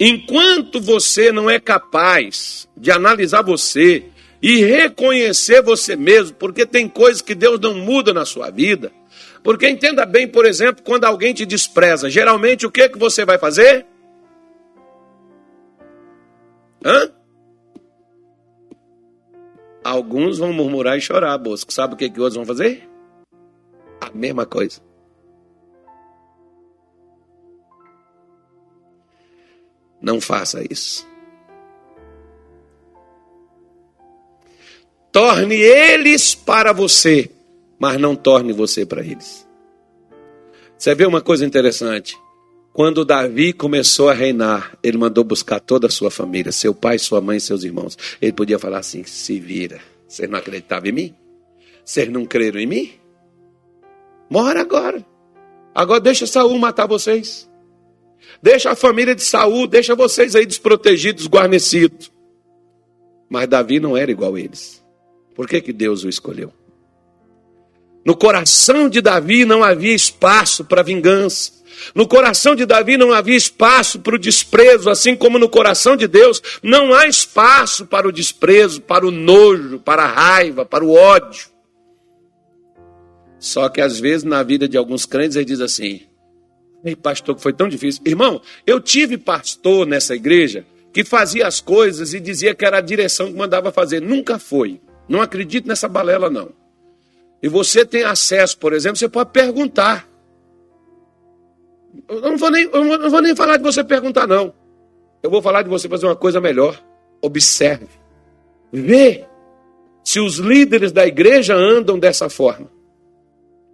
enquanto 0.00 0.80
você 0.80 1.30
não 1.30 1.50
é 1.50 1.60
capaz 1.60 2.66
de 2.74 2.90
analisar 2.90 3.42
você 3.42 4.10
e 4.46 4.62
reconhecer 4.62 5.62
você 5.62 5.96
mesmo, 5.96 6.36
porque 6.36 6.66
tem 6.66 6.86
coisas 6.86 7.22
que 7.22 7.34
Deus 7.34 7.58
não 7.58 7.72
muda 7.78 8.12
na 8.12 8.26
sua 8.26 8.50
vida. 8.50 8.92
Porque 9.42 9.66
entenda 9.66 10.04
bem, 10.04 10.28
por 10.28 10.44
exemplo, 10.44 10.84
quando 10.84 11.06
alguém 11.06 11.32
te 11.32 11.46
despreza, 11.46 12.10
geralmente 12.10 12.66
o 12.66 12.70
que 12.70 12.86
que 12.90 12.98
você 12.98 13.24
vai 13.24 13.38
fazer? 13.38 13.86
Hã? 16.84 17.10
Alguns 19.82 20.36
vão 20.36 20.52
murmurar 20.52 20.98
e 20.98 21.00
chorar, 21.00 21.38
Bosco. 21.38 21.72
Sabe 21.72 21.94
o 21.94 21.96
que, 21.96 22.10
que 22.10 22.20
outros 22.20 22.36
vão 22.36 22.44
fazer? 22.44 22.86
A 23.98 24.10
mesma 24.14 24.44
coisa. 24.44 24.78
Não 30.02 30.20
faça 30.20 30.62
isso. 30.70 31.13
Torne 35.14 35.54
eles 35.54 36.34
para 36.34 36.72
você, 36.72 37.30
mas 37.78 38.00
não 38.00 38.16
torne 38.16 38.52
você 38.52 38.84
para 38.84 39.00
eles. 39.00 39.46
Você 40.76 40.92
vê 40.92 41.06
uma 41.06 41.20
coisa 41.20 41.46
interessante. 41.46 42.18
Quando 42.72 43.04
Davi 43.04 43.52
começou 43.52 44.08
a 44.08 44.12
reinar, 44.12 44.76
ele 44.82 44.98
mandou 44.98 45.22
buscar 45.22 45.60
toda 45.60 45.86
a 45.86 45.90
sua 45.90 46.10
família, 46.10 46.50
seu 46.50 46.74
pai, 46.74 46.98
sua 46.98 47.20
mãe, 47.20 47.38
seus 47.38 47.62
irmãos. 47.62 47.96
Ele 48.20 48.32
podia 48.32 48.58
falar 48.58 48.78
assim: 48.78 49.04
se 49.04 49.38
vira. 49.38 49.78
Vocês 50.08 50.28
não 50.28 50.36
acreditavam 50.36 50.88
em 50.88 50.92
mim? 50.92 51.14
Vocês 51.84 52.08
não 52.08 52.26
creram 52.26 52.58
em 52.58 52.66
mim? 52.66 52.90
Mora 54.28 54.62
agora. 54.62 55.06
Agora 55.72 56.00
deixa 56.00 56.26
Saul 56.26 56.58
matar 56.58 56.88
vocês. 56.88 57.48
Deixa 58.42 58.72
a 58.72 58.74
família 58.74 59.14
de 59.14 59.22
Saul, 59.22 59.68
deixa 59.68 59.94
vocês 59.94 60.34
aí 60.34 60.44
desprotegidos, 60.44 61.28
guarnecidos. 61.28 62.10
Mas 63.30 63.46
Davi 63.46 63.78
não 63.78 63.96
era 63.96 64.10
igual 64.10 64.34
a 64.34 64.40
eles. 64.40 64.83
Por 65.34 65.48
que, 65.48 65.60
que 65.60 65.72
Deus 65.72 66.04
o 66.04 66.08
escolheu? 66.08 66.52
No 68.04 68.16
coração 68.16 68.88
de 68.88 69.00
Davi 69.00 69.44
não 69.44 69.64
havia 69.64 69.94
espaço 69.94 70.64
para 70.64 70.82
vingança. 70.82 71.52
No 71.94 72.06
coração 72.06 72.54
de 72.54 72.64
Davi 72.64 72.96
não 72.96 73.12
havia 73.12 73.36
espaço 73.36 73.98
para 73.98 74.14
o 74.14 74.18
desprezo, 74.18 74.90
assim 74.90 75.16
como 75.16 75.38
no 75.38 75.48
coração 75.48 75.96
de 75.96 76.06
Deus 76.06 76.40
não 76.62 76.94
há 76.94 77.06
espaço 77.06 77.86
para 77.86 78.06
o 78.06 78.12
desprezo, 78.12 78.80
para 78.80 79.06
o 79.06 79.10
nojo, 79.10 79.80
para 79.80 80.04
a 80.04 80.06
raiva, 80.06 80.64
para 80.64 80.84
o 80.84 80.92
ódio. 80.92 81.46
Só 83.38 83.68
que 83.68 83.80
às 83.80 83.98
vezes 83.98 84.24
na 84.24 84.42
vida 84.42 84.68
de 84.68 84.76
alguns 84.76 85.04
crentes 85.04 85.36
ele 85.36 85.44
diz 85.44 85.60
assim: 85.60 86.02
Ei, 86.84 86.94
pastor, 86.94 87.34
que 87.34 87.42
foi 87.42 87.52
tão 87.52 87.68
difícil. 87.68 88.02
Irmão, 88.06 88.40
eu 88.66 88.80
tive 88.80 89.18
pastor 89.18 89.86
nessa 89.86 90.14
igreja 90.14 90.64
que 90.92 91.04
fazia 91.04 91.46
as 91.46 91.60
coisas 91.60 92.14
e 92.14 92.20
dizia 92.20 92.54
que 92.54 92.64
era 92.64 92.78
a 92.78 92.82
direção 92.82 93.26
que 93.26 93.36
mandava 93.36 93.72
fazer. 93.72 94.00
Nunca 94.00 94.38
foi. 94.38 94.80
Não 95.08 95.20
acredito 95.20 95.68
nessa 95.68 95.88
balela, 95.88 96.30
não. 96.30 96.50
E 97.42 97.48
você 97.48 97.84
tem 97.84 98.04
acesso, 98.04 98.58
por 98.58 98.72
exemplo, 98.72 98.96
você 98.96 99.08
pode 99.08 99.30
perguntar. 99.30 100.08
Eu 102.08 102.20
não 102.22 102.36
vou 102.36 102.50
nem, 102.50 102.62
eu 102.64 102.98
não 102.98 103.10
vou 103.10 103.20
nem 103.20 103.36
falar 103.36 103.58
de 103.58 103.62
você 103.62 103.84
perguntar, 103.84 104.26
não. 104.26 104.54
Eu 105.22 105.30
vou 105.30 105.42
falar 105.42 105.62
de 105.62 105.68
você 105.68 105.88
fazer 105.88 106.06
uma 106.06 106.16
coisa 106.16 106.40
melhor. 106.40 106.82
Observe. 107.20 107.88
Vê 108.72 109.24
se 110.02 110.20
os 110.20 110.36
líderes 110.36 110.92
da 110.92 111.06
igreja 111.06 111.54
andam 111.54 111.98
dessa 111.98 112.28
forma. 112.28 112.70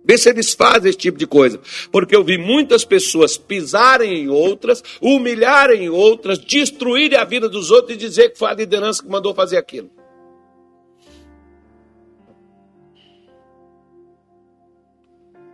Vê 0.05 0.16
se 0.16 0.28
eles 0.28 0.55
fazem 0.55 0.89
esse 0.89 0.99
tipo 0.99 1.18
de 1.18 1.26
coisa. 1.26 1.61
Porque 1.93 2.16
eu 2.16 2.24
vi 2.24 2.39
muitas 2.39 2.85
pessoas 2.85 3.37
pisarem 3.37 4.24
em 4.24 4.28
outras, 4.28 4.83
humilharem 5.01 5.89
outras, 5.89 6.39
destruírem 6.39 7.18
a 7.18 7.24
vida 7.24 7.49
dos 7.49 7.70
outros 7.70 7.95
e 7.95 7.99
dizer 7.99 8.31
que 8.31 8.39
foi 8.39 8.51
a 8.51 8.55
liderança 8.55 9.03
que 9.03 9.09
mandou 9.09 9.35
fazer 9.35 9.57
aquilo. 9.57 9.91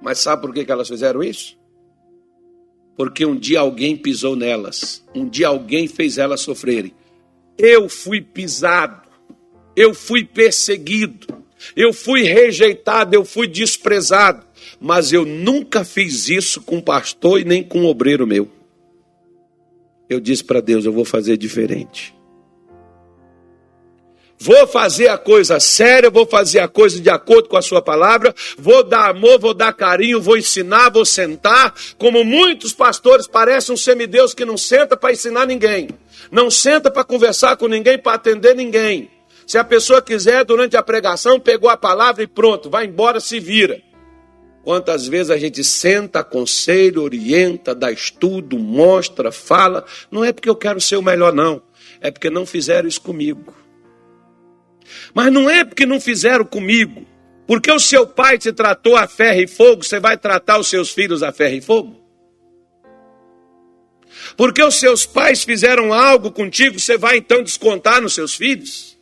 Mas 0.07 0.21
sabe 0.21 0.43
por 0.43 0.55
que 0.55 0.71
elas 0.71 0.87
fizeram 0.87 1.21
isso? 1.21 1.59
Porque 2.97 3.27
um 3.27 3.35
dia 3.35 3.59
alguém 3.59 3.97
pisou 3.97 4.37
nelas, 4.37 5.05
um 5.13 5.29
dia 5.29 5.49
alguém 5.49 5.89
fez 5.89 6.17
elas 6.17 6.43
sofrerem. 6.43 6.95
Eu 7.59 7.89
fui 7.89 8.21
pisado, 8.21 9.03
eu 9.75 9.93
fui 9.93 10.25
perseguido, 10.25 11.27
eu 11.75 11.93
fui 11.93 12.23
rejeitado, 12.23 13.17
eu 13.17 13.25
fui 13.25 13.49
desprezado, 13.49 14.47
mas 14.81 15.13
eu 15.13 15.27
nunca 15.27 15.85
fiz 15.85 16.29
isso 16.29 16.61
com 16.61 16.81
pastor 16.81 17.41
e 17.41 17.45
nem 17.45 17.65
com 17.65 17.85
obreiro 17.85 18.29
meu. 18.29 18.49
Eu 20.09 20.21
disse 20.21 20.45
para 20.45 20.61
Deus: 20.61 20.85
eu 20.85 20.93
vou 20.93 21.05
fazer 21.05 21.37
diferente. 21.37 22.15
Vou 24.39 24.67
fazer 24.67 25.09
a 25.09 25.17
coisa 25.17 25.59
séria, 25.59 26.11
vou 26.11 26.27
fazer 26.27 26.61
a 26.61 26.69
coisa 26.69 27.01
de 27.01 27.09
acordo 27.09 27.49
com 27.49 27.57
a 27.57 27.63
sua 27.63 27.81
palavra, 27.81 28.35
vou 28.59 28.85
dar 28.85 29.09
amor, 29.09 29.39
vou 29.39 29.55
dar 29.55 29.73
carinho, 29.73 30.21
vou 30.21 30.37
ensinar, 30.37 30.91
vou 30.91 31.07
sentar, 31.07 31.75
como 31.97 32.23
muitos 32.23 32.73
pastores 32.73 33.27
parecem 33.27 33.75
um 33.75 33.79
semideus 33.79 34.35
que 34.35 34.45
não 34.45 34.59
senta 34.59 34.97
para 34.97 35.13
ensinar 35.13 35.47
ninguém, 35.47 35.89
não 36.31 36.51
senta 36.51 36.91
para 36.91 37.03
conversar 37.03 37.57
com 37.57 37.67
ninguém, 37.67 37.99
para 37.99 38.15
atender 38.15 38.55
ninguém. 38.55 39.11
Se 39.47 39.57
a 39.57 39.65
pessoa 39.65 40.03
quiser, 40.03 40.45
durante 40.45 40.77
a 40.77 40.83
pregação, 40.83 41.41
pegou 41.41 41.71
a 41.71 41.77
palavra 41.77 42.23
e 42.23 42.27
pronto, 42.27 42.69
vai 42.69 42.85
embora, 42.85 43.21
se 43.21 43.41
vira. 43.41 43.81
Quantas 44.65 45.07
vezes 45.07 45.31
a 45.31 45.39
gente 45.39 45.63
senta, 45.63 46.19
aconselha, 46.19 47.01
orienta, 47.01 47.73
dá 47.73 47.93
estudo, 47.93 48.59
mostra, 48.59 49.31
fala. 49.31 49.85
Não 50.11 50.25
é 50.25 50.33
porque 50.33 50.49
eu 50.49 50.57
quero 50.57 50.81
ser 50.81 50.97
o 50.97 51.03
melhor, 51.03 51.33
não. 51.33 51.63
É 52.01 52.11
porque 52.11 52.29
não 52.29 52.45
fizeram 52.45 52.89
isso 52.89 53.01
comigo. 53.01 53.55
Mas 55.15 55.33
não 55.33 55.49
é 55.49 55.65
porque 55.65 55.87
não 55.87 56.01
fizeram 56.01 56.45
comigo. 56.45 57.07
Porque 57.47 57.71
o 57.71 57.79
seu 57.79 58.07
pai 58.07 58.39
te 58.39 58.53
tratou 58.53 58.97
a 58.97 59.07
ferro 59.07 59.41
e 59.41 59.47
fogo, 59.47 59.85
você 59.85 60.01
vai 60.01 60.19
tratar 60.19 60.59
os 60.59 60.69
seus 60.69 60.91
filhos 60.91 61.23
a 61.23 61.33
ferro 61.33 61.55
e 61.55 61.61
fogo? 61.61 62.05
Porque 64.37 64.63
os 64.63 64.81
seus 64.81 65.07
pais 65.07 65.45
fizeram 65.45 65.93
algo 65.93 66.33
contigo, 66.33 66.81
você 66.81 66.99
vai 66.99 67.19
então 67.19 67.43
descontar 67.43 68.03
nos 68.03 68.15
seus 68.15 68.35
filhos? 68.35 68.99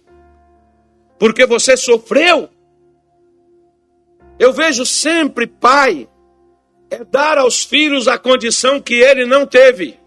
Porque 1.19 1.47
você 1.47 1.77
sofreu? 1.77 2.51
Eu 4.39 4.53
vejo 4.53 4.85
sempre 4.85 5.47
pai 5.47 6.09
é 6.91 7.03
dar 7.05 7.39
aos 7.39 7.65
filhos 7.65 8.07
a 8.07 8.19
condição 8.19 8.81
que 8.81 8.95
ele 8.95 9.25
não 9.25 9.47
teve. 9.47 9.99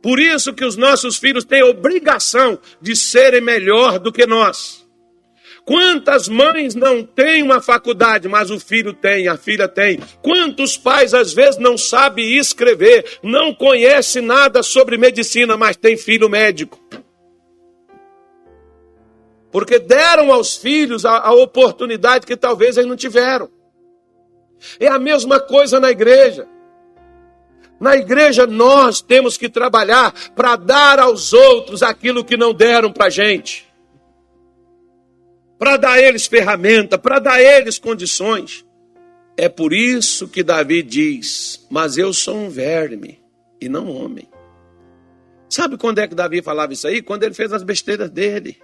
Por 0.00 0.20
isso 0.20 0.54
que 0.54 0.64
os 0.64 0.76
nossos 0.76 1.16
filhos 1.16 1.44
têm 1.44 1.64
obrigação 1.64 2.58
de 2.80 2.94
serem 2.94 3.40
melhor 3.40 3.98
do 3.98 4.12
que 4.12 4.24
nós. 4.24 4.85
Quantas 5.66 6.28
mães 6.28 6.76
não 6.76 7.02
têm 7.02 7.42
uma 7.42 7.60
faculdade, 7.60 8.28
mas 8.28 8.52
o 8.52 8.60
filho 8.60 8.92
tem, 8.94 9.26
a 9.26 9.36
filha 9.36 9.66
tem? 9.66 9.98
Quantos 10.22 10.76
pais 10.76 11.12
às 11.12 11.32
vezes 11.32 11.58
não 11.58 11.76
sabem 11.76 12.38
escrever, 12.38 13.18
não 13.20 13.52
conhecem 13.52 14.22
nada 14.22 14.62
sobre 14.62 14.96
medicina, 14.96 15.56
mas 15.56 15.76
tem 15.76 15.96
filho 15.96 16.28
médico? 16.28 16.80
Porque 19.50 19.80
deram 19.80 20.32
aos 20.32 20.54
filhos 20.54 21.04
a, 21.04 21.18
a 21.18 21.32
oportunidade 21.32 22.26
que 22.26 22.36
talvez 22.36 22.76
eles 22.76 22.88
não 22.88 22.96
tiveram. 22.96 23.50
É 24.78 24.86
a 24.86 25.00
mesma 25.00 25.40
coisa 25.40 25.80
na 25.80 25.90
igreja. 25.90 26.46
Na 27.80 27.96
igreja 27.96 28.46
nós 28.46 29.00
temos 29.00 29.36
que 29.36 29.48
trabalhar 29.48 30.14
para 30.36 30.54
dar 30.54 31.00
aos 31.00 31.32
outros 31.32 31.82
aquilo 31.82 32.24
que 32.24 32.36
não 32.36 32.54
deram 32.54 32.92
para 32.92 33.06
a 33.06 33.10
gente. 33.10 33.66
Para 35.58 35.76
dar 35.76 35.92
a 35.92 36.00
eles 36.00 36.26
ferramenta, 36.26 36.98
para 36.98 37.18
dar 37.18 37.34
a 37.34 37.42
eles 37.42 37.78
condições. 37.78 38.64
É 39.36 39.48
por 39.48 39.72
isso 39.72 40.28
que 40.28 40.42
Davi 40.42 40.82
diz: 40.82 41.66
Mas 41.70 41.96
eu 41.96 42.12
sou 42.12 42.36
um 42.36 42.48
verme 42.48 43.20
e 43.60 43.68
não 43.68 43.90
homem. 43.90 44.28
Sabe 45.48 45.76
quando 45.76 45.98
é 45.98 46.08
que 46.08 46.14
Davi 46.14 46.42
falava 46.42 46.72
isso 46.72 46.86
aí? 46.86 47.00
Quando 47.00 47.22
ele 47.22 47.34
fez 47.34 47.52
as 47.52 47.62
besteiras 47.62 48.10
dele 48.10 48.58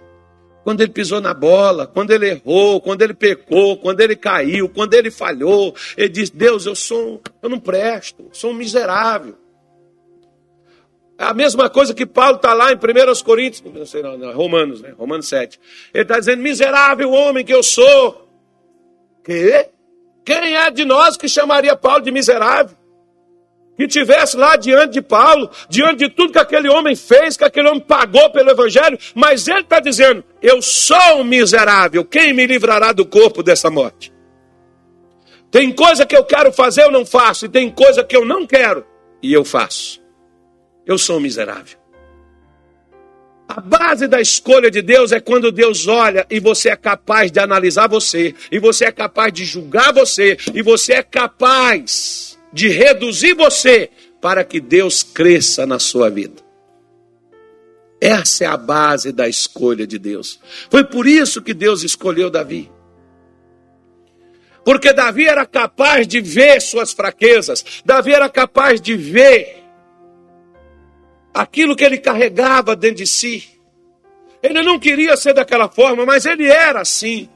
quando 0.63 0.81
ele 0.81 0.91
pisou 0.91 1.19
na 1.19 1.33
bola, 1.33 1.85
quando 1.85 2.11
ele 2.11 2.29
errou, 2.29 2.79
quando 2.79 3.01
ele 3.01 3.13
pecou, 3.13 3.77
quando 3.77 3.99
ele 3.99 4.15
caiu, 4.15 4.69
quando 4.69 4.93
ele 4.93 5.11
falhou, 5.11 5.75
ele 5.97 6.09
diz: 6.09 6.29
Deus, 6.29 6.65
eu 6.65 6.75
sou, 6.75 7.21
eu 7.41 7.49
não 7.49 7.59
presto, 7.59 8.29
sou 8.31 8.51
um 8.51 8.53
miserável. 8.53 9.35
É 11.17 11.25
a 11.25 11.33
mesma 11.33 11.69
coisa 11.69 11.93
que 11.93 12.05
Paulo 12.05 12.37
está 12.37 12.53
lá 12.53 12.71
em 12.71 12.75
1 12.75 13.23
Coríntios, 13.23 13.63
não 13.73 13.85
sei 13.85 14.01
não, 14.01 14.17
não, 14.17 14.33
Romanos, 14.33 14.81
né? 14.81 14.93
Romanos 14.97 15.27
7. 15.27 15.59
Ele 15.93 16.03
está 16.03 16.19
dizendo: 16.19 16.41
miserável 16.41 17.11
homem 17.11 17.45
que 17.45 17.53
eu 17.53 17.61
sou. 17.61 18.27
Que? 19.23 19.69
Quem 20.25 20.55
é 20.55 20.71
de 20.71 20.85
nós 20.85 21.15
que 21.17 21.27
chamaria 21.27 21.75
Paulo 21.75 22.01
de 22.01 22.11
miserável? 22.11 22.75
que 23.75 23.87
tivesse 23.87 24.37
lá 24.37 24.55
diante 24.55 24.93
de 24.93 25.01
Paulo, 25.01 25.49
diante 25.67 25.99
de 25.99 26.09
tudo 26.09 26.33
que 26.33 26.39
aquele 26.39 26.69
homem 26.69 26.95
fez, 26.95 27.35
que 27.35 27.43
aquele 27.43 27.67
homem 27.67 27.81
pagou 27.81 28.29
pelo 28.29 28.51
Evangelho, 28.51 28.97
mas 29.15 29.47
ele 29.47 29.61
está 29.61 29.79
dizendo: 29.79 30.23
Eu 30.41 30.61
sou 30.61 31.17
um 31.19 31.23
miserável, 31.23 32.05
quem 32.05 32.33
me 32.33 32.45
livrará 32.45 32.91
do 32.91 33.05
corpo 33.05 33.41
dessa 33.41 33.69
morte? 33.69 34.13
Tem 35.49 35.71
coisa 35.71 36.05
que 36.05 36.15
eu 36.15 36.23
quero 36.23 36.51
fazer, 36.51 36.83
eu 36.83 36.91
não 36.91 37.05
faço, 37.05 37.45
e 37.45 37.49
tem 37.49 37.69
coisa 37.69 38.03
que 38.03 38.15
eu 38.15 38.25
não 38.25 38.45
quero, 38.45 38.85
e 39.21 39.31
eu 39.33 39.45
faço. 39.45 40.02
Eu 40.85 40.97
sou 40.97 41.17
um 41.17 41.21
miserável. 41.21 41.77
A 43.47 43.61
base 43.61 44.07
da 44.07 44.19
escolha 44.19 44.71
de 44.71 44.81
Deus 44.81 45.11
é 45.11 45.19
quando 45.19 45.51
Deus 45.51 45.87
olha 45.87 46.25
e 46.29 46.39
você 46.39 46.69
é 46.69 46.75
capaz 46.75 47.31
de 47.31 47.39
analisar 47.39 47.87
você, 47.87 48.33
e 48.51 48.57
você 48.57 48.85
é 48.85 48.91
capaz 48.91 49.31
de 49.31 49.45
julgar 49.45 49.93
você, 49.93 50.37
e 50.53 50.61
você 50.61 50.93
é 50.93 51.03
capaz 51.03 52.39
de 52.51 52.69
reduzir 52.69 53.33
você 53.33 53.89
para 54.21 54.43
que 54.43 54.59
Deus 54.59 55.03
cresça 55.03 55.65
na 55.65 55.77
sua 55.77 56.09
vida. 56.09 56.41
Essa 58.01 58.45
é 58.45 58.47
a 58.47 58.57
base 58.57 59.11
da 59.11 59.29
escolha 59.29 59.85
de 59.85 59.97
Deus. 59.97 60.39
Foi 60.69 60.83
por 60.83 61.07
isso 61.07 61.41
que 61.41 61.53
Deus 61.53 61.83
escolheu 61.83 62.29
Davi. 62.29 62.71
Porque 64.65 64.93
Davi 64.93 65.25
era 65.25 65.45
capaz 65.45 66.07
de 66.07 66.21
ver 66.21 66.61
suas 66.61 66.93
fraquezas, 66.93 67.63
Davi 67.85 68.13
era 68.13 68.29
capaz 68.29 68.81
de 68.81 68.95
ver 68.95 69.62
aquilo 71.33 71.75
que 71.75 71.83
ele 71.83 71.97
carregava 71.97 72.75
dentro 72.75 72.97
de 72.97 73.07
si. 73.07 73.43
Ele 74.41 74.61
não 74.61 74.77
queria 74.77 75.15
ser 75.15 75.33
daquela 75.33 75.69
forma, 75.69 76.05
mas 76.05 76.25
ele 76.25 76.45
era 76.45 76.81
assim. 76.81 77.29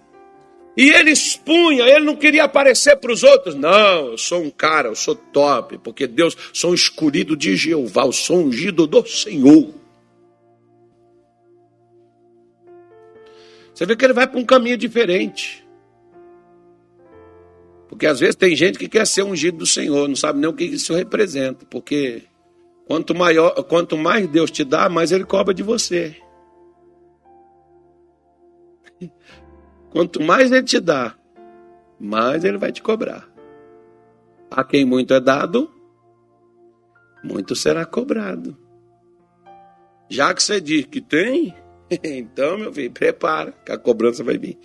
E 0.75 0.91
ele 0.91 1.09
expunha, 1.09 1.85
ele 1.85 2.05
não 2.05 2.15
queria 2.15 2.43
aparecer 2.43 2.97
para 2.97 3.11
os 3.11 3.23
outros. 3.23 3.55
Não, 3.55 4.11
eu 4.11 4.17
sou 4.17 4.43
um 4.43 4.51
cara, 4.51 4.89
eu 4.89 4.95
sou 4.95 5.15
top, 5.15 5.79
porque 5.79 6.05
Deus, 6.05 6.37
sou 6.53 6.71
um 6.71 6.75
escolhido 6.75 7.35
de 7.35 7.55
Jeová, 7.55 8.05
eu 8.05 8.11
sou 8.11 8.37
ungido 8.37 8.85
do 8.85 9.03
Senhor. 9.07 9.73
Você 13.73 13.85
vê 13.87 13.95
que 13.95 14.05
ele 14.05 14.13
vai 14.13 14.27
para 14.27 14.39
um 14.39 14.45
caminho 14.45 14.77
diferente. 14.77 15.65
Porque 17.87 18.05
às 18.05 18.19
vezes 18.19 18.35
tem 18.35 18.55
gente 18.55 18.77
que 18.77 18.87
quer 18.87 19.07
ser 19.07 19.23
ungido 19.23 19.57
do 19.57 19.65
Senhor, 19.65 20.07
não 20.07 20.15
sabe 20.15 20.39
nem 20.39 20.49
o 20.49 20.53
que 20.53 20.63
isso 20.63 20.93
representa. 20.93 21.65
Porque 21.69 22.23
quanto, 22.87 23.13
maior, 23.13 23.51
quanto 23.63 23.97
mais 23.97 24.27
Deus 24.27 24.49
te 24.49 24.63
dá, 24.63 24.89
mais 24.89 25.11
ele 25.11 25.25
cobra 25.25 25.53
de 25.53 25.61
você. 25.61 26.15
Quanto 29.89 30.21
mais 30.21 30.51
ele 30.51 30.63
te 30.63 30.79
dá, 30.79 31.15
mais 31.99 32.43
ele 32.43 32.57
vai 32.57 32.71
te 32.71 32.81
cobrar. 32.81 33.27
A 34.49 34.63
quem 34.63 34.85
muito 34.85 35.13
é 35.13 35.19
dado, 35.19 35.71
muito 37.23 37.55
será 37.55 37.85
cobrado. 37.85 38.57
Já 40.09 40.33
que 40.33 40.41
você 40.41 40.61
diz 40.61 40.85
que 40.85 41.01
tem, 41.01 41.55
então, 42.03 42.57
meu 42.57 42.71
filho, 42.71 42.91
prepara, 42.91 43.51
que 43.65 43.71
a 43.71 43.77
cobrança 43.77 44.23
vai 44.23 44.37
vir. 44.37 44.57